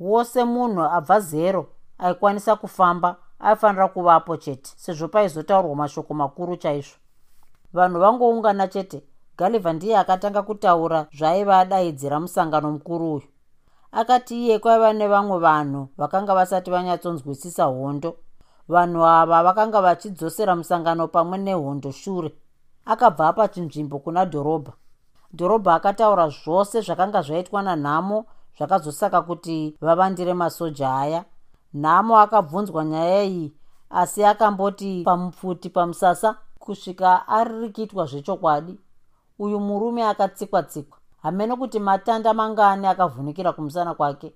Wose 0.00 0.44
munhu 0.44 0.82
abva 0.82 1.20
zero 1.20 1.66
aikwanisa 1.98 2.56
kufamba 2.56 3.16
aifanira 3.40 3.88
kuvapo 3.88 4.36
chete 4.36 4.70
sezvo 4.76 5.08
paizotaurwa 5.08 5.76
mashoko 5.76 6.14
makuru 6.14 6.56
chaizvo. 6.56 6.96
Vanhu 7.72 8.00
vangoungana 8.00 8.68
chete 8.68 9.02
galivha 9.38 9.72
ndiye 9.72 9.98
akatanga 9.98 10.42
kutaura 10.42 11.06
zvaaiva 11.12 11.58
adaidzira 11.58 12.20
musangano 12.20 12.72
mukuru 12.72 13.14
uyu. 13.14 13.28
Akati 13.92 14.34
iye 14.44 14.58
kwaiva 14.58 14.92
nevamwe 14.92 15.38
vanhu 15.38 15.88
vakanga 15.98 16.34
vasati 16.34 16.70
vanyatsonzwisisa 16.70 17.64
hondo 17.64 18.16
vanhu 18.68 19.06
ava 19.06 19.42
vakanga 19.42 19.80
vachidzosera 19.80 20.56
musangano 20.56 21.08
pamwe 21.08 21.38
nehondo 21.38 21.90
shure. 21.92 22.34
Akabva 22.84 23.28
apa 23.28 23.48
chinzvimbo 23.48 23.98
kuna 23.98 24.24
dhorobha 24.24 24.72
dhorobha 25.32 25.74
akataura 25.74 26.28
zvose 26.28 26.80
zvakanga 26.80 27.22
zvaitwa 27.22 27.62
nanhamo 27.62 28.24
zvakazosaka 28.56 29.22
kuti 29.22 29.76
vavandire 29.80 30.34
masoja 30.34 30.94
aya 30.94 31.24
nhamo 31.74 32.18
akabvunzwa 32.18 32.84
nyaya 32.84 33.22
iyi 33.24 33.54
asi 33.90 34.24
akamboti 34.24 35.02
pamupfuti 35.04 35.70
pamusasa 35.70 36.36
kusvika 36.58 37.28
aririkitwa 37.28 38.06
zvechokwadi 38.06 38.78
uyu 39.38 39.60
murume 39.60 40.02
akatsikwa 40.06 40.62
tsikwa 40.62 40.98
hamene 41.22 41.56
kuti 41.56 41.78
matanda 41.80 42.34
mangani 42.34 42.86
akavhunikira 42.86 43.52
kumusana 43.52 43.94
kwake. 43.94 44.32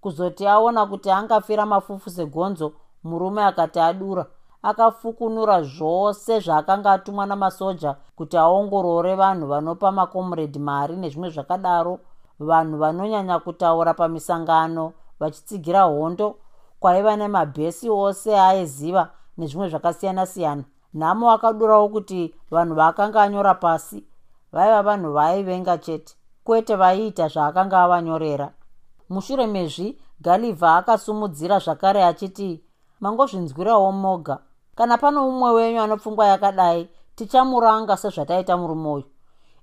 Kuzoti 0.00 0.46
aona 0.46 0.86
kuti 0.86 1.10
angafira 1.10 1.66
mafufu 1.66 2.10
segonzo 2.10 2.72
murume 3.04 3.44
akati 3.44 3.80
adura 3.80 4.26
akafukunura 4.62 5.62
zvose 5.62 6.40
zvaakanga 6.40 6.92
atumwa 6.92 7.26
namasoja 7.26 7.96
kuti 8.16 8.36
aongorore 8.36 9.14
vanhu 9.14 9.46
vanopa 9.46 9.92
makomredi 9.92 10.58
mari 10.58 10.96
nezvimwe 10.96 11.30
zvakadaro 11.30 11.98
vanhu 12.38 12.78
vanonyanya 12.78 13.38
kutaura 13.38 13.94
pamisangano 13.94 14.92
vachitsigira 15.20 15.82
hondo 15.82 16.36
kwaiva 16.80 17.16
nemabhesi 17.16 17.90
ose 17.90 18.30
aaiziva 18.40 19.10
nezvimwe 19.38 19.68
zvakasiyana-siyana. 19.68 20.64
Nhamo 20.94 21.30
akadurawo 21.30 21.88
kuti 21.88 22.34
vanhu 22.50 22.74
vaakanga 22.74 23.22
anyora 23.22 23.54
pasi 23.54 24.04
vaiva 24.52 24.82
vanhu 24.82 25.12
vaaivenga 25.12 25.78
chete 25.78 26.14
kwete 26.44 26.74
vaiita 26.76 27.28
zvaakanga 27.28 27.82
avanyorera. 27.82 28.48
Mushure 29.08 29.46
mezvi 29.46 29.98
galivha 30.20 30.76
akasumudzira 30.76 31.58
zvakare 31.58 32.04
achiti 32.04 32.64
mangozvinzwirawo 33.00 33.92
moga. 33.92 34.38
Kana 34.74 34.98
pano 34.98 35.22
mumwe 35.22 35.50
wenyu 35.50 35.80
anopfungwa 35.82 36.26
yakadai 36.26 36.88
tichamuranga 37.16 37.96
sezvataita 37.96 38.56
murume 38.56 38.88
uyu. 38.88 39.04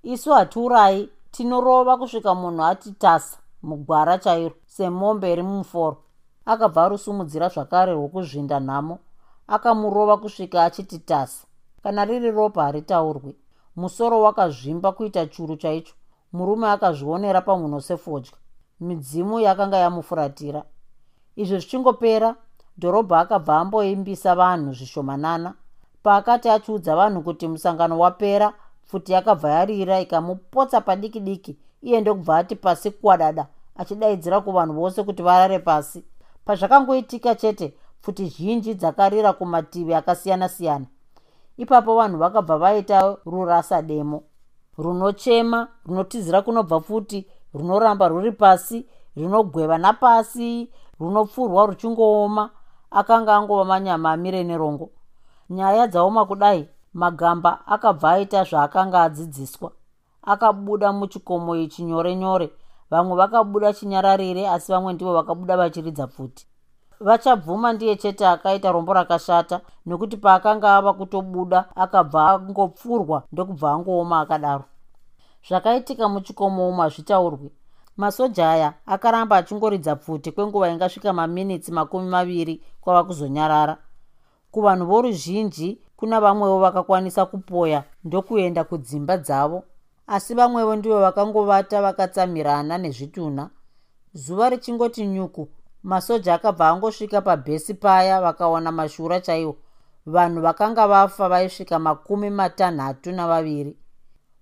Isu 0.04 0.34
hatiurai 0.34 1.10
tinorova 1.32 1.98
kusvika 1.98 2.36
munhu 2.36 2.64
atitasa 2.64 3.38
mugwara 3.64 4.18
chairo 4.18 4.56
semombe 4.66 5.34
iri 5.34 5.44
mumuforo 5.44 6.05
akabva 6.46 6.84
arusumudzira 6.84 7.48
zvakare 7.50 7.94
rwokuzvinda 7.94 8.60
nhamo 8.60 8.96
akamurova 9.48 10.18
kusvika 10.18 10.64
achititasa 10.64 11.46
kana 11.84 12.06
riri 12.06 12.32
ropa 12.32 12.64
haritaurwi. 12.64 13.36
Musoro 13.76 14.22
wakazvimba 14.22 14.92
kuita 14.92 15.26
churu 15.26 15.56
chaicho 15.58 15.94
murume 16.34 16.68
akazvionera 16.70 17.42
pamunhu 17.42 17.82
sefodya. 17.82 18.32
Midzimu 18.80 19.40
yakanga 19.40 19.78
yamufuratira. 19.78 20.64
Izvi 21.36 21.60
zvichingopera 21.60 22.36
dhorobha 22.78 23.20
akabva 23.20 23.58
amboimbisa 23.58 24.36
vanhu 24.36 24.74
zvishomanana. 24.74 25.54
Paakati 26.04 26.50
achiudza 26.50 26.96
vanhu 26.96 27.22
kuti 27.22 27.48
musangano 27.48 28.00
wapera 28.00 28.54
pfuti 28.86 29.14
yakabva 29.14 29.50
yarira 29.50 30.00
ikamupotsa 30.00 30.82
padiki 30.82 31.20
diki 31.20 31.58
iye 31.82 32.02
ndokubva 32.02 32.38
ati 32.38 32.56
pasi 32.56 32.92
kwadada 32.92 33.48
achidaidzira 33.76 34.42
kuvanhu 34.42 34.74
vose 34.74 35.04
kuti 35.04 35.24
varare 35.24 35.60
pasi 35.60 36.04
pazvakangoitika 36.46 37.36
chete 37.36 37.74
pfuti 38.02 38.26
zhinji 38.26 38.74
dzakarira 38.74 39.34
kumativi 39.34 39.94
akasiyana-siyana. 39.94 40.86
Ipapo 41.58 41.96
vanhu 41.96 42.18
vakabva 42.18 42.58
vaita 42.58 43.18
rurasa 43.26 43.82
demo 43.82 44.24
runochema 44.78 45.68
runotizira 45.86 46.42
kunobva 46.42 46.82
futi 46.82 47.28
runoramba 47.54 48.08
ruri 48.08 48.32
pasi 48.32 48.86
runogweva 49.16 49.78
napasi 49.78 50.70
runopfurwa 51.00 51.66
ruchingooma 51.66 52.50
akanga 52.92 53.36
angova 53.36 53.66
manyama 53.66 54.12
amire 54.12 54.44
nerongo 54.44 54.90
nyaya 55.50 55.88
dzaoma 55.88 56.26
kudai 56.26 56.70
magamba 56.94 57.68
akabva 57.68 58.12
aita 58.12 58.44
zvaakanga 58.44 59.04
adzidziswa. 59.04 59.72
Akabuda 60.24 60.94
muchikomo 60.94 61.56
ichi 61.56 61.84
nyore 61.84 62.16
nyore 62.16 62.52
vamwe 62.92 63.16
vakabuda 63.16 63.74
chinyararire 63.74 64.50
asi 64.50 64.72
vamwe 64.72 64.94
ndivo 64.94 65.14
vakabuda 65.14 65.58
vachiridza 65.58 66.08
pfuti. 66.08 66.48
Vachabvuma 67.00 67.74
ndiye 67.74 67.96
chete 67.96 68.28
akaita 68.28 68.72
rombo 68.72 68.94
rakashata 68.94 69.62
nekuti 69.86 70.18
paakanga 70.18 70.76
ava 70.76 70.94
kutobuda 70.94 71.60
akabva 71.76 72.30
angopfurwa 72.30 73.24
ndokubva 73.32 73.72
angooma 73.72 74.20
akadaro. 74.20 74.64
Zvakaitika 75.48 76.10
muchikomo 76.10 76.70
umu 76.70 76.82
hazvitaurwi. 76.82 77.52
Masoja 77.98 78.50
aya 78.50 78.74
akaramba 78.86 79.38
achingoridza 79.38 79.96
pfuti 79.96 80.32
kwenguva 80.32 80.70
ingasvika 80.70 81.14
maminitsi 81.14 81.72
makumi 81.72 82.10
maviri 82.10 82.62
kwava 82.82 83.04
kuzonyarara. 83.04 83.78
Kuvanhu 84.52 84.86
voruzhinji 84.86 85.82
kuna 85.98 86.22
vamwewo 86.22 86.60
vakakwanisa 86.60 87.26
kupoya 87.26 87.84
ndokuenda 88.04 88.64
kudzimba 88.64 89.18
dzavo 89.18 89.64
asi 90.08 90.34
vamwevo 90.34 90.76
ndivo 90.76 91.00
vakangovata 91.00 91.82
vakatsamirana 91.82 92.78
nezvitunha. 92.78 93.50
Zuva 94.14 94.50
richingoti 94.50 95.06
nyuku 95.08 95.48
masoja 95.84 96.34
akabva 96.34 96.70
angosvika 96.70 97.22
pabhesi 97.22 97.74
paya 97.74 98.22
vakaona 98.22 98.72
mashura 98.72 99.20
chaiwo. 99.22 99.56
Vanhu 100.06 100.42
vakanga 100.42 100.88
vafa 100.88 101.30
vaisvika 101.30 101.80
makumi 101.80 102.30
matanhatu 102.30 103.12
navaviri. 103.12 103.78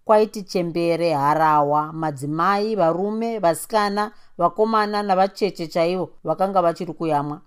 Kwaiti 0.06 0.43
chembere 0.43 1.13
harawa 1.13 1.93
madzimai 1.93 2.76
varume 2.76 3.39
vasikana 3.39 4.12
vakomana 4.38 5.04
navacheche 5.04 5.67
chaivo 5.67 6.10
vakanga 6.23 6.62
vachiri 6.62 6.93
kuyamwa. 6.93 7.41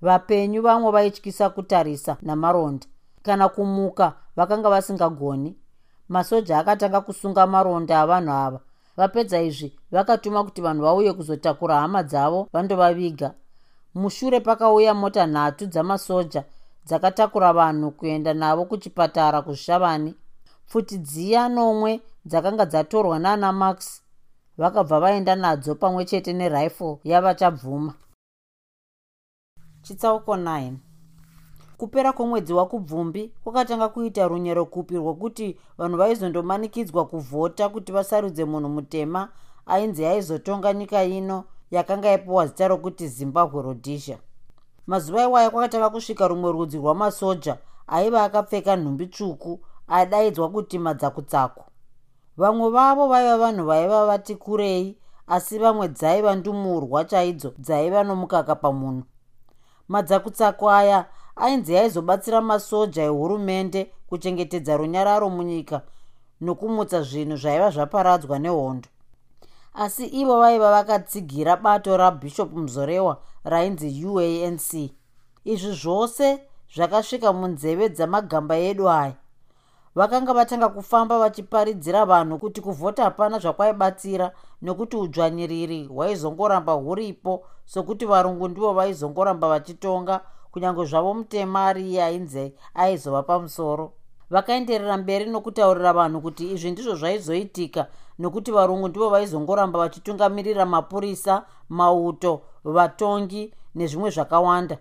Vapenyu 0.00 0.62
vamwe 0.62 0.90
vaityisa 0.90 1.50
kutarisa 1.50 2.16
namaronda. 2.22 2.86
Kana 3.22 3.48
kumuka 3.48 4.12
vakanga 4.36 4.70
vasingagoni 4.70 5.56
masoja 6.08 6.58
akatanga 6.58 7.00
kusunga 7.00 7.46
maronda 7.46 8.00
avanhu 8.00 8.32
ava. 8.32 8.60
Vapedza 8.96 9.42
izvi 9.42 9.78
vakatuma 9.90 10.44
kuti 10.44 10.60
vanhu 10.60 10.82
vauye 10.82 11.12
kuzotakura 11.12 11.80
hama 11.80 12.02
dzavo 12.02 12.48
vandovaviga. 12.52 13.34
Mushure 13.94 14.40
pakauya 14.40 14.94
mota 14.94 15.26
nhatu 15.26 15.66
dzamasoja 15.66 16.44
dzakatakura 16.86 17.52
vanhu 17.52 17.90
kuenda 17.90 18.34
navo 18.34 18.64
kuchipatara 18.64 19.42
kuzvishavani 19.42 20.14
pfuti 20.66 20.98
dziya 20.98 21.48
nomwe 21.48 22.00
dzakanga 22.26 22.64
dzatorwa 22.66 23.18
naana 23.18 23.52
max 23.52 24.02
vakabva 24.58 25.00
vaenda 25.00 25.34
nadzo 25.36 25.74
pamwe 25.74 26.04
chete 26.04 26.32
nerifle 26.32 26.98
yavachabvuma. 27.04 27.94
Chitsauko 29.82 30.36
9 30.36 30.72
kupera 31.76 32.12
kwomwedzi 32.12 32.52
wakubvumbi 32.52 33.32
kwakatanga 33.44 33.88
kuita 33.88 34.28
runyero 34.28 34.64
kupi 34.66 34.96
rwokuti 34.96 35.58
vanhu 35.78 35.96
vaizondomanikidzwa 35.96 37.06
kuvhota 37.06 37.68
kuti 37.68 37.92
vasarudze 37.92 38.44
munhu 38.44 38.68
mutema 38.68 39.28
ainzi 39.66 40.06
aizotonga 40.06 40.72
nyika 40.72 41.04
ino 41.04 41.44
yakanga 41.70 42.08
yapiwa 42.08 42.46
zita 42.46 42.68
rokuti 42.68 43.08
zimbabwe 43.08 43.62
rhodesia. 43.62 44.18
Mazuva 44.86 45.22
iwaya 45.22 45.50
kwakatanga 45.50 45.90
kusvika 45.90 46.28
rumwe 46.28 46.52
rudzi 46.52 46.78
rwamasoja 46.78 47.58
aiva 47.86 48.24
akapfeka 48.24 48.76
nhumbi 48.76 49.06
tsvuku 49.06 49.60
adaidzwa 49.88 50.48
kuti 50.48 50.78
madzakutsako 50.78 51.64
vamwe 52.36 52.70
vavo 52.70 53.08
vaiva 53.08 53.38
vanhu 53.38 53.64
vaiva 53.66 54.06
vati 54.06 54.36
kurei 54.36 54.98
asi 55.26 55.58
vamwe 55.58 55.88
dzaiva 55.88 56.34
ndumurwa 56.34 57.04
chaidzo 57.04 57.54
dzaiva 57.58 58.04
nomukaka 58.04 58.54
pamunhu. 58.54 59.02
Madzakutsako 59.88 60.70
aya 60.70 61.06
ainzi 61.36 61.78
aizobatsira 61.78 62.40
masoja 62.40 63.02
ehurumende 63.02 63.90
kuchengetedza 64.08 64.76
runyararo 64.76 65.30
munyika 65.30 65.82
nokumutsa 66.40 67.02
zvinhu 67.02 67.36
zvaiva 67.36 67.70
zvaparadzwa 67.70 68.38
nehondo. 68.38 68.88
Asi 69.74 70.06
ivo 70.06 70.38
vaiva 70.38 70.70
vakatsigira 70.70 71.56
bato 71.56 71.96
rabhishop 71.96 72.52
muzorewa 72.52 73.18
rainzi 73.44 74.06
uanc 74.06 74.68
izvi 75.44 75.72
zvose 75.72 76.40
zvakasvika 76.74 77.32
munzeve 77.32 77.88
dzamagamba 77.88 78.56
edu 78.56 78.88
aya. 78.88 79.14
Vakanga 79.94 80.32
vatanga 80.32 80.68
kufamba 80.68 81.18
vachiparidzira 81.18 82.04
vanhu 82.04 82.38
kuti 82.38 82.60
kuvhota 82.60 83.04
hapana 83.04 83.38
zvakwaibatsira 83.38 84.32
nekuti 84.62 84.96
udzvanyiriri 84.96 85.84
hwaizongoramba 85.86 86.72
huripo 86.72 87.44
sokuti 87.66 88.06
varungu 88.06 88.48
ndivo 88.48 88.72
vaizongoramba 88.72 89.48
vachitonga 89.48 90.20
kunyange 90.54 90.84
zvavo 90.84 91.14
mutema 91.14 91.66
ari 91.66 91.82
iye 91.90 92.02
ainzi 92.02 92.54
aizova 92.74 93.22
pamusoro. 93.22 93.92
Vakaenderera 94.30 94.96
mberi 94.96 95.26
nokutaurira 95.26 95.92
vanhu 95.92 96.20
kuti 96.20 96.52
izvi 96.52 96.70
ndizvo 96.70 96.94
zvaizoitika 96.94 97.86
nokuti 98.18 98.50
varungu 98.52 98.88
ndivo 98.88 99.08
vaizongoramba 99.08 99.78
vachitungamirira 99.78 100.66
mapurisa 100.66 101.42
mauto 101.68 102.42
vatongi 102.64 103.54
nezvimwe 103.74 104.10
zvakawanda. 104.10 104.78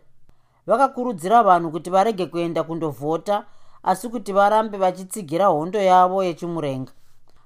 Vakakurudzira 0.67 1.43
vanhu 1.43 1.71
kuti 1.71 1.89
varege 1.89 2.25
kuenda 2.25 2.63
kundovhota 2.63 3.45
asi 3.83 4.09
kuti 4.09 4.33
varambe 4.33 4.77
vachitsigira 4.77 5.45
hondo 5.45 5.79
yavo 5.81 6.23
yechimurenga. 6.23 6.91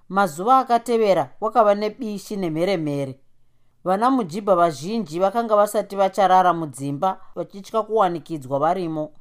Mazuva 0.09 0.57
akatevera 0.59 1.29
kwakava 1.39 1.75
nebishi 1.75 2.35
nemheremhere 2.35 3.19
vana 3.87 4.11
mujibha 4.11 4.55
vazhinji 4.55 5.19
vakanga 5.19 5.55
vasati 5.55 5.95
vacharara 5.95 6.53
mudzimba 6.53 7.19
vachitya 7.35 7.81
kuwanikidzwa 7.81 8.59
varimo. 8.59 9.11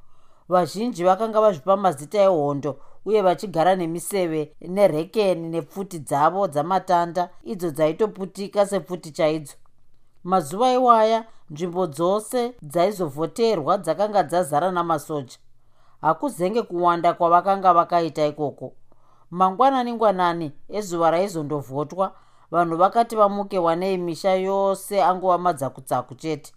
Vazhinji 0.49 1.03
vakanga 1.03 1.41
vazvipa 1.41 1.77
mazita 1.77 2.21
ehondo 2.21 2.79
uye 3.05 3.21
vachigara 3.21 3.75
nemiseve 3.75 4.55
nerekeni 4.61 5.49
nepfuti 5.49 5.99
dzavo 5.99 6.47
dzamatanda 6.47 7.29
idzo 7.43 7.69
dzaitoputika 7.71 8.65
sepfuti 8.65 9.11
chaidzo. 9.11 9.53
Mazuva 10.23 10.71
iwaya 10.71 11.25
nzvimbo 11.49 11.87
dzose 11.87 12.53
dzaizovhoterwa 12.61 13.77
dzakanga 13.77 14.23
dzazara 14.23 14.71
namasoja. 14.71 15.37
Hakuzenge 16.01 16.61
kuwanda 16.61 17.13
kwavakanga 17.13 17.73
vakaita 17.73 18.25
ikoko. 18.25 18.73
Mangwanani 19.31 19.93
ngwanani 19.93 20.51
ezuva 20.69 21.11
raizondovhotwa 21.11 22.15
vanhu 22.51 22.77
vakati 22.77 23.15
vamuke 23.15 23.59
wanei 23.59 23.97
misha 23.97 24.35
yose 24.35 25.03
angova 25.03 25.37
madzakutsaku 25.37 26.15
chete. 26.15 26.53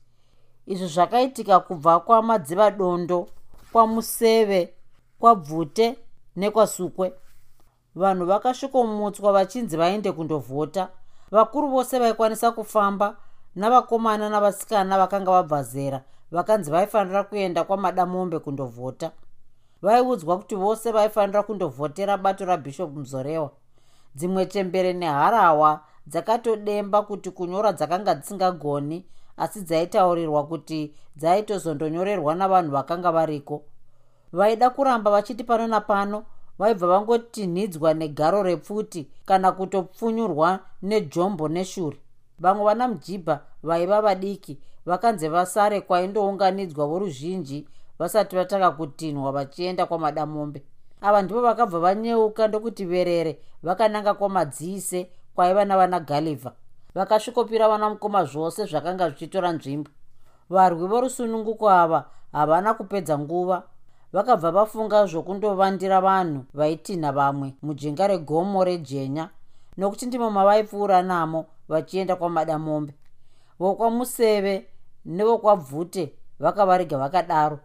Izvi 0.67 0.87
zvakaitika 0.87 1.61
kubva 1.61 2.01
kwamadziva 2.01 2.71
dondo 2.71 3.27
kwamuseve 3.73 4.75
kwabvute 5.19 5.99
nekwasukwe. 6.37 7.13
Vanhu 7.95 8.27
vakasvikomutswa 8.27 9.33
vachinzi 9.33 9.77
vaende 9.77 10.13
kundovhota. 10.13 10.89
Vakuru 11.31 11.69
vose 11.69 11.99
vaikwanisa 11.99 12.53
kufamba 12.53 13.17
navakomana 13.55 14.31
navasikana 14.31 14.99
vakanga 14.99 15.31
vabva 15.31 15.63
zera 15.63 16.05
vakanzi 16.31 16.71
vaifanira 16.71 17.25
kuenda 17.25 17.65
kwamadamombe 17.65 18.39
kundovhota. 18.39 19.11
Vaiudzwa 19.83 20.39
kuti 20.39 20.55
vose 20.57 20.93
vaifanira 20.93 21.43
kundovhotera 21.43 22.17
bato 22.17 22.45
rabhishopu 22.45 22.99
muzorewa 22.99 23.51
dzimwe 24.15 24.47
chembere 24.47 24.93
neharawa 24.93 25.81
dzakatodemba 26.07 27.03
kuti 27.03 27.31
kunyora 27.31 27.73
dzakanga 27.73 28.15
dzisingagoni 28.15 29.05
asi 29.37 29.61
dzaitaurirwa 29.61 30.47
kuti 30.47 30.95
dzaitozondonyorerwa 31.17 32.35
navanhu 32.35 32.71
vakanga 32.71 33.13
variko. 33.13 33.63
Vaida 34.33 34.71
kuramba 34.71 35.11
vachiti 35.11 35.45
pano 35.45 35.67
napano 35.67 36.25
vaibva 36.59 36.87
vangotinhidzwa 36.87 37.95
negaro 37.95 38.43
repfuti 38.43 39.09
kana 39.25 39.53
kutopfunyurwa 39.53 40.59
nejombo 40.83 41.49
neshure 41.49 41.97
vamwe 42.39 42.65
vana 42.65 42.89
mujibha 42.89 43.41
vaiva 43.63 44.03
vadiki 44.03 44.59
vakanzi 44.87 45.29
vasare 45.29 45.81
kwaindounganidzwa 45.81 46.87
voruzhinji 46.87 47.69
vasati 47.99 48.37
vatanga 48.37 48.71
kutinhwa 48.71 49.33
vachienda 49.33 49.87
kwamadamombe 49.87 50.63
ava 51.01 51.23
ndivo 51.23 51.41
vakabva 51.41 51.79
vanyeuka 51.79 52.49
ndokuti 52.49 52.85
verere 52.85 53.39
vakananga 53.63 54.15
kwamadziise 54.15 55.11
kwaiva 55.35 55.65
navana 55.65 56.01
galivha 56.01 56.53
vakasvikopira 56.95 57.69
vana 57.69 57.91
mukoma 57.91 58.25
zvose 58.25 58.65
zvakanga 58.67 59.09
zvichitora 59.09 59.53
nzvimbo. 59.53 59.91
Varwi 60.51 60.87
vorusununguko 60.87 61.71
ava 61.71 62.05
havana 62.33 62.75
kupedza 62.75 63.19
nguva. 63.19 63.63
Vakabva 64.13 64.51
vafunga 64.51 65.07
zvokundovandira 65.07 66.01
vanhu 66.01 66.45
vaitinha 66.55 67.13
vamwe 67.13 67.55
mujinga 67.63 68.07
regomo 68.07 68.65
rejenya 68.65 69.31
nokuti 69.77 70.07
ndimo 70.07 70.31
mavaipfuura 70.31 71.03
namo 71.03 71.47
vachienda 71.69 72.17
kwamadamombe 72.17 72.95
vokwamuseve 73.59 74.67
nevokwabvute 75.07 76.15
vakavarega 76.41 76.99
vakadaro 76.99 77.59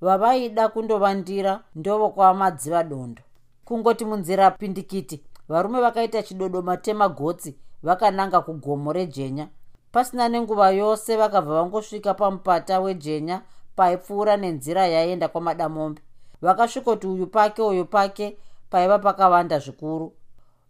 vavaida 0.00 0.68
kundovandira 0.68 1.60
ndovokwamadziva 1.74 2.82
dondo 2.82 3.22
kungoti 3.64 4.04
munzira 4.04 4.50
pindikiti 4.50 5.22
varume 5.48 5.80
vakaita 5.80 6.22
chidodoma 6.22 6.76
temagotsi 6.76 7.56
vakananga 7.82 8.40
kugomo 8.40 8.92
rejenya. 8.92 9.48
Pasina 9.92 10.28
nenguva 10.28 10.70
yose 10.70 11.16
vakabva 11.16 11.54
vangosvika 11.54 12.14
pamupata 12.14 12.80
wejenya 12.80 13.42
paipfuura 13.76 14.36
nenzira 14.36 14.86
yaienda 14.86 15.28
kwamadamombe 15.28 16.02
vakasvikoti 16.42 17.06
uyu 17.06 17.26
pake 17.26 17.62
uyu 17.62 17.84
pake 17.84 18.36
paiva 18.70 18.98
pakavanda 18.98 19.58
zvikuru. 19.58 20.12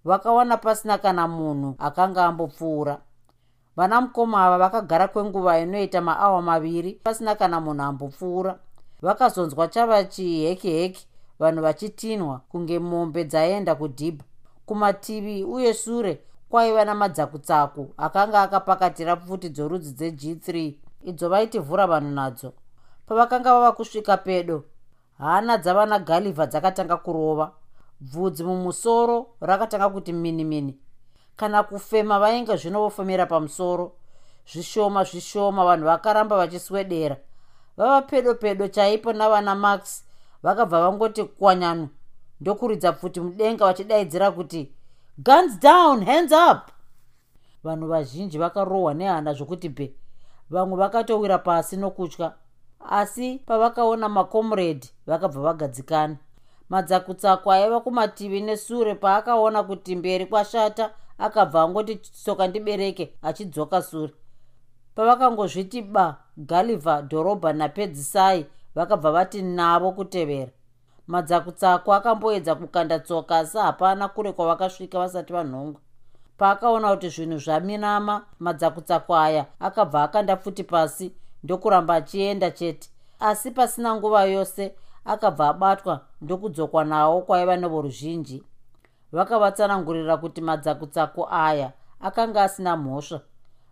Vakawana 0.05 0.57
pasina 0.57 0.99
kana 0.99 1.29
munhu 1.29 1.75
akanga 1.79 2.25
ambopfuura. 2.25 2.99
Vana 3.77 4.01
mukoma 4.01 4.45
ava 4.45 4.59
vakagara 4.59 5.09
kwenguva 5.09 5.59
inoita 5.59 6.01
maawa 6.01 6.43
maviri 6.43 6.93
pasina 6.93 7.35
kana 7.35 7.61
munhu 7.61 7.83
ambopfuura 7.83 8.59
vakazonzwa 9.03 9.69
chava 9.69 10.05
chihekiheki 10.05 11.07
vanhu 11.39 11.63
vachitinhwa 11.63 12.41
kunge 12.49 12.79
mombe 12.79 13.25
dzaenda 13.25 13.75
kudhibha 13.75 14.25
kumativi 14.67 15.45
uye 15.45 15.75
shure 15.75 16.21
kwaiva 16.51 16.85
namadzakutsaku 16.85 17.95
akanga 17.97 18.43
akapakatira 18.43 19.17
pfuti 19.17 19.49
dzorudzi 19.49 20.09
dzeg3 20.11 20.75
idzo 21.05 21.29
vaitivhura 21.29 21.87
vanhu 21.87 22.11
nadzo. 22.11 22.53
Pavakanga 23.07 23.53
vava 23.55 23.73
kusvika 23.73 24.17
pedo 24.17 24.65
hana 25.19 25.59
dzavana 25.59 25.99
galivha 25.99 26.47
dzakatanga 26.47 26.97
kurova. 26.97 27.53
Bvudzi 28.01 28.45
mumusoro 28.45 29.27
rakatanga 29.41 29.89
kuti 29.89 30.13
mini 30.13 30.45
mini. 30.45 30.79
Kana 31.37 31.63
kufema 31.63 32.19
vainge 32.19 32.57
zvino 32.57 32.81
vofemera 32.81 33.27
pamusoro 33.27 33.93
zvishoma 34.47 35.05
zvishoma 35.05 35.65
vanhu 35.65 35.85
vakaramba 35.87 36.37
vachiswedera 36.37 37.17
vava 37.81 38.03
pedo 38.03 38.35
pedo 38.35 38.69
chaipo 38.69 39.13
navana 39.13 39.55
max 39.55 40.05
vakabva 40.43 40.81
vangoti 40.81 41.25
kwanyanu 41.25 41.89
ndokuridza 42.41 42.93
pfuti 42.93 43.21
mudenga 43.21 43.65
vachidaidzira 43.65 44.31
kuti 44.31 44.73
guns 45.19 45.61
down 45.61 46.05
hands 46.05 46.33
up! 46.33 46.71
Vanhu 47.65 47.87
vazhinji 47.89 48.39
vakarohwa 48.39 48.95
nehana 48.95 49.35
zvokuti 49.35 49.69
bhe 49.69 49.95
vamwe 50.51 50.77
vakatowira 50.77 51.39
pasi 51.39 51.77
nokutya 51.77 52.33
asi 52.89 53.39
pavakaona 53.47 54.09
macomrade 54.09 54.89
vakabva 55.07 55.41
vagadzikana. 55.41 56.17
Madzakutsako 56.69 57.53
aiva 57.53 57.81
kumativi 57.81 58.41
nesure 58.41 58.95
paakaona 58.95 59.63
kuti 59.63 59.97
mberi 59.97 60.27
kwashata 60.27 60.91
akabva 61.19 61.63
angoti 61.63 61.97
tsoka 61.97 62.47
ndibereke 62.47 63.15
achidzoka 63.23 63.83
sure 63.83 64.13
pavakangozviti 64.95 65.83
ba 65.83 66.17
galivha 66.37 67.03
dhorobha 67.03 67.53
napedzisai 67.53 68.47
vakabva 68.75 69.11
vati 69.13 69.43
navo 69.43 69.93
kutevera. 69.93 70.51
Madzakutsako 71.07 71.95
akamboedza 71.95 72.55
kukanda 72.55 72.99
tsoka 72.99 73.39
asi 73.39 73.59
hapana 73.59 74.09
kure 74.09 74.33
kwavakasvika 74.33 74.99
vasati 74.99 75.33
vanhongwa. 75.33 75.81
Paakaona 76.39 76.91
kuti 76.91 77.09
zvinhu 77.09 77.39
zvaminama 77.39 78.25
madzakutsako 78.39 79.17
aya 79.17 79.47
akabva 79.61 80.03
akanda 80.03 80.37
pfuti 80.37 80.65
pasi 80.65 81.13
ndokuramba 81.43 81.95
achienda 81.95 82.51
chete. 82.51 82.89
Asi 83.21 83.51
pasina 83.51 83.95
nguva 83.95 84.25
yose 84.25 84.75
akabva 85.05 85.49
abatwa 85.49 86.01
ndokudzokwa 86.21 86.85
nawo 86.85 87.23
kwaiva 87.23 87.57
nevoruzhinji 87.57 88.43
vakavatsanangurira 89.13 90.17
kuti 90.17 90.41
madzakutsako 90.41 91.29
aya 91.31 91.73
akanga 92.01 92.43
asina 92.43 92.77
mhosva 92.77 93.21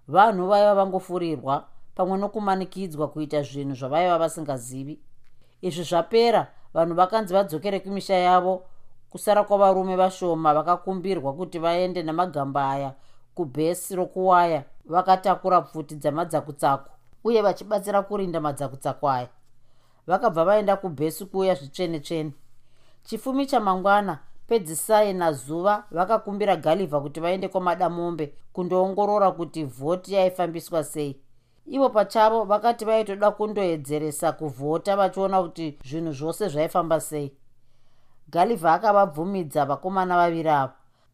vanhu 0.08 0.46
vaiva 0.46 0.74
vangofurirwa 0.74 1.64
pamwe 1.94 2.18
nokumanikidzwa 2.18 3.08
kuita 3.08 3.42
zvinhu 3.42 3.74
zvavaiva 3.74 4.18
vasingazivi. 4.18 5.00
Izvi 5.60 5.84
zvapera 5.84 6.46
vanhu 6.74 6.94
vakanzi 6.94 7.34
vadzokere 7.34 7.80
kumisha 7.80 8.14
yavo 8.14 8.62
kusara 9.10 9.44
kwavarume 9.44 9.96
vashoma 9.96 10.54
vakakumbirwa 10.54 11.32
kuti 11.32 11.58
vaende 11.58 12.02
nemagamba 12.02 12.70
aya 12.70 12.94
kubhesi 13.34 13.96
rokuwaya 13.96 14.64
vakatakura 14.84 15.60
pfuti 15.60 15.94
dzamadzakutsako 15.94 16.90
uye 17.24 17.42
vachibatsira 17.42 18.02
kurinda 18.02 18.40
madzakutsako 18.40 19.10
aya. 19.10 19.28
Vakabva 20.06 20.44
vaenda 20.44 20.76
kubhesi 20.76 21.26
kuuya 21.26 21.54
zvitsvene 21.54 22.00
tsvene 22.00 22.32
chifumi 23.02 23.46
chamangwana 23.46 24.18
pedzisai 24.48 25.12
nazuva 25.12 25.84
vakakumbira 25.90 26.56
galivha 26.56 27.00
kuti 27.00 27.20
vaende 27.20 27.48
kwamadamombe 27.48 28.34
kundoongorora 28.52 29.30
kuti 29.30 29.64
vhoti 29.64 30.14
yaifambiswa 30.14 30.84
sei. 30.84 31.20
Ivo 31.66 31.88
pachavo 31.90 32.44
vakati 32.44 32.84
vaitoda 32.84 33.30
kundoedzeresa 33.30 34.32
kuvhota 34.32 34.96
vachiona 34.96 35.42
kuti 35.42 35.78
zvinhu 35.84 36.12
zvose 36.12 36.48
zvaifamba 36.48 37.00
sei. 37.00 37.32
Galivha 38.28 38.72
akavabvumidza 38.72 39.64
vakomana 39.64 40.16
vaviri 40.16 40.48
avo 40.48 40.72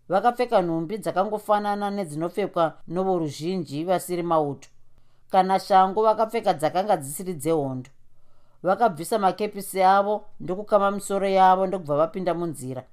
vakapfeka 0.08 0.62
nhumbi 0.62 0.98
dzakangofanana 0.98 1.90
nedzinopfekwa 1.90 2.72
novoruzhinji 2.88 3.84
vasiri 3.84 4.22
mauto. 4.22 4.68
Kana 5.30 5.60
shangu 5.60 6.02
vakapfeka 6.02 6.52
dzakanga 6.54 6.96
dzisiri 6.96 7.34
dzehondo. 7.34 7.90
Vakabvisa 8.62 9.18
makepisi 9.18 9.82
avo 9.82 10.24
ndokukama 10.40 10.90
misoro 10.90 11.28
yavo 11.28 11.66
ndokubva 11.66 11.96
vapinda 11.96 12.34
munzira 12.34 12.84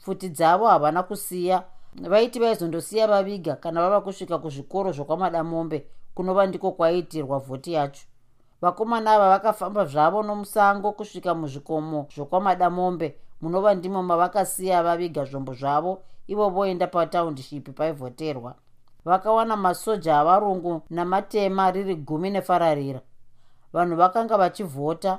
pfuti 0.00 0.28
dzavo 0.28 0.66
havana 0.66 1.02
kusiya. 1.02 1.64
Vaiti 1.94 2.38
vaizondosiya 2.40 3.06
vaviga 3.06 3.56
kana 3.56 3.80
vava 3.80 4.00
kusvika 4.00 4.38
kuzvikoro 4.38 4.92
zvokwamadamombe 4.92 5.86
kunova 6.14 6.46
ndiko 6.46 6.72
kwaiitirwa 6.72 7.38
vhoti 7.38 7.72
yacho 7.72 8.04
vakomana 8.60 9.12
ava 9.12 9.28
vakafamba 9.28 9.84
zvavo 9.84 10.22
nomusango 10.22 10.92
kusvika 10.92 11.34
muzvikomo 11.34 12.06
zvokwamadamombe 12.14 13.16
munova 13.40 13.74
ndimo 13.74 14.02
mavakasiya 14.02 14.82
vaviga 14.82 15.24
zvombo 15.24 15.54
zvavo 15.54 16.02
ivo 16.28 16.48
voenda 16.48 16.86
pataundship 16.86 17.74
paivhoterwa. 17.74 18.54
Vakawana 19.04 19.56
masoja 19.56 20.18
avarungu 20.18 20.82
namatema 20.90 21.70
riri 21.70 21.94
gumi 21.96 22.30
nefararira. 22.30 23.00
Vanhu 23.72 23.96
vakanga 23.96 24.36
vachivhota 24.36 25.18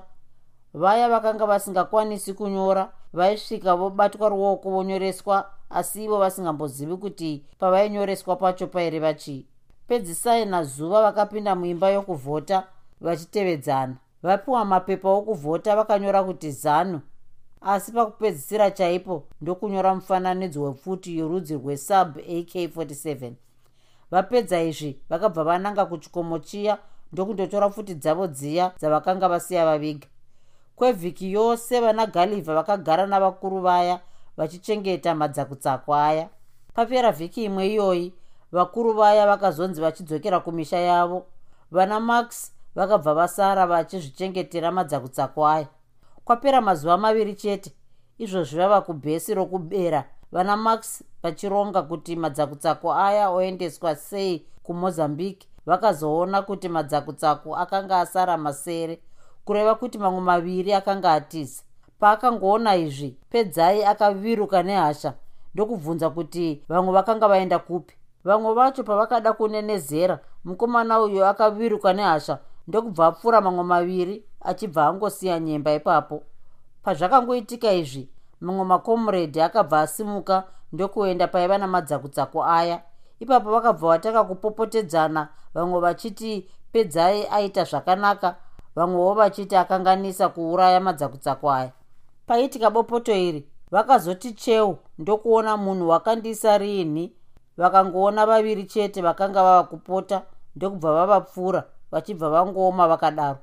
vaya 0.74 1.10
vakanga 1.10 1.46
vasingakwanisi 1.46 2.34
kunyora 2.34 2.92
vaisvika 3.14 3.76
vobatwa 3.76 4.30
ruoko 4.30 4.70
vonyoreswa 4.70 5.50
asi 5.70 6.04
ivo 6.04 6.18
vasingambozivi 6.18 6.98
kuti 6.98 7.46
pavainyoreswa 7.60 8.36
pacho 8.36 8.68
paireva 8.68 9.14
chii 9.14 9.46
pedzisai 9.88 10.46
nazuva 10.46 11.02
vakapinda 11.02 11.56
muimba 11.56 11.90
yokuvhota 11.90 12.68
vachitevedzana. 13.02 13.96
Vapiwa 14.24 14.66
mapepa 14.66 15.10
okuvhota 15.10 15.76
vakanyora 15.76 16.24
kuti 16.24 16.52
zanu 16.52 17.02
asi 17.62 17.92
pakupedzisira 17.92 18.72
chaipo 18.72 19.24
ndokunyora 19.42 19.96
mufananidzo 19.96 20.64
wepfuti 20.64 21.18
yorudzi 21.18 21.56
rwesub 21.56 22.18
ak47 22.18 23.32
vapedza 24.12 24.62
izvi 24.62 25.00
vakabva 25.10 25.44
vananga 25.44 25.86
kuchikomo 25.86 26.40
chiya 26.40 26.78
ndokundotora 27.12 27.70
pfuti 27.70 27.96
dzavo 27.96 28.28
dziya 28.28 28.72
dzavakanga 28.80 29.30
vasiya 29.30 29.66
vaviga 29.66 30.08
kwevhiki 30.82 31.32
yose 31.32 31.80
vana 31.80 32.06
galivha 32.06 32.56
vakagara 32.56 33.08
navakuru 33.08 33.60
vaya 33.62 34.00
vachichengeta 34.38 35.16
madzakutsako 35.16 35.96
aya. 35.96 36.30
Papera 36.74 37.12
vhiki 37.12 37.44
imwe 37.44 37.68
iyoyi 37.68 38.14
vakuru 38.52 38.94
vaya 38.94 39.28
vakazonzi 39.28 39.82
vachidzokera 39.82 40.40
kumisha 40.40 40.78
yavo. 40.78 41.26
Vana 41.72 42.00
max 42.00 42.52
vakabva 42.76 43.14
vasara 43.14 43.68
vachizvichengetera 43.68 44.72
madzakutsako 44.72 45.48
aya. 45.48 45.68
Kwapera 46.26 46.62
mazuva 46.62 46.98
maviri 46.98 47.36
chete 47.36 47.72
izvozvi 48.18 48.58
vava 48.58 48.82
kubhesi 48.82 49.34
rokubera. 49.34 50.04
Vana 50.32 50.58
max 50.58 51.04
vachironga 51.24 51.82
kuti 51.82 52.16
madzakutsako 52.16 52.94
aya 52.94 53.30
oendeswa 53.30 53.96
sei 53.96 54.46
kumozambique 54.64 55.48
vakazoona 55.66 56.42
kuti 56.42 56.70
madzakutsako 56.70 57.56
akanga 57.56 58.00
asara 58.00 58.38
masere 58.38 59.00
kureva 59.46 59.76
kuti 59.76 59.98
mamwe 59.98 60.22
maviri 60.22 60.74
akanga 60.74 61.12
atiza. 61.14 61.64
Paakangoona 62.00 62.76
izvi 62.76 63.18
pedzai 63.30 63.84
akaviruka 63.84 64.64
nehasha 64.64 65.14
ndokubvunza 65.54 66.10
kuti 66.10 66.64
vamwe 66.70 66.94
vakanga 66.94 67.28
vaenda 67.28 67.60
kupi. 67.60 67.96
Vamwe 68.24 68.54
vacho 68.54 68.84
pavakada 68.84 69.34
kunenezera 69.34 70.20
mukomana 70.46 71.02
uyu 71.02 71.26
akaviruka 71.26 71.94
nehasha 71.94 72.38
ndokubva 72.68 73.08
apfuura 73.08 73.42
mamwe 73.42 73.64
maviri 73.64 74.24
achibva 74.42 74.88
angosiya 74.88 75.40
nyemba 75.40 75.74
ipapo. 75.74 76.24
Pazvakangoitika 76.84 77.72
izvi 77.74 78.10
mamwe 78.42 78.66
makomredi 78.66 79.42
akabva 79.42 79.82
asimuka 79.82 80.44
ndokuenda 80.74 81.28
paiva 81.28 81.58
namadzakutsako 81.58 82.44
aya. 82.46 82.82
Ipapo 83.20 83.52
vakabva 83.52 83.88
vatanga 83.88 84.24
kupopotedzana 84.24 85.28
vamwe 85.54 85.80
vachiti 85.80 86.50
pedzai 86.72 87.28
aita 87.32 87.64
zvakanaka 87.64 88.36
vamwewo 88.76 89.14
vachiti 89.14 89.56
akanganisa 89.56 90.30
kuuraya 90.30 90.80
madzakutsako 90.80 91.52
aya. 91.52 91.72
Paitika 92.26 92.70
bopoto 92.70 93.16
iri 93.16 93.48
vakazoti 93.72 94.32
cheu 94.34 94.78
ndokuona 94.98 95.58
munhu 95.58 95.90
wakandisa 95.90 96.58
riini? 96.58 97.14
Vakangoona 97.58 98.26
vaviri 98.26 98.64
chete 98.64 99.02
vakanga 99.02 99.44
vava 99.44 99.64
kupota 99.64 100.22
ndokubva 100.56 100.94
vavapfuura 100.94 101.64
vachibva 101.92 102.30
vangooma 102.30 102.88
vakadaro. 102.88 103.38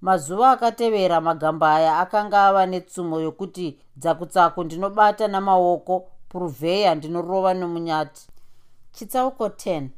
Mazuva 0.00 0.50
akatevera 0.50 1.20
magamba 1.20 1.74
aya 1.74 1.98
akanga 1.98 2.46
ava 2.46 2.66
netsumo 2.66 3.20
yokuti 3.20 3.78
dzakutsako 3.96 4.64
ndinobata 4.64 5.28
namaoko 5.28 6.08
puruvheya 6.28 6.94
ndinorova 6.94 7.54
nomunyati. 7.54 8.28
Chitsauko 8.92 9.46
10 9.46 9.88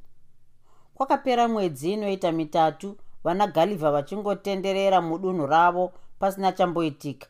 kwakapera 0.94 1.48
mwedzi 1.48 1.92
inoita 1.92 2.32
mitatu 2.32 2.96
vana 3.24 3.46
galivha 3.46 3.90
vachingotenderera 3.90 5.00
mudunhu 5.00 5.46
ravo 5.46 5.92
pasina 6.18 6.52
chamboitika. 6.52 7.26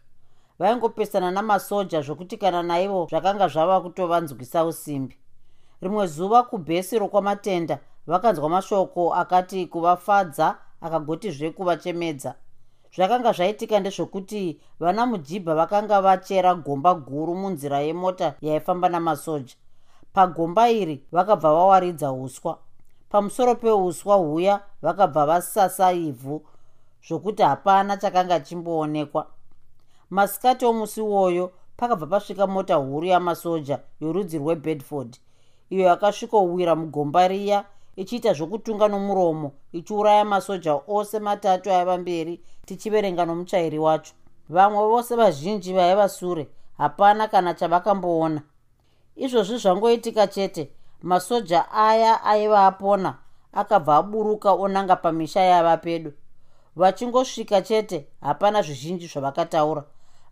Vaingopesana 0.59 1.31
namasoja 1.31 2.03
zvokuti 2.03 2.37
kana 2.37 2.63
naivo 2.63 3.07
zvakanga 3.11 3.49
zvava 3.49 3.81
kutovanzwisa 3.81 4.65
usimbi. 4.65 5.17
Rimwe 5.83 6.07
zuva 6.07 6.43
kubhesi 6.43 6.99
rokwamatenda 6.99 7.79
vakanzwa 8.07 8.49
mashoko 8.49 9.15
akati 9.15 9.67
kuvafadza 9.67 10.57
akagotizve 10.81 11.51
kuvachemedza. 11.51 12.35
Zvakanga 12.97 13.33
zvaitika 13.33 13.81
ndezvokuti 13.81 14.61
vana 14.81 15.07
mujibha 15.07 15.55
vakanga 15.55 16.01
vachera 16.01 16.55
gomba 16.55 16.95
guru 16.95 17.35
munzira 17.35 17.81
yemota 17.81 18.35
yaifamba 18.41 18.89
namasoja. 18.89 19.55
Pagomba 20.13 20.71
iri 20.71 21.07
vakabva 21.13 21.53
vawaridza 21.53 22.13
uswa 22.13 22.59
pamusoro 23.15 23.55
peuswa 23.55 24.17
huya 24.17 24.61
vakabva 24.83 25.27
vasasa 25.27 25.93
ivhu 25.93 26.43
zvokuti 27.09 27.43
hapana 27.43 27.97
chakanga 27.97 28.41
chimboonekwa. 28.41 29.27
Masikati 30.11 30.67
omusi 30.67 31.01
woyo 31.01 31.53
pakabva 31.77 32.07
pasvika 32.07 32.47
mota 32.47 32.75
huru 32.75 33.07
yamasoja 33.07 33.81
yorudzi 34.01 34.39
rwebedford 34.39 35.17
iyo 35.71 35.85
yakasvikowira 35.85 36.75
mugomba 36.77 37.29
riya 37.29 37.65
ichiita 37.97 38.33
zvokutunga 38.33 38.89
nomuromo 38.89 39.53
ichiuraya 39.73 40.25
masoja 40.25 40.81
ose 40.89 41.19
matatu 41.19 41.73
aiva 41.73 41.99
mberi 41.99 42.41
tichiverenga 42.67 43.27
nomuchairi 43.27 43.79
wacho. 43.79 44.15
Vamwe 44.49 44.89
vose 44.89 45.17
vazhinji 45.17 45.73
vaiva 45.73 46.09
sure 46.09 46.49
hapana 46.79 47.29
kana 47.29 47.55
chavakamboona 47.55 48.43
izvozvi 49.17 49.59
zvangoitika 49.59 50.27
chete 50.27 50.71
masoja 51.05 51.73
aya 51.73 52.25
aiva 52.25 52.67
apona 52.67 53.15
akabva 53.53 53.97
aburuka 53.97 54.53
onanga 54.53 54.97
pamisha 54.97 55.41
yava 55.41 55.77
pedo 55.77 56.13
vachingosvika 56.77 57.63
chete 57.63 58.07
hapana 58.21 58.63
zvizhinji 58.63 59.07
zvavakataura. 59.07 59.85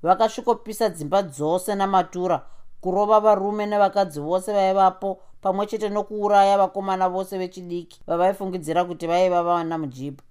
Vakasvikopisa 0.03 0.89
dzimba 0.89 1.23
dzose 1.23 1.75
namatura 1.75 2.43
kurova 2.81 3.21
varume 3.21 3.67
nevakadzi 3.67 4.21
vose 4.21 4.53
vaivapo 4.53 5.21
pamwe 5.41 5.67
chete 5.67 5.89
nokuuraya 5.89 6.59
vakomana 6.59 7.09
vose 7.09 7.39
vechidiki 7.39 8.01
vavaifungidzira 8.07 8.85
kuti 8.85 9.07
vaiva 9.07 9.43
vana 9.43 9.79
mujibha 9.79 10.23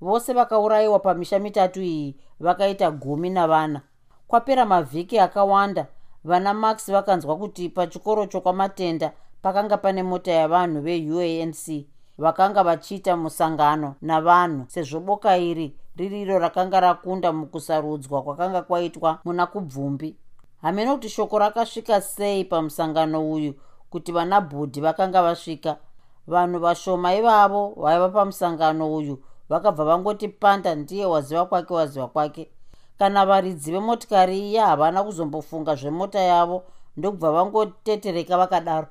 vose 0.00 0.32
vakaurayiwa 0.32 0.98
pamisha 0.98 1.38
mitatu 1.38 1.82
iyi 1.82 2.16
vakaita 2.40 2.90
gumi 2.90 3.30
navana. 3.30 3.80
Kwapera 4.28 4.66
mavhiki 4.66 5.18
akawanda 5.18 5.86
vana 6.24 6.54
max 6.54 6.90
vakanzwa 6.90 7.36
kuti 7.36 7.68
pachikoro 7.68 8.26
chokwamatenda 8.26 9.12
pakanga 9.44 9.76
pane 9.76 10.02
mota 10.02 10.32
yavanhu 10.32 10.80
veuanc 10.80 11.84
vakanga 12.18 12.64
vachiita 12.64 13.16
musangano 13.16 13.94
navanhu 14.02 14.64
sezvo 14.68 15.00
boka 15.00 15.36
iri 15.36 15.76
riri 15.96 16.22
iro 16.22 16.38
rakanga 16.38 16.80
rakunda 16.80 17.32
mukusarudzwa 17.32 18.22
kwakanga 18.22 18.62
kwaitwa 18.62 19.18
muna 19.24 19.46
kubvumbi. 19.46 20.16
Hamene 20.62 20.92
kuti 20.92 21.08
shoko 21.08 21.38
rakasvika 21.38 22.00
sei 22.00 22.44
pamusangano 22.44 23.32
uyu 23.32 23.54
kuti 23.90 24.12
vana 24.12 24.40
bhudhi 24.40 24.80
vakanga 24.80 25.22
vasvika? 25.22 25.76
Vanhu 26.26 26.58
vashoma 26.58 27.14
ivavo 27.14 27.74
vaiva 27.76 28.08
pamusangano 28.08 28.94
uyu 28.94 29.22
vakabva 29.48 29.84
vangoti 29.84 30.28
panda 30.28 30.74
ndiye 30.74 31.06
waziva 31.06 31.46
kwake 31.46 31.74
waziva 31.74 32.08
kwake. 32.08 32.50
Kana 32.98 33.26
varidzi 33.26 33.72
vemotikari 33.72 34.50
iya 34.50 34.66
havana 34.66 35.04
kuzombofunga 35.04 35.74
zvemota 35.74 36.20
yavo 36.20 36.62
ndokubva 36.96 37.32
vangotetereka 37.32 38.38
vakadaro 38.38 38.86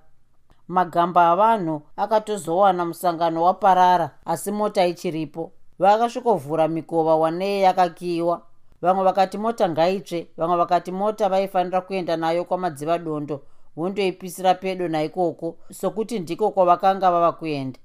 magamba 0.67 1.29
avanhu 1.29 1.81
akatozowana 1.97 2.85
musangano 2.85 3.43
waparara 3.43 4.11
asi 4.25 4.51
mota 4.51 4.85
ichiripo. 4.85 5.51
Vakasvikovhura 5.79 6.67
mikova 6.67 7.15
wanei 7.15 7.61
yakakiyiwa. 7.61 8.41
Vamwe 8.81 9.03
vakati 9.03 9.37
mota 9.37 9.69
ngaitsve 9.69 10.27
vamwe 10.37 10.57
vakati 10.57 10.91
mota 10.91 11.29
vaifanira 11.29 11.81
kuenda 11.81 12.17
nayo 12.17 12.45
kwamadziva 12.45 12.97
dondo 12.97 13.41
vondoipisira 13.75 14.53
pedo 14.53 14.87
naikoko 14.87 15.55
sokuti 15.71 16.19
ndiko 16.19 16.51
kwavakanga 16.51 17.11
vava 17.11 17.31
kuenda. 17.31 17.79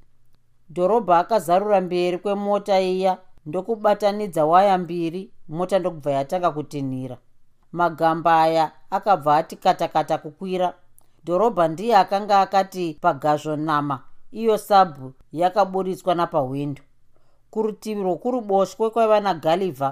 Dhorobha 0.70 1.18
akazarura 1.18 1.80
mberi 1.80 2.18
kwemota 2.18 2.80
iya 2.80 3.18
ndokubatanidza 3.46 4.46
waya 4.46 4.78
mbiri 4.78 5.30
mota 5.48 5.78
ndokubva 5.78 6.10
yatanga 6.10 6.50
kutinhira. 6.50 7.18
Magamba 7.72 8.42
aya 8.42 8.72
akabva 8.90 9.36
ati 9.36 9.56
katakata 9.56 10.18
kukwira 10.18 10.74
dhorobha 11.28 11.68
ndiye 11.68 11.96
akanga 11.96 12.40
akati 12.40 12.98
pagazvonama 13.00 13.96
iyo 14.32 14.58
sabhu 14.58 15.12
yakaburitswa 15.32 16.14
napahwindo 16.14 16.82
kurutivi 17.50 18.02
rwokuruboshwe 18.02 18.90
kwaiva 18.90 19.20
nagalivha 19.20 19.88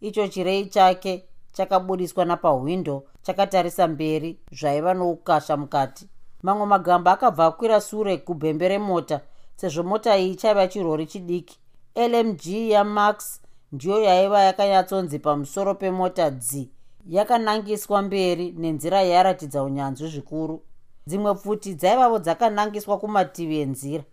icho 0.00 0.28
chirei 0.28 0.66
chake 0.66 1.24
chakabudiswa 1.52 2.24
napahwindo 2.24 3.04
chakatarisa 3.22 3.88
mberi 3.88 4.38
zvaiva 4.52 4.94
noukasha 4.94 5.56
mukati. 5.56 6.08
Mamwe 6.42 6.66
magamba 6.66 7.12
akabva 7.12 7.46
akwira 7.46 7.80
sure 7.80 8.16
kubhembe 8.16 8.68
remota 8.68 9.20
sezvo 9.56 9.82
mota 9.82 10.18
iyi 10.18 10.34
chaiva 10.36 10.68
chirori 10.68 11.06
chidiki. 11.06 11.58
Lmg 11.96 12.46
yamax 12.46 13.40
ndiyo 13.72 14.02
yaiva 14.02 14.40
yakanyatsonzi 14.40 15.18
pamusoro 15.18 15.74
pemota 15.74 16.30
dzi 16.30 16.73
yakanangiswa 17.06 18.02
mberi 18.02 18.52
nenzira 18.52 19.02
yairatidza 19.02 19.62
unyanzvi 19.62 20.08
zvikuru. 20.08 20.62
Dzimwe 21.06 21.34
pfuti 21.34 21.74
dzaivavo 21.74 22.18
dzakanangiswa 22.18 22.98
kumativi 22.98 23.60
enzira. 23.60 24.04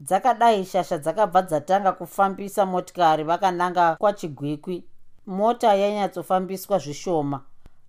Dzakadai 0.00 0.64
shasha 0.64 0.98
dzakabva 0.98 1.42
dzatanga 1.42 1.92
kufambisa 1.92 2.66
motikari 2.66 3.24
vakananga 3.24 3.96
kwachigwikwi. 3.96 4.84
Mota 5.26 5.74
yainyatsofambiswa 5.74 6.78
zvishoma. 6.78 7.40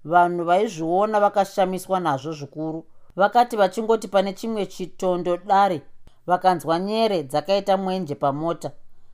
Vanhu 0.05 0.43
vaizviona 0.45 1.19
vakashamiswa 1.19 1.99
nazvo 1.99 2.31
zvikuru. 2.31 2.85
Vakati 3.15 3.57
vachingoti 3.57 4.07
pane 4.07 4.33
chimwe 4.33 4.65
chitondo 4.65 5.37
dare 5.37 5.81
vakanzwa 6.27 6.79
nyere 6.79 7.23
dzakaita 7.23 7.77
mwenje 7.77 8.15
pamota. 8.15 8.71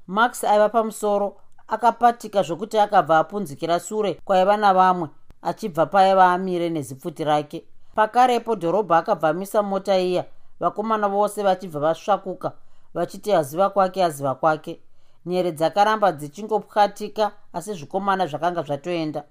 Max 0.08 0.44
aiva 0.44 0.70
pamusoro 0.70 1.38
akapatika 1.68 2.44
zvokuti 2.44 2.80
akabva 2.80 3.20
apunzikira 3.20 3.80
sure 3.80 4.14
kwaiva 4.26 4.58
navamwe 4.58 5.10
achibva 5.42 5.86
paiva 5.86 6.32
amire 6.34 6.70
nezipfuti 6.70 7.24
rake. 7.24 7.66
Pakarepo 7.96 8.56
dhorobha 8.56 8.98
akabva 8.98 9.30
amisa 9.30 9.64
mota 9.64 10.00
iya. 10.00 10.26
Vakomana 10.60 11.08
vose 11.08 11.44
vachibva 11.44 11.80
vasvakuka 11.80 12.52
vachiti 12.94 13.34
aziva 13.34 13.70
kwake 13.70 14.04
aziva 14.04 14.36
kwake. 14.36 14.80
Nyere 15.26 15.52
dzakaramba 15.52 16.12
dzichingopwatika 16.12 17.32
asi 17.54 17.74
zvikomana 17.74 18.28
zvakanga 18.28 18.62
zvatoenda. 18.64 19.24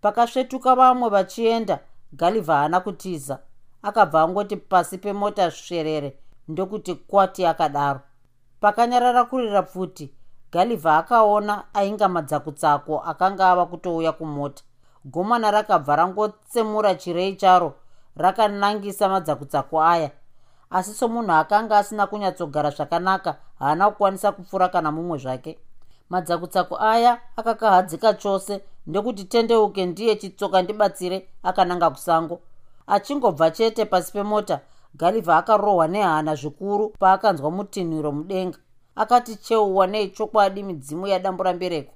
Pakasvetuka 0.00 0.74
vamwe 0.74 1.08
vachienda 1.08 1.78
galivha 2.12 2.54
haana 2.54 2.80
kutiza. 2.80 3.38
Akabva 3.82 4.22
angoti 4.22 4.56
pasi 4.56 4.98
pemota 4.98 5.50
sverere 5.50 6.18
ndokuti 6.48 6.94
kwati 6.94 7.46
akadaro. 7.46 8.00
Pakanyarara 8.60 9.24
kurira 9.24 9.62
pfuti 9.62 10.14
galivha 10.52 10.98
akaona 10.98 11.74
ainga 11.74 12.08
madzakutsako 12.08 13.00
akanga 13.00 13.50
ava 13.50 13.66
kutouya 13.66 14.12
kumota 14.12 14.62
gomana 15.04 15.50
rakabva 15.50 15.96
rangotsemura 15.96 16.94
chirei 16.94 17.36
charo 17.36 17.74
rakanangisa 18.16 19.08
madzakutsako 19.08 19.82
aya. 19.82 20.10
Asi 20.70 20.94
somunhu 20.94 21.32
akanga 21.32 21.78
asina 21.78 22.06
kunyatsogara 22.06 22.70
zvakanaka 22.70 23.36
haana 23.58 23.90
kukwanisa 23.90 24.32
kupfuura 24.32 24.68
kana 24.68 24.92
mumwe 24.92 25.18
zvake. 25.18 25.58
Madzakutsako 26.10 26.76
aya 26.80 27.20
akakahadzika 27.36 28.14
chose 28.14 28.60
ndekuti 28.86 29.24
tendeuke 29.24 29.86
ndiye 29.86 30.16
chitsoka 30.16 30.62
ndibatsire 30.62 31.28
akananga 31.42 31.90
kusango. 31.90 32.40
Achingobva 32.86 33.50
chete 33.50 33.84
pasi 33.84 34.12
pemota 34.12 34.60
galivha 34.94 35.36
akarohwa 35.36 35.88
nehana 35.88 36.34
zvikuru 36.34 36.88
paakanzwa 36.88 37.50
mutinhiro 37.50 38.12
mudenga. 38.12 38.58
Akati 38.96 39.36
cheuwa 39.36 39.86
nechokwadi 39.86 40.62
midzimu 40.62 41.06
yadamburambereko 41.06 41.92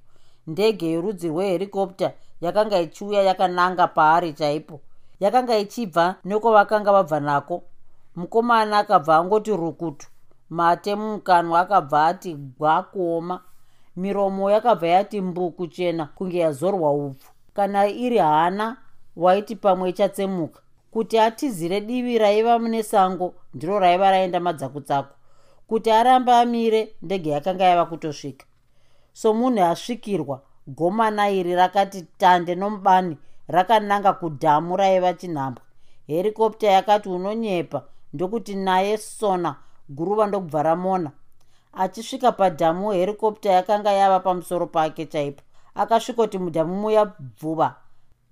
ndege 0.47 0.87
yerudzi 0.91 1.29
rweherikopta 1.29 2.13
yakanga 2.41 2.81
ichiuya 2.81 3.23
yakananga 3.23 3.87
paari 3.87 4.33
chaipo. 4.33 4.81
Yakanga 5.21 5.59
ichibva 5.59 6.15
nekwavakanga 6.25 6.93
vabva 6.93 7.21
nako. 7.21 7.63
Mukomana 8.17 8.79
akabva 8.79 9.17
angoti 9.17 9.51
rukutu 9.57 10.07
mate 10.51 10.95
mumukanwa 10.95 11.61
akabva 11.61 12.07
ati 12.07 12.35
gwa 12.35 12.83
kuoma. 12.83 13.41
Miromo 13.97 14.51
yakabva 14.51 14.87
yati 14.87 15.21
mbu 15.21 15.51
kuchena 15.51 16.07
kunge 16.07 16.39
yazorwa 16.39 16.93
upfu. 16.93 17.33
Kana 17.55 17.87
iri 17.87 18.19
hana 18.19 18.77
waiti 19.17 19.57
pamwe 19.57 19.91
ichatsemuka 19.91 20.61
kuti 20.91 21.19
atizire 21.19 21.81
divi 21.81 22.19
raiva 22.19 22.59
mune 22.59 22.83
sango 22.83 23.35
ndiro 23.55 23.79
raiva 23.79 24.11
raenda 24.11 24.41
madzakutsako. 24.41 25.15
Kuti 25.69 25.91
arambe 25.91 26.33
amire 26.33 26.95
ndege 27.03 27.31
yakanga 27.31 27.65
yava 27.65 27.87
kutosvika. 27.87 28.47
Somunhu 29.13 29.65
asvikirwa 29.65 30.41
gomana 30.67 31.31
iri 31.31 31.55
rakati 31.55 32.03
tande 32.19 32.55
nomubani 32.55 33.17
rakananga 33.49 34.13
kudhamu 34.13 34.77
raiva 34.77 35.13
chinhambwa 35.15 35.63
herikopta 36.07 36.67
yakati 36.67 37.09
unonyepa 37.09 37.83
ndokuti 38.13 38.55
naye 38.55 38.99
sona 38.99 39.57
guruva 39.89 40.27
ndokubva 40.27 40.63
ramona. 40.63 41.11
Achisvika 41.73 42.33
padhamu 42.33 42.91
herikopta 42.91 43.51
yakanga 43.51 43.93
yava 43.93 44.21
pamusoro 44.21 44.67
pake 44.67 45.07
chaipo. 45.07 45.43
Akasvikoti 45.75 46.39
mudhamu 46.39 46.75
muya 46.75 47.05
bvuva 47.05 47.75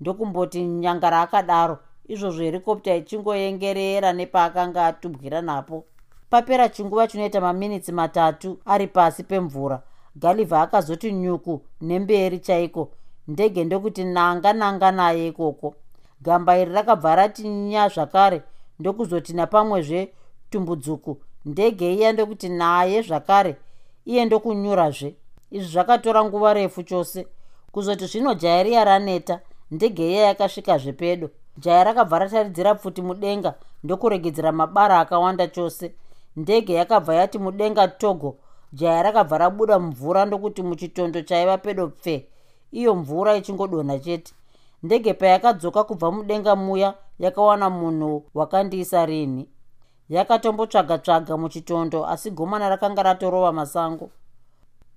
ndokumboti 0.00 0.62
nyangara 0.64 1.20
akadaro 1.20 1.78
izvozvo 2.08 2.42
herikopta 2.42 2.94
ichingoyengerera 2.94 4.12
nepaakanga 4.12 4.86
atubwira 4.86 5.42
napo. 5.42 5.84
Papera 6.30 6.68
chinguva 6.68 7.06
chinoita 7.06 7.40
maminitsi 7.40 7.92
matatu 7.92 8.58
ari 8.64 8.86
pasi 8.86 9.22
pemvura 9.22 9.82
galivha 10.16 10.62
akazoti 10.62 11.12
nyuku 11.12 11.60
nemberi 11.80 12.38
chaiko? 12.38 12.90
Ndege 13.28 13.64
ndokuti 13.64 14.04
nanga 14.04 14.52
nanga 14.52 14.92
naye 14.92 15.28
ikoko. 15.28 15.74
Gamba 16.20 16.58
iri 16.58 16.72
rakabva 16.72 17.14
rati 17.14 17.48
nya 17.48 17.88
zvakare 17.88 18.42
ndokuzoti 18.78 19.32
napamwezve 19.32 20.12
tumbudzuku 20.50 21.16
ndege 21.44 21.94
iya 21.94 22.12
ndokuti 22.12 22.48
naye 22.48 23.02
zvakare 23.02 23.56
iye 24.04 24.24
ndokunyurazve. 24.24 25.14
Izvi 25.50 25.68
zvakatora 25.72 26.24
nguva 26.24 26.54
refu 26.54 26.82
chose. 26.82 27.26
Kuzoti 27.72 28.06
zvino 28.06 28.34
jaya 28.34 28.62
riya 28.62 28.84
raneta 28.84 29.40
ndege 29.70 30.10
iya 30.10 30.22
yakasvikazve 30.26 30.92
pedo 30.92 31.30
jaya 31.58 31.84
rakabva 31.84 32.18
rataridzira 32.18 32.74
pfuti 32.74 33.02
mudenga 33.02 33.54
ndokuregedzera 33.84 34.52
mabara 34.52 35.00
akawanda 35.00 35.48
chose. 35.48 35.94
Ndege 36.36 36.74
yakabva 36.74 37.14
yati 37.14 37.38
mudenga 37.38 37.88
togo 37.88 38.36
jaya 38.74 39.02
rakabva 39.02 39.38
rabuda 39.38 39.78
mvura 39.78 40.24
ndokuti 40.24 40.62
muchitondo 40.62 41.22
chaiva 41.22 41.58
pedo 41.58 41.88
pfe. 41.88 42.28
Iyo 42.72 42.94
mvura 42.94 43.36
ichingodonha 43.36 43.98
chete. 43.98 44.34
Ndege 44.82 45.14
payakadzoka 45.14 45.84
kubva 45.84 46.10
mudenga 46.12 46.56
muya 46.56 46.94
yakawana 47.18 47.70
munhu 47.70 48.24
wakandiisa 48.34 49.06
rini. 49.06 49.48
Yakatombotsvaga 50.08 50.98
tsvaga 50.98 51.36
muchitondo 51.36 52.06
asi 52.06 52.30
gomana 52.30 52.68
rakanga 52.68 53.02
ratorova 53.02 53.52
masango. 53.52 54.10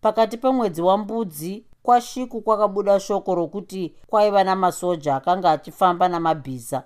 Pakati 0.01 0.37
pemwedzi 0.37 0.81
wambudzi 0.81 1.65
kwashiku 1.83 2.41
kwakabuda 2.41 2.99
shoko 2.99 3.35
rokuti 3.35 3.95
kwaiva 4.07 4.43
namasoja 4.43 5.15
akanga 5.15 5.51
achifamba 5.51 6.07
namabhiza. 6.09 6.83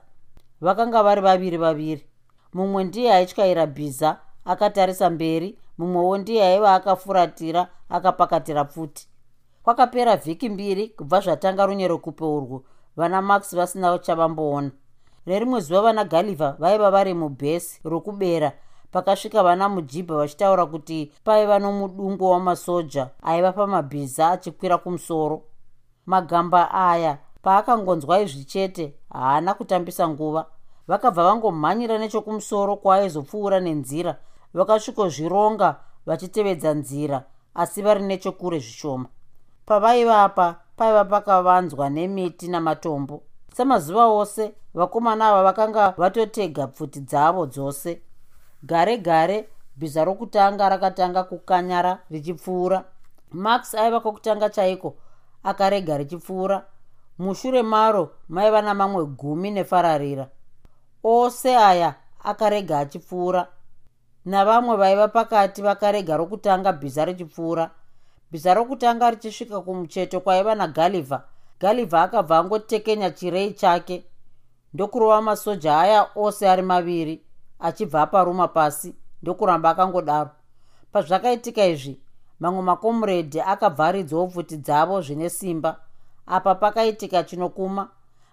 Vakanga 0.61 1.03
vari 1.03 1.21
vaviri 1.21 1.57
vaviri 1.57 2.05
mumwe 2.53 2.83
ndiye 2.83 3.13
aityaira 3.13 3.65
bhiza 3.65 4.17
akatarisa 4.45 5.09
mberi 5.09 5.57
mumwewo 5.81 6.17
ndiye 6.17 6.43
aiva 6.45 6.75
akafuratira 6.75 7.67
akapakatira 7.89 8.65
pfuti. 8.65 9.07
Kwakapera 9.63 10.15
vhiki 10.17 10.49
mbiri 10.49 10.87
kubva 10.87 11.19
zvatanga 11.19 11.65
runyerekupe 11.65 12.23
urwu 12.25 12.65
vana 12.95 13.21
max 13.21 13.55
vasina 13.55 13.97
chavamboona. 13.99 14.71
Nerimwe 15.25 15.59
zuva 15.61 15.81
vana 15.81 16.03
galivha 16.03 16.51
vaiva 16.59 16.91
vari 16.91 17.13
mubhesi 17.13 17.79
rokubera 17.83 18.51
pakasvika 18.91 19.43
vana 19.43 19.69
mujibha 19.69 20.15
vachitaura 20.15 20.65
kuti 20.65 21.11
paiva 21.23 21.59
nomudungo 21.59 22.29
wamasoja 22.29 23.09
aiva 23.23 23.51
pamabhiza 23.51 24.29
achikwira 24.29 24.77
kumusoro. 24.77 25.41
Magamba 26.05 26.71
aya 26.71 27.17
paakangonzwa 27.41 28.19
izvi 28.21 28.43
chete 28.45 28.93
haana 29.13 29.53
kutambisa 29.53 30.07
nguva. 30.09 30.45
Vakabva 30.87 31.23
vangomhanyira 31.23 31.97
nechokumusoro 31.97 32.75
kwaaizopfuura 32.75 33.59
nenzira 33.59 34.17
vakasvikozvironga 34.53 35.75
vachitevedza 36.05 36.73
nzira 36.73 37.23
asi 37.55 37.81
vari 37.81 38.03
nechokure 38.03 38.59
zvishoma. 38.59 39.05
Pavaivapa 39.65 40.55
paiva 40.77 41.05
pakavanzwa 41.05 41.89
nemiti 41.89 42.47
namatombo. 42.47 43.23
Semazuva 43.53 44.05
ose 44.07 44.53
vakomana 44.73 45.27
ava 45.27 45.43
vakanga 45.43 45.93
vatotega 45.97 46.67
pfuti 46.67 46.99
dzavo 46.99 47.45
dzose. 47.45 48.01
Gare 48.63 48.97
gare 48.97 49.49
bhiza 49.75 50.05
rokutanga 50.05 50.69
rakatanga 50.69 51.23
kukanyara 51.23 51.99
richipfuura. 52.09 52.83
Max 53.31 53.75
aiva 53.75 53.99
kwokutanga 53.99 54.49
chaiko? 54.49 54.95
Akarega 55.43 55.97
richipfuura. 55.97 56.65
Mushure 57.19 57.63
maro 57.63 58.11
maiva 58.29 58.61
namamwe 58.61 59.05
gumi 59.05 59.51
nefararira. 59.51 60.29
Ose 61.03 61.57
aya 61.57 61.95
akarega 62.23 62.79
achipfuura 62.79 63.47
navamwe 64.25 64.75
vaiva 64.75 65.07
pakati 65.07 65.61
vakarega 65.61 66.17
rokutanga 66.17 66.71
bhiza 66.73 67.05
richipfuura. 67.05 67.71
Bhiza 68.31 68.53
rokutanga 68.53 69.09
richisvika 69.09 69.61
kumucheto 69.61 70.19
kwaiva 70.19 70.55
nagalivha 70.55 71.23
galivha 71.59 72.01
akabva 72.01 72.37
angotekenya 72.37 73.09
chirei 73.09 73.53
chake. 73.53 74.05
Ndokurova 74.73 75.21
masoja 75.21 75.79
aya 75.79 76.07
ose 76.15 76.49
ari 76.49 76.61
maviri 76.61 77.21
achibva 77.59 78.01
aparuma 78.01 78.47
pasi 78.47 78.95
ndokuramba 79.21 79.69
akangodaro. 79.69 80.29
Pazvakaitika 80.91 81.65
izvi 81.65 82.01
mamwe 82.39 82.61
makomuredhi 82.61 83.41
akabva 83.41 83.87
aridzawo 83.87 84.27
pfuti 84.27 84.57
dzavo 84.57 85.01
zvine 85.01 85.29
simba. 85.29 85.79
Apa 86.25 86.55
pakaitika 86.55 87.23
chinokuma 87.23 87.89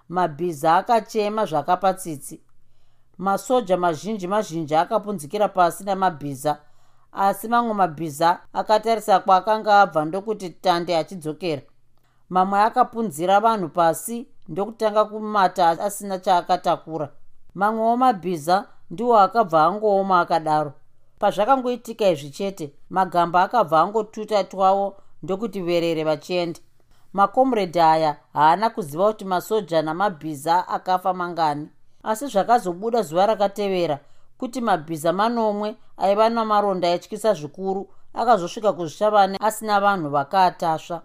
mabhiza 0.08 0.76
akachema 0.76 1.44
zvakapatsitsi 1.44 2.40
masoja 3.18 3.76
mazhinji 3.76 4.26
mazhinji 4.28 4.74
akapunzikira 4.74 5.48
pasi 5.48 5.84
namabhiza 5.84 6.58
asi 7.12 7.48
mamwe 7.48 7.74
mabhiza 7.74 8.38
akatarisa 8.52 9.20
kwaakanga 9.20 9.80
abva 9.80 10.04
ndokuti 10.04 10.50
tande 10.50 10.96
achidzokera. 10.96 11.62
Mamwe 12.28 12.60
akapunzira 12.60 13.40
vanhu 13.40 13.68
pasi 13.68 14.28
ndokutanga 14.48 15.04
kumata 15.04 15.70
asina 15.70 16.18
chaakatakura. 16.18 17.08
Mamwewo 17.54 17.96
mabhiza 17.96 18.64
ndiwo 18.90 19.18
akabva 19.18 19.64
angooma 19.64 20.20
akadaro. 20.20 20.72
Pazvakangoitika 21.18 22.08
izvi 22.08 22.30
chete 22.30 22.72
magamba 22.90 23.42
akabva 23.42 23.80
angotuta 23.80 24.44
twavo 24.44 24.96
ndokuti 25.22 25.60
verere 25.62 26.04
vachienda. 26.04 26.60
Makomuredhi 27.12 27.80
aya 27.80 28.16
haana 28.32 28.70
kuziva 28.70 29.06
kuti 29.06 29.24
masoja 29.24 29.82
namabhiza 29.82 30.68
akafa 30.68 31.14
mangani 31.14 31.68
asi 32.10 32.26
zvakazobuda 32.26 33.02
zuva 33.02 33.26
rakatevera 33.26 33.98
kuti 34.38 34.60
mabhiza 34.60 35.12
manomwe 35.12 35.76
aiva 35.96 36.28
namaronda 36.28 36.88
aityisa 36.88 37.34
zvikuru 37.34 37.82
akazosvika 38.14 38.72
kuzvishavane 38.72 39.36
asina 39.40 39.80
vanhu 39.80 40.08
vakaatasva 40.10 41.02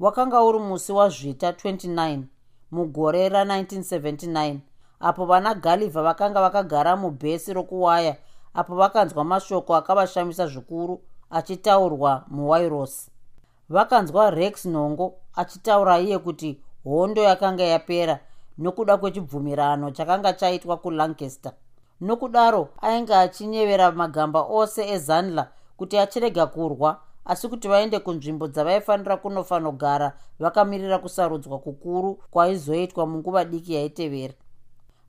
wakanga 0.00 0.42
uri 0.42 0.58
musi 0.58 0.92
wazvita 0.92 1.50
29 1.50 2.22
mugore 2.70 3.28
ra1979 3.28 4.56
apo 5.00 5.26
vana 5.26 5.54
galivha 5.54 6.02
vakanga 6.02 6.40
vakagara 6.40 6.96
mubhesi 6.96 7.52
rokuwaya 7.52 8.16
apo 8.54 8.74
vakanzwa 8.74 9.24
mashoko 9.24 9.76
akavashamisa 9.76 10.46
zvikuru 10.46 11.00
achitaurwa 11.30 12.24
muwairosi 12.28 13.10
vakanzwa 13.68 14.30
rex 14.30 14.66
nhongo 14.66 15.14
achitaura 15.34 15.98
iye 15.98 16.18
kuti 16.18 16.60
hondo 16.84 17.22
yakanga 17.22 17.64
yapera 17.64 18.20
nokuda 18.58 18.96
kwechibvumirano 18.96 19.90
chakanga 19.90 20.32
chaitwa 20.32 20.76
kulancaster. 20.76 21.52
Nokudaro 22.00 22.68
ainge 22.82 23.14
achinyevera 23.14 23.92
magamba 23.92 24.40
ose 24.42 24.88
ezanla 24.88 25.48
kuti 25.76 25.98
achirega 25.98 26.46
kurwa 26.46 27.00
asi 27.24 27.48
kuti 27.48 27.68
vaende 27.68 27.98
kunzvimbo 27.98 28.48
dzavaifanira 28.48 29.16
kunofanogara 29.16 30.12
vakamirira 30.38 30.98
kusarudzwa 30.98 31.58
kukuru 31.58 32.18
kwaizoitwa 32.30 33.06
munguva 33.06 33.44
diki 33.44 33.74
yaitevera. 33.74 34.34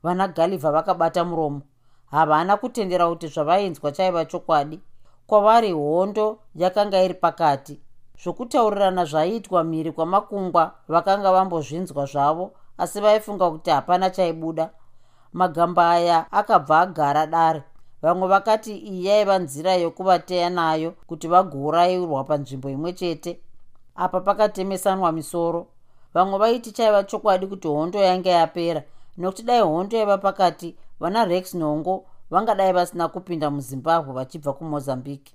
Vana 0.02 0.28
galivha 0.28 0.72
vakabata 0.72 1.24
muromo. 1.24 1.62
Havana 2.10 2.56
kutendera 2.56 3.08
kuti 3.08 3.26
zvavainzwa 3.28 3.92
chaiva 3.92 4.24
chokwadi. 4.24 4.80
Kwavari 5.26 5.72
hondo 5.72 6.38
yakanga 6.54 7.02
iri 7.02 7.14
pakati. 7.14 7.80
Zvokutaurirana 8.22 9.04
zvaiitwa 9.04 9.64
mhiri 9.64 9.92
kwamakungwa 9.92 10.74
vakanga 10.88 11.32
vambozvinzwa 11.32 12.06
zvavo 12.06 12.52
asi 12.80 13.00
vaifunga 13.00 13.50
kuti 13.50 13.70
hapana 13.70 14.10
chaibuda. 14.10 14.70
Magamba 15.32 15.90
aya 15.90 16.32
akabva 16.32 16.80
agara 16.80 17.26
dare. 17.26 17.62
Vamwe 18.02 18.28
vakati 18.28 18.76
iyi 18.76 19.06
yaiva 19.06 19.38
nzira 19.38 19.74
yokuvateya 19.74 20.50
nayo 20.50 20.90
kuti 21.06 21.28
vagourayirwa 21.28 22.24
panzvimbo 22.24 22.70
imwe 22.70 22.92
chete. 22.92 23.40
Apa 23.94 24.20
pakatemesanwa 24.20 25.12
misoro. 25.12 25.66
Vamwe 26.14 26.38
vaiti 26.38 26.72
chaiva 26.72 27.04
chokwadi 27.04 27.46
kuti 27.46 27.68
hondo 27.68 27.98
yange 27.98 28.30
yapera. 28.30 28.82
Nokuti 29.16 29.42
dai 29.42 29.60
hondo 29.60 29.96
yaiva 29.96 30.18
pakati 30.18 30.76
vana 31.00 31.24
rex 31.24 31.54
nhongo 31.54 32.04
vangadai 32.30 32.72
vasina 32.72 33.08
kupinda 33.08 33.50
muzimbabwe 33.50 34.14
vachibva 34.14 34.52
kumozambique 34.52 35.32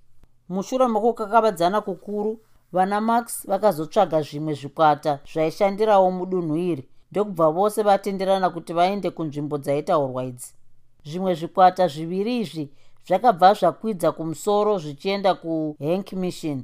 mushure 0.50 0.88
mokukakavadzana 0.88 1.82
kukuru 1.82 2.40
vana 2.72 3.02
max 3.02 3.48
vakazotsvaga 3.48 4.22
zvimwe 4.22 4.54
zvikwata 4.54 5.20
zvaishandirawo 5.32 6.12
mudunhu 6.12 6.58
iri 6.58 6.90
ndokubva 7.16 7.50
vose 7.50 7.84
vatenderana 7.84 8.50
kuti 8.50 8.74
vaende 8.74 9.10
kunzvimbo 9.10 9.58
dzaitaurwa 9.58 10.24
idzi. 10.24 10.54
Zvimwe 11.06 11.36
zvikwata 11.36 11.88
zviviri 11.88 12.40
izvi 12.40 12.70
zvakabva 13.08 13.54
zvakwidza 13.54 14.12
kumusoro 14.12 14.78
zvichienda 14.78 15.34
kuhank 15.34 16.14
mission. 16.14 16.64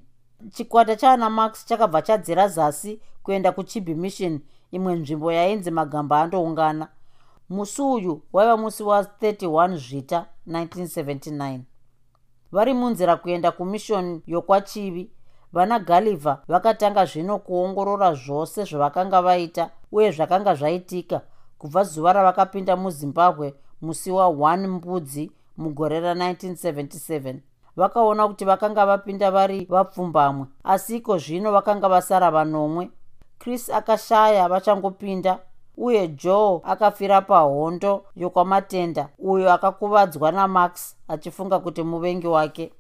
Chikwata 0.54 0.96
chaana 0.96 1.30
max 1.30 1.66
chakabva 1.66 2.02
chadzira 2.02 2.48
zasi 2.48 3.00
kuenda 3.24 3.52
kuchibi 3.52 3.96
mission 3.96 4.40
imwe 4.72 4.96
nzvimbo 4.96 5.32
yainzi 5.32 5.72
magamba 5.72 6.22
andoungana. 6.22 6.88
Musi 7.50 7.82
uyu 7.82 8.22
waiva 8.34 8.58
musi 8.58 8.84
wa31 8.84 9.78
zvita 9.78 10.26
1979 10.48 11.60
vari 12.52 12.74
munzira 12.74 13.16
kuenda 13.16 13.52
kumishoni 13.52 14.22
yokwachivi 14.28 15.12
vana 15.54 15.80
galivha 15.80 16.42
vakatanga 16.48 17.06
zvino 17.06 17.40
kuongorora 17.40 18.14
zvose 18.14 18.64
zvavakanga 18.64 19.22
vaita 19.22 19.70
uye 19.92 20.12
zvakanga 20.12 20.56
zvaitika 20.56 21.22
kubva 21.58 21.84
zuva 21.84 22.14
ravakapinda 22.14 22.76
muzimbabwe 22.76 23.54
musi 23.82 24.12
wa1 24.12 24.68
mbudzi 24.68 25.32
mugore 25.58 26.00
ra1977 26.00 27.36
vakaona 27.76 28.28
kuti 28.28 28.46
vakanga 28.46 28.86
vapinda 28.86 29.32
vari 29.32 29.66
vapfumbamwe 29.66 30.46
asi 30.64 30.98
iko 30.98 31.18
zvino 31.18 31.52
vakanga 31.52 31.90
vasara 31.90 32.32
vanomwe. 32.32 32.90
Chris 33.40 33.70
akashaya 33.70 34.50
vachangopinda 34.50 35.40
uye 35.78 36.08
joe 36.08 36.62
akafira 36.64 37.22
pahondo 37.22 38.06
yokwamatenda 38.16 39.10
uyo 39.20 39.54
akakuvadzwa 39.54 40.32
namax 40.32 40.96
achifunga 41.08 41.60
kuti 41.60 41.84
muvengi 41.84 42.28
wake. 42.28 42.74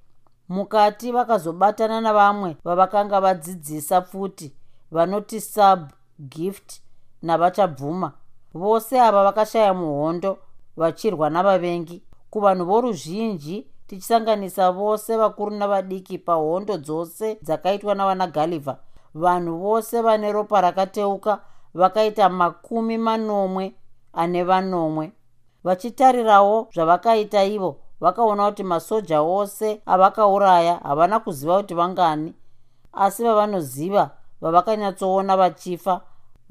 Mukati 0.49 1.11
vakazobatana 1.11 2.01
navamwe 2.01 2.57
vavakanga 2.63 3.21
vadzidzisa 3.21 4.01
pfuti 4.01 4.55
vanoti 4.91 5.41
sub 5.41 5.79
gift 6.19 6.81
navachabvuma. 7.21 8.11
Vose 8.53 9.01
ava 9.01 9.23
vakashaya 9.23 9.73
muhondo 9.73 10.37
vachirwa 10.77 11.29
navavengi. 11.29 12.03
Kuvanhu 12.29 12.65
voruzhinji 12.65 13.67
tichisanganisa 13.87 14.71
vose 14.71 15.17
vakuru 15.17 15.51
navadiki 15.51 16.17
pahondo 16.17 16.77
dzose 16.77 17.37
dzakaitwa 17.41 17.95
navana 17.95 18.27
galivha 18.27 18.77
vanhu 19.13 19.57
vose 19.57 20.01
vane 20.01 20.31
ropa 20.31 20.61
rakateuka 20.61 21.39
vakaita 21.73 22.29
makumi 22.29 22.97
manomwe 22.97 23.75
ane 24.13 24.43
vanomwe. 24.43 25.11
Vachitarirawo 25.63 26.67
zvavakaita 26.73 27.43
ivo 27.43 27.79
vakaona 27.99 28.49
kuti 28.49 28.63
masoja 28.63 29.21
ose 29.21 29.81
avakauraya 29.85 30.75
havana 30.83 31.19
kuziva 31.19 31.57
kuti 31.57 31.73
vangani. 31.73 32.33
Asi 32.93 33.23
vavanoziva 33.23 34.09
vavakanyatsoona 34.41 35.37
vachifa 35.37 36.01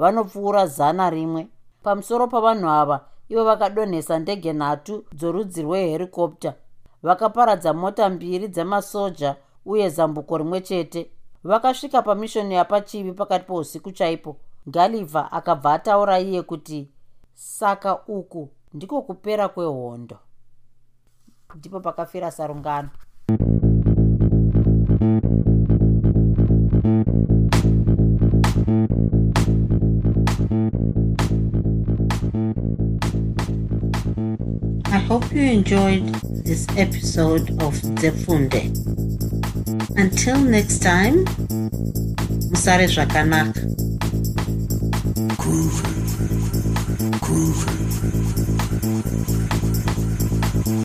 vanopfuura 0.01 0.67
zana 0.67 1.11
rimwe. 1.11 1.49
Pamusoro 1.83 2.27
pavanhu 2.27 2.69
ava 2.69 3.01
ivo 3.29 3.45
vakadonhesa 3.45 4.19
ndege 4.19 4.53
nhatu 4.53 5.05
dzorudzi 5.15 5.63
rweherikopta 5.63 6.55
vakaparadza 7.03 7.73
mota 7.73 8.09
mbiri 8.11 8.49
dzemasoja 8.49 9.37
uye 9.67 9.89
zambuko 9.89 10.39
rimwe 10.39 10.61
chete. 10.61 11.11
Vakasvika 11.45 12.03
pamishoni 12.03 12.55
yapachivi 12.55 13.13
pakati 13.13 13.45
pousiku 13.45 13.93
chaipo. 13.93 14.37
Galivha 14.67 15.33
akabva 15.33 15.73
ataura 15.73 16.21
iye 16.21 16.43
kuti 16.43 16.89
saka 17.35 17.99
uku 18.07 18.49
ndiko 18.75 19.03
kupera 19.03 19.49
kwehondo. 19.49 20.17
Ndipo 21.55 21.81
pakafira 21.81 22.31
sarungano 22.31 22.89
hope 35.11 35.33
you 35.33 35.43
enjoyed 35.43 36.07
this 36.45 36.69
episode 36.77 37.51
of 37.61 37.75
Zefunde. 37.99 38.71
Until 39.97 40.39
next 40.39 40.85
time, 40.85 41.25
Musare 42.53 42.87
Zvakanaka. 42.87 43.61
Groovy, 45.35 45.91
groovy. 47.27 47.90